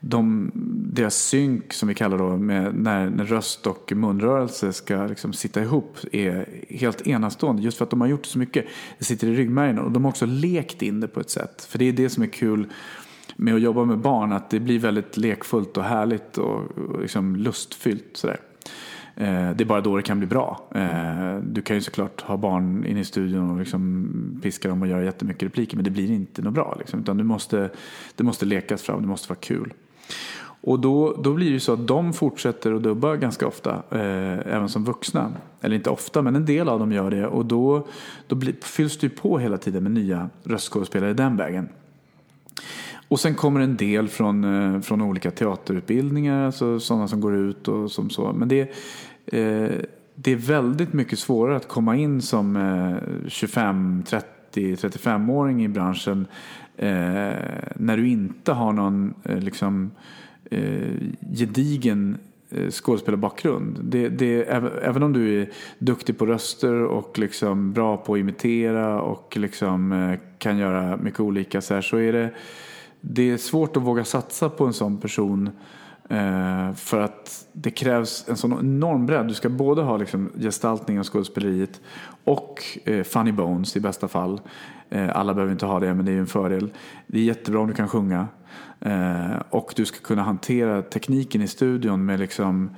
[0.00, 0.50] de,
[0.92, 5.62] deras synk som vi kallar då, med när, när röst och munrörelse ska liksom sitta
[5.62, 7.62] ihop är helt enastående.
[7.62, 8.64] Just för att de har gjort så mycket.
[8.98, 11.66] Det sitter i ryggmärgen och de har också lekt in det på ett sätt.
[11.70, 12.72] För det är det som är kul
[13.36, 14.32] med att jobba med barn.
[14.32, 18.10] Att det blir väldigt lekfullt och härligt och, och liksom lustfyllt.
[18.12, 18.40] Sådär.
[19.16, 20.60] Eh, det är bara då det kan bli bra.
[20.74, 24.88] Eh, du kan ju såklart ha barn inne i studion och liksom piska dem och
[24.88, 26.76] göra jättemycket repliker men det blir inte något bra.
[26.78, 27.00] Liksom.
[27.00, 27.70] Utan du måste,
[28.14, 29.72] det måste lekas fram, det måste vara kul.
[30.60, 34.54] Och då, då blir det ju så att de fortsätter att dubba ganska ofta, eh,
[34.54, 35.32] även som vuxna.
[35.60, 37.26] Eller inte ofta, men en del av dem gör det.
[37.26, 37.86] Och då,
[38.26, 41.68] då blir, fylls det ju på hela tiden med nya röstskådespelare den vägen.
[43.08, 47.68] Och sen kommer en del från, eh, från olika teaterutbildningar, alltså sådana som går ut
[47.68, 48.32] och som så.
[48.32, 48.60] Men det,
[49.26, 49.70] eh,
[50.14, 56.26] det är väldigt mycket svårare att komma in som eh, 25, 30, 35-åring i branschen
[56.76, 57.32] eh,
[57.76, 59.90] när du inte har någon eh, liksom,
[60.50, 60.92] eh,
[61.36, 62.18] gedigen
[62.50, 63.78] eh, skådespelarbakgrund.
[63.82, 64.42] Det, det,
[64.82, 69.92] även, om du är duktig på röster och liksom bra på att imitera och liksom
[69.92, 72.30] eh, kan göra mycket olika så, här, så är det,
[73.08, 75.50] det är svårt att våga satsa på en sån person
[76.08, 79.28] eh, för att det krävs en sån enorm bredd.
[79.28, 81.80] Du ska både ha liksom gestaltningen och skådespeleriet
[82.24, 84.40] och eh, funny bones i bästa fall.
[84.90, 86.72] Eh, alla behöver inte ha det, men det är ju en fördel.
[87.06, 88.26] Det är jättebra om du kan sjunga.
[88.80, 92.70] Eh, och du ska kunna hantera tekniken i studion med liksom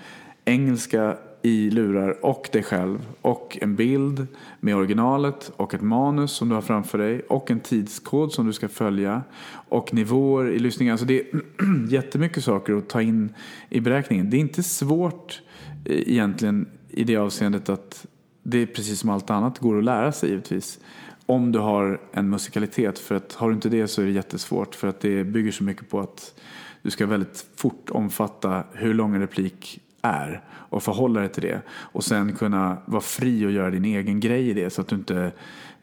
[0.45, 4.27] engelska i lurar och dig själv och en bild
[4.61, 8.53] med originalet och ett manus som du har framför dig och en tidskod som du
[8.53, 9.23] ska följa
[9.69, 10.93] och nivåer i lyssningen.
[10.93, 11.27] Alltså det är
[11.89, 13.35] jättemycket saker att ta in
[13.69, 14.31] i beräkningen.
[14.31, 15.43] Det är inte svårt
[15.85, 18.07] eh, egentligen i det avseendet att
[18.43, 20.81] det är precis som allt annat går att lära sig givetvis.
[21.27, 22.99] Om du har en musikalitet.
[22.99, 24.75] För att har du inte det så är det jättesvårt.
[24.75, 26.41] För att det bygger så mycket på att
[26.83, 30.43] du ska väldigt fort omfatta hur lång en replik är.
[30.49, 31.61] Och förhålla dig till det.
[31.69, 34.71] Och sen kunna vara fri och göra din egen grej i det.
[34.71, 35.33] Så att du inte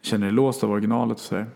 [0.02, 1.46] känner dig låst av originalet och sådär.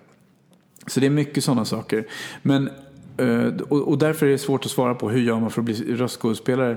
[0.86, 2.06] Så det är mycket sådana saker.
[2.42, 2.70] Men,
[3.16, 5.64] eh, och och därför är det svårt att svara på hur gör man för att
[5.64, 6.76] bli röstskådespelare.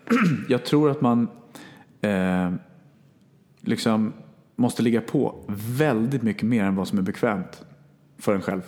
[0.48, 1.28] Jag tror att man
[2.00, 2.52] eh,
[3.60, 4.12] liksom
[4.56, 7.64] måste ligga på väldigt mycket mer än vad som är bekvämt
[8.18, 8.62] för en själv.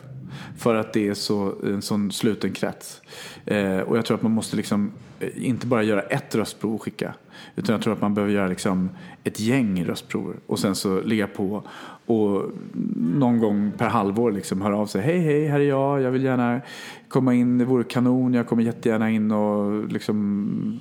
[0.57, 3.03] För att det är så, en sån sluten krets.
[3.45, 6.83] Eh, och jag tror att man måste liksom eh, inte bara göra ett röstprov och
[6.83, 7.15] skicka.
[7.57, 8.91] Utan jag tror att man behöver göra liksom
[9.25, 10.37] ett gäng röstprover.
[10.47, 11.63] Och sen så ligga på
[12.07, 12.51] och
[12.97, 15.03] någon gång per halvår liksom höra av sig.
[15.03, 16.03] Hej hej, här är jag.
[16.03, 16.61] Jag vill gärna
[17.09, 17.59] komma in.
[17.59, 18.35] Det vore kanon.
[18.35, 20.79] Jag kommer jättegärna in och liksom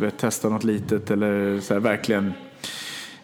[0.00, 1.10] vet, testa något litet.
[1.10, 2.32] Eller så här, verkligen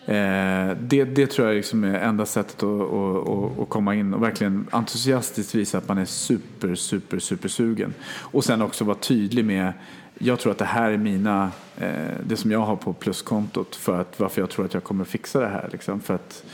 [0.08, 4.22] Eh, det, det tror jag liksom är enda sättet att, att, att, komma in och
[4.22, 7.94] verkligen entusiastiskt visa att man är super, super, super sugen.
[8.10, 9.72] Och sen också vara tydlig med,
[10.18, 11.90] jag tror att det här är mina, eh,
[12.26, 15.40] det som jag har på pluskontot för att, varför jag tror att jag kommer fixa
[15.40, 15.68] det här.
[15.72, 16.00] Liksom.
[16.00, 16.44] För att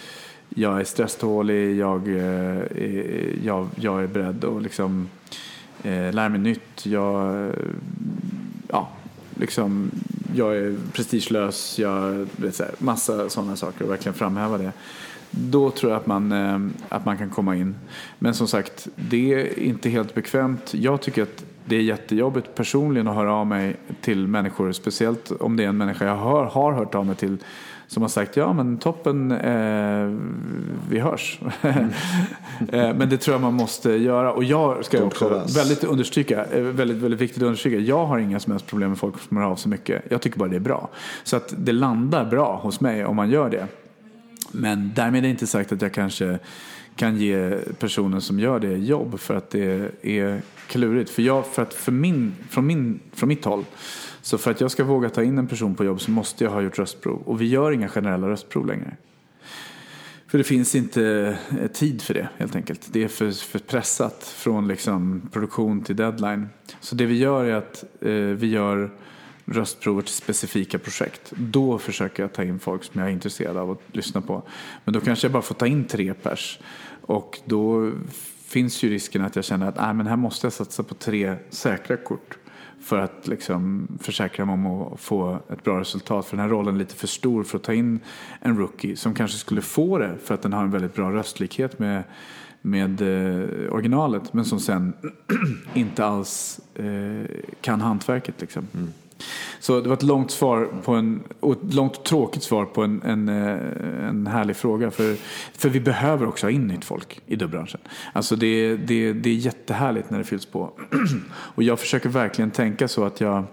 [0.48, 5.08] jag är stresstålig, jag, eh, jag, jag är beredd att liksom,
[5.82, 6.86] eh, lära mig nytt.
[6.86, 7.50] Jag,
[8.68, 8.88] ja,
[9.34, 9.90] liksom,
[10.34, 14.72] jag är prestigelös, jag vet så här, massa sådana saker och verkligen framhäva det.
[15.30, 16.58] Då tror jag att man, eh,
[16.88, 17.74] att man kan komma in.
[18.18, 20.74] Men som sagt, det är inte helt bekvämt.
[20.74, 25.56] Jag tycker att det är jättejobbigt personligen att höra av mig till människor, speciellt om
[25.56, 27.38] det är en människa jag har, har hört av mig till
[27.86, 30.12] som har sagt ja men toppen, eh,
[30.90, 31.40] vi hörs.
[31.62, 31.78] Mm.
[32.72, 34.32] eh, men det tror jag man måste göra.
[34.32, 38.40] Och jag ska också väldigt understryka, eh, väldigt, väldigt viktigt att understryka, jag har inga
[38.40, 40.02] som helst problem med folk som hör av sig mycket.
[40.10, 40.88] Jag tycker bara det är bra.
[41.24, 43.66] Så att det landar bra hos mig om man gör det.
[44.52, 46.38] Men därmed är det inte sagt att jag kanske
[46.96, 51.10] kan ge personen som gör det jobb för att det är klurigt.
[51.10, 53.64] För, jag, för att för min, från, min, från mitt håll
[54.24, 56.50] så för att jag ska våga ta in en person på jobb så måste jag
[56.50, 57.22] ha gjort röstprov.
[57.24, 58.96] Och vi gör inga generella röstprov längre.
[60.26, 62.88] För det finns inte eh, tid för det helt enkelt.
[62.92, 66.48] Det är för, för pressat från liksom produktion till deadline.
[66.80, 68.90] Så det vi gör är att eh, vi gör
[69.44, 71.32] röstprover till specifika projekt.
[71.36, 74.42] Då försöker jag ta in folk som jag är intresserad av att lyssna på.
[74.84, 76.58] Men då kanske jag bara får ta in tre pers.
[77.00, 77.92] Och då
[78.46, 81.36] finns ju risken att jag känner att Nej, men här måste jag satsa på tre
[81.50, 82.38] säkra kort
[82.84, 86.26] för att liksom försäkra mig om att få ett bra resultat.
[86.26, 88.00] För den här rollen är lite för stor för att ta in
[88.40, 91.78] en rookie som kanske skulle få det för att den har en väldigt bra röstlikhet
[91.78, 92.02] med,
[92.62, 94.92] med eh, originalet men som sen
[95.74, 97.24] inte alls eh,
[97.60, 98.40] kan hantverket.
[98.40, 98.66] Liksom.
[98.74, 98.92] Mm.
[99.60, 103.02] Så det var ett långt svar på en, och ett långt tråkigt svar på en,
[103.02, 104.90] en, eh, en härlig fråga.
[104.90, 105.16] För,
[105.52, 107.80] för vi behöver också ha in nytt folk i dubbranschen.
[108.12, 110.72] Alltså det, det, det är jättehärligt när det fylls på.
[111.54, 113.44] Och jag försöker verkligen tänka så att jag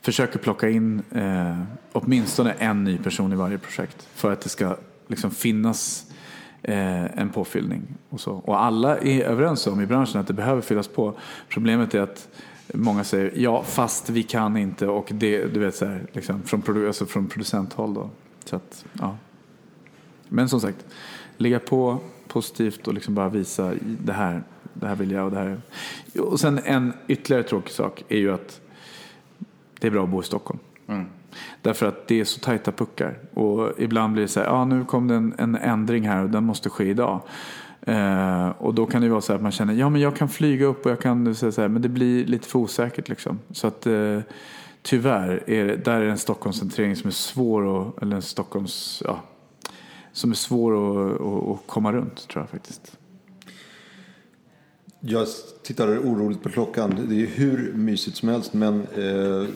[0.00, 1.58] försöker plocka in eh,
[1.92, 4.08] åtminstone en ny person i varje projekt.
[4.14, 4.76] För att det ska
[5.08, 6.06] liksom finnas
[6.62, 7.82] eh, en påfyllning.
[8.08, 8.32] Och, så.
[8.32, 11.14] och alla är överens om i branschen att det behöver fyllas på.
[11.48, 12.28] Problemet är att
[12.72, 16.62] Många säger ja, fast vi kan inte och det, du vet så här, liksom, från,
[16.62, 18.10] produ alltså från producenthåll då.
[18.44, 19.16] Så att, ja.
[20.28, 20.84] Men som sagt,
[21.36, 24.42] ligga på positivt och liksom bara visa det här,
[24.74, 25.60] det här vill jag och det här.
[26.18, 28.60] Och sen en ytterligare tråkig sak är ju att
[29.80, 30.58] det är bra att bo i Stockholm.
[30.86, 31.06] Mm.
[31.62, 33.18] Därför att det är så tajta puckar.
[33.34, 36.30] Och ibland blir det så här, ja nu kom det en, en ändring här och
[36.30, 37.20] den måste ske idag.
[37.86, 40.66] Eh, och då kan det vara så att man känner, ja men jag kan flyga
[40.66, 43.38] upp och jag kan säga så här, men det blir lite för osäkert liksom.
[43.50, 44.20] Så att eh,
[44.82, 49.02] tyvärr, är det, där är det en Stockholmscentrering som är svår att, eller en Stockholms,
[49.04, 49.20] ja,
[50.12, 52.98] som är svår att, att, att komma runt tror jag faktiskt.
[55.00, 55.26] Jag
[55.62, 57.06] tittar oroligt på klockan.
[57.08, 59.48] Det är hur mysigt som helst men eh,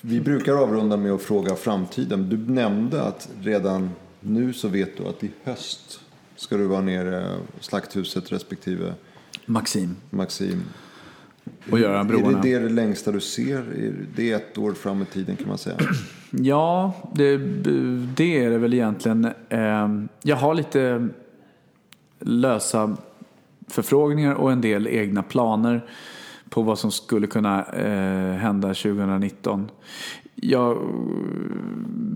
[0.00, 2.28] Vi brukar avrunda med att fråga framtiden.
[2.28, 3.90] Du nämnde att redan
[4.20, 6.00] nu så vet du att i höst
[6.40, 8.94] ska du vara nere Slakthuset respektive
[9.46, 9.96] Maxim.
[10.10, 10.62] Maxim.
[11.70, 12.38] Och göra broarna.
[12.38, 13.58] Är det det längsta du ser?
[13.58, 15.76] Är det ett år fram i tiden kan man säga?
[16.32, 17.36] Ja, det,
[18.16, 19.24] det är det väl egentligen.
[19.48, 19.88] Eh,
[20.22, 21.08] Jag har lite
[22.18, 22.96] lösa
[23.68, 25.86] förfrågningar och en del egna planer
[26.48, 29.70] på vad som skulle kunna eh, hända 2019.
[30.42, 30.78] Jag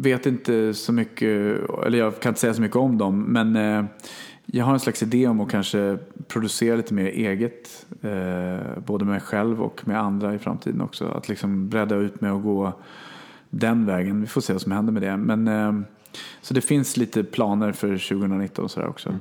[0.00, 3.84] vet inte så mycket, eller jag kan inte säga så mycket om dem, men eh,
[4.46, 5.98] jag har en slags idé om att kanske
[6.28, 11.08] producera lite mer eget, eh, både med mig själv och med andra i framtiden också.
[11.08, 12.72] Att liksom bredda ut mig och gå
[13.50, 14.20] den vägen.
[14.20, 15.16] Vi får se vad som händer med det.
[15.16, 15.86] Men, eh,
[16.42, 19.18] så det finns lite planer för 2019 och sådär också.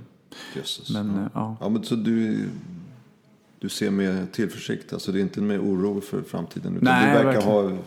[0.56, 0.90] Jösses.
[0.90, 1.58] Men, eh, ja.
[1.60, 2.46] Ja, men så du,
[3.60, 7.24] du ser med tillförsikt, alltså det är inte med oro för framtiden utan Nej, du
[7.24, 7.72] verkar verkligen.
[7.72, 7.78] ha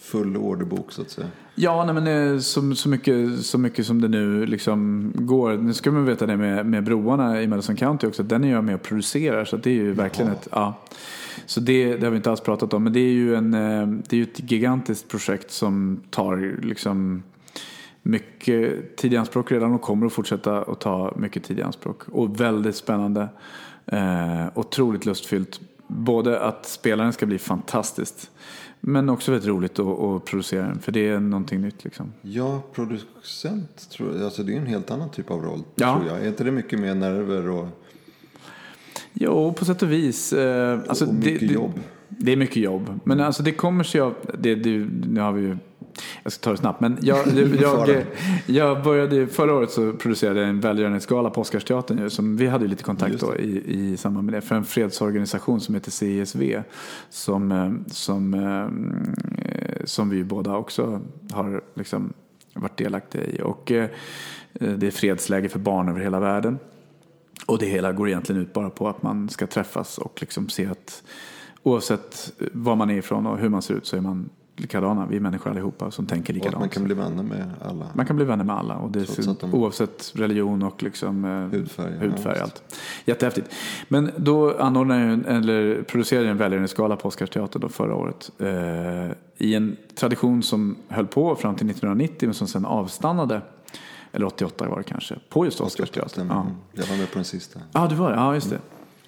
[0.00, 1.26] full orderbok så att säga.
[1.54, 5.56] Ja, nej, men eh, så, så, mycket, så mycket som det nu liksom går.
[5.56, 8.22] Nu ska man veta det med, med broarna i Madison County också.
[8.22, 9.44] Den är jag med och producerar.
[9.44, 10.48] Så det är ju verkligen ett...
[10.52, 10.74] Ja.
[11.46, 12.84] Så det, det har vi inte alls pratat om.
[12.84, 17.22] Men det är ju, en, eh, det är ju ett gigantiskt projekt som tar liksom
[18.02, 22.08] mycket tid i anspråk redan och kommer att fortsätta att ta mycket tid i anspråk.
[22.08, 23.28] Och väldigt spännande.
[23.86, 25.60] Eh, otroligt lustfyllt.
[25.86, 28.30] Både att spelaren ska bli fantastiskt.
[28.80, 30.78] Men också väldigt roligt att, att producera den.
[30.78, 32.12] För det är någonting nytt liksom.
[32.22, 34.24] Ja, producent tror jag.
[34.24, 35.62] Alltså det är en helt annan typ av roll.
[35.74, 35.96] Ja.
[35.96, 36.24] Tror jag.
[36.24, 37.68] Är inte det mycket mer nerver och,
[39.12, 40.32] Jo, på sätt och vis.
[40.32, 41.80] Eh, alltså, och mycket det, det, jobb?
[42.08, 43.00] Det är mycket jobb.
[43.04, 44.14] Men alltså det kommer sig av...
[44.38, 45.56] Det, det, nu har vi ju...
[46.22, 46.80] Jag ska ta det snabbt.
[46.80, 47.26] Men jag,
[47.60, 48.04] jag,
[48.46, 52.10] jag, började, förra året så producerade jag en välgörenhetsgala på Oscarsteatern.
[52.10, 54.40] Som vi hade lite kontakt då i, i samband med det.
[54.40, 56.62] För en fredsorganisation som heter CSV.
[57.10, 61.00] Som, eh, som, eh, som vi båda också
[61.32, 62.12] har liksom
[62.54, 63.40] varit delaktiga i.
[63.42, 63.88] Och eh,
[64.52, 66.58] det är fredsläge för barn över hela världen.
[67.46, 70.66] Och det hela går egentligen ut bara på att man ska träffas och liksom se
[70.66, 71.02] att
[71.62, 74.30] oavsett var man är ifrån och hur man ser ut så är man
[74.60, 75.06] likadana.
[75.06, 76.58] Vi är människor allihopa som tänker likadant.
[76.60, 77.86] man kan bli vänner med alla.
[77.94, 81.30] Man kan bli vänner med alla och det att de- oavsett religion och liksom, eh,
[81.58, 82.42] Hudfärg, ja, hudfärg visst.
[82.42, 82.62] allt.
[83.04, 83.54] Jättehäftigt.
[83.88, 88.30] Men då anordnade jag eller producerade jag en välgörenhetsgala på Oscarsteatern förra året.
[88.38, 93.40] Eh, I en tradition som höll på fram till 1990 men som sen avstannade.
[94.12, 95.14] Eller 88 var det kanske.
[95.28, 96.26] På just Oscarsteatern.
[96.30, 96.40] Ja.
[96.40, 96.52] Mm.
[96.72, 97.60] Jag var med på den sista.
[97.72, 98.16] Ja, du var det.
[98.16, 98.58] Ja, just det.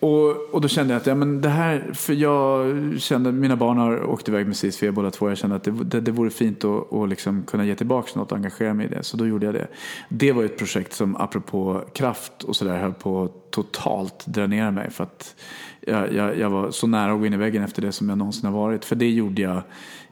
[0.03, 3.79] Och, och då kände jag att ja, men det här, för jag kände, mina barn
[3.79, 5.29] har åkt iväg med CSV båda två.
[5.29, 8.33] Jag kände att det, det, det vore fint att, att liksom kunna ge tillbaka något
[8.33, 9.03] och engagera mig i det.
[9.03, 9.67] Så då gjorde jag det.
[10.09, 14.91] Det var ett projekt som apropå kraft och sådär höll på att totalt dränera mig.
[14.91, 15.35] För att
[15.81, 18.19] jag, jag, jag var så nära att gå in i väggen efter det som jag
[18.19, 18.85] någonsin har varit.
[18.85, 19.63] För det gjorde jag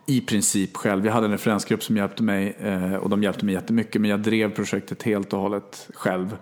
[0.06, 1.06] i princip själv.
[1.06, 4.00] Jag hade en referensgrupp som hjälpte mig eh, och de hjälpte mig jättemycket.
[4.00, 6.36] Men jag drev projektet helt och hållet själv.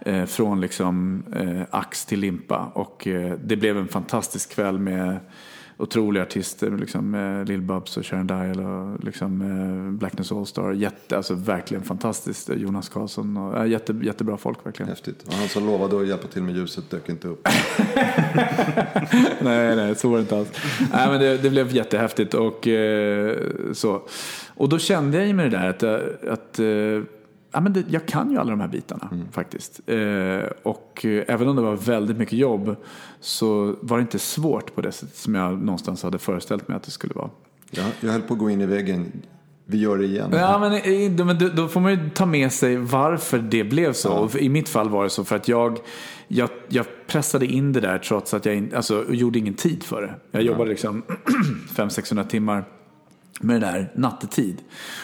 [0.00, 2.70] Eh, från liksom eh, ax till limpa.
[2.74, 5.18] Och eh, det blev en fantastisk kväll med
[5.76, 6.70] otroliga artister.
[6.70, 10.72] Liksom, eh, Lil Bubs och Sharon Dial och liksom, eh, Blackness Allstar.
[10.72, 12.50] Jätte, alltså verkligen fantastiskt.
[12.56, 14.88] Jonas Karlsson och eh, jätte, jättebra folk verkligen.
[14.88, 15.22] Häftigt.
[15.26, 17.48] Och han som lovade att hjälpa till med ljuset dök inte upp.
[19.40, 20.48] nej, nej, så var det inte alls.
[20.92, 23.36] nej, men det, det blev jättehäftigt och eh,
[23.72, 24.02] så.
[24.56, 27.15] Och då kände jag ju med det där att, eh, att eh,
[27.56, 29.80] ja, men det, jag kan ju alla de här bitarna faktiskt.
[29.86, 29.96] Eh,
[30.62, 32.76] och eh, även om det var väldigt mycket jobb
[33.20, 36.82] så var det inte svårt på det sättet som jag någonstans hade föreställt mig att
[36.82, 37.30] det skulle vara.
[37.70, 39.12] Jag, jag höll på att gå in i väggen.
[39.68, 40.30] Vi gör det igen.
[40.32, 44.12] Ja, men, eh, då- får man ju ta med sig varför det blev så.
[44.12, 45.78] Och I mitt fall var det så för att jag,
[46.28, 50.02] jag, jag pressade in det där trots att jag in, alltså, gjorde ingen tid för
[50.02, 50.14] det.
[50.30, 51.02] Jag jobbade liksom
[51.76, 52.64] 500-600 timmar
[53.40, 54.62] med det där nattetid.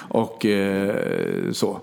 [0.08, 1.80] Och eh, så.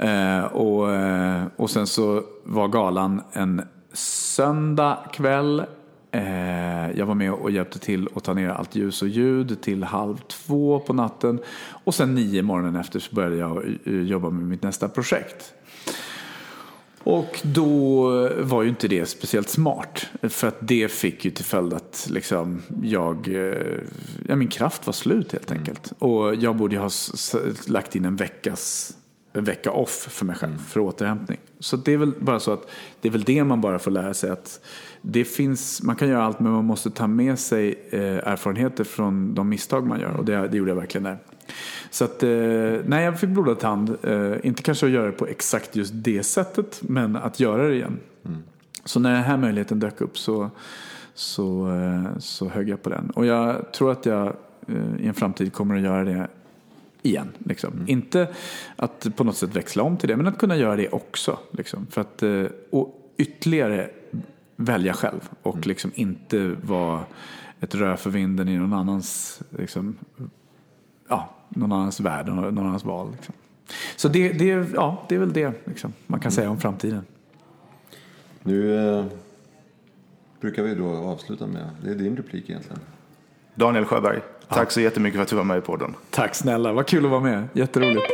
[0.00, 3.62] Eh, och, eh, och sen så var galan en
[3.92, 5.64] söndag kväll.
[6.10, 9.84] Eh, jag var med och hjälpte till att ta ner allt ljus och ljud till
[9.84, 11.40] halv två på natten.
[11.84, 15.52] Och sen nio morgonen efter så började jag eh, jobba med mitt nästa projekt.
[17.02, 18.04] Och då
[18.40, 20.06] var ju inte det speciellt smart.
[20.22, 23.78] För att det fick ju till följd att liksom jag, eh,
[24.28, 25.92] ja, min kraft var slut helt enkelt.
[25.98, 26.90] Och jag borde ju ha
[27.66, 28.96] lagt in en veckas
[29.32, 31.38] en vecka off för mig själv för återhämtning.
[31.58, 32.70] Så det är väl bara så att
[33.00, 34.60] det är väl det man bara får lära sig att
[35.02, 39.34] det finns, man kan göra allt men man måste ta med sig eh, erfarenheter från
[39.34, 41.18] de misstag man gör och det, det gjorde jag verkligen där.
[41.90, 42.30] Så att, eh,
[42.84, 43.96] nej jag fick blodad tand.
[44.02, 47.74] Eh, inte kanske att göra det på exakt just det sättet men att göra det
[47.74, 47.98] igen.
[48.84, 50.50] Så när den här möjligheten dök upp så,
[51.14, 53.10] så, eh, så högg jag på den.
[53.10, 54.26] Och jag tror att jag
[54.68, 56.28] eh, i en framtid kommer att göra det
[57.02, 57.32] igen.
[57.38, 57.84] Liksom.
[57.86, 58.28] Inte
[58.76, 61.38] att på något sätt växla om till det, men att kunna göra det också.
[61.50, 61.86] Liksom.
[61.86, 63.90] För att, eh, och ytterligare
[64.56, 67.04] välja själv och liksom inte vara
[67.60, 69.96] ett rö för vinden i någon annans, liksom,
[71.08, 73.12] ja, någon annans värld, någon annans val.
[73.12, 73.34] Liksom.
[73.96, 74.44] Så det, det,
[74.74, 77.04] ja, det är väl det liksom, man kan säga om framtiden.
[78.42, 79.04] Nu eh,
[80.40, 82.80] brukar vi då avsluta med, det är din replik egentligen.
[83.54, 84.20] Daniel Sjöberg,
[84.54, 85.94] tack så jättemycket för att du var med i podden.
[86.10, 87.48] Tack snälla, vad kul att vara med.
[87.52, 88.06] Jätteroligt.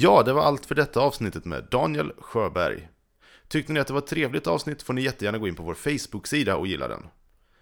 [0.00, 2.88] Ja, det var allt för detta avsnittet med Daniel Sjöberg.
[3.48, 5.74] Tyckte ni att det var ett trevligt avsnitt får ni jättegärna gå in på vår
[5.74, 7.06] Facebook-sida och gilla den.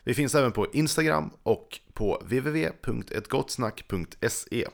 [0.05, 4.67] Vi finns även på Instagram och på www.ettgottsnack.se.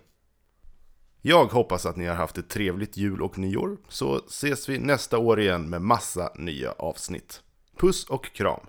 [1.22, 5.18] Jag hoppas att ni har haft ett trevligt jul och nyår, så ses vi nästa
[5.18, 7.42] år igen med massa nya avsnitt.
[7.76, 8.66] Puss och kram!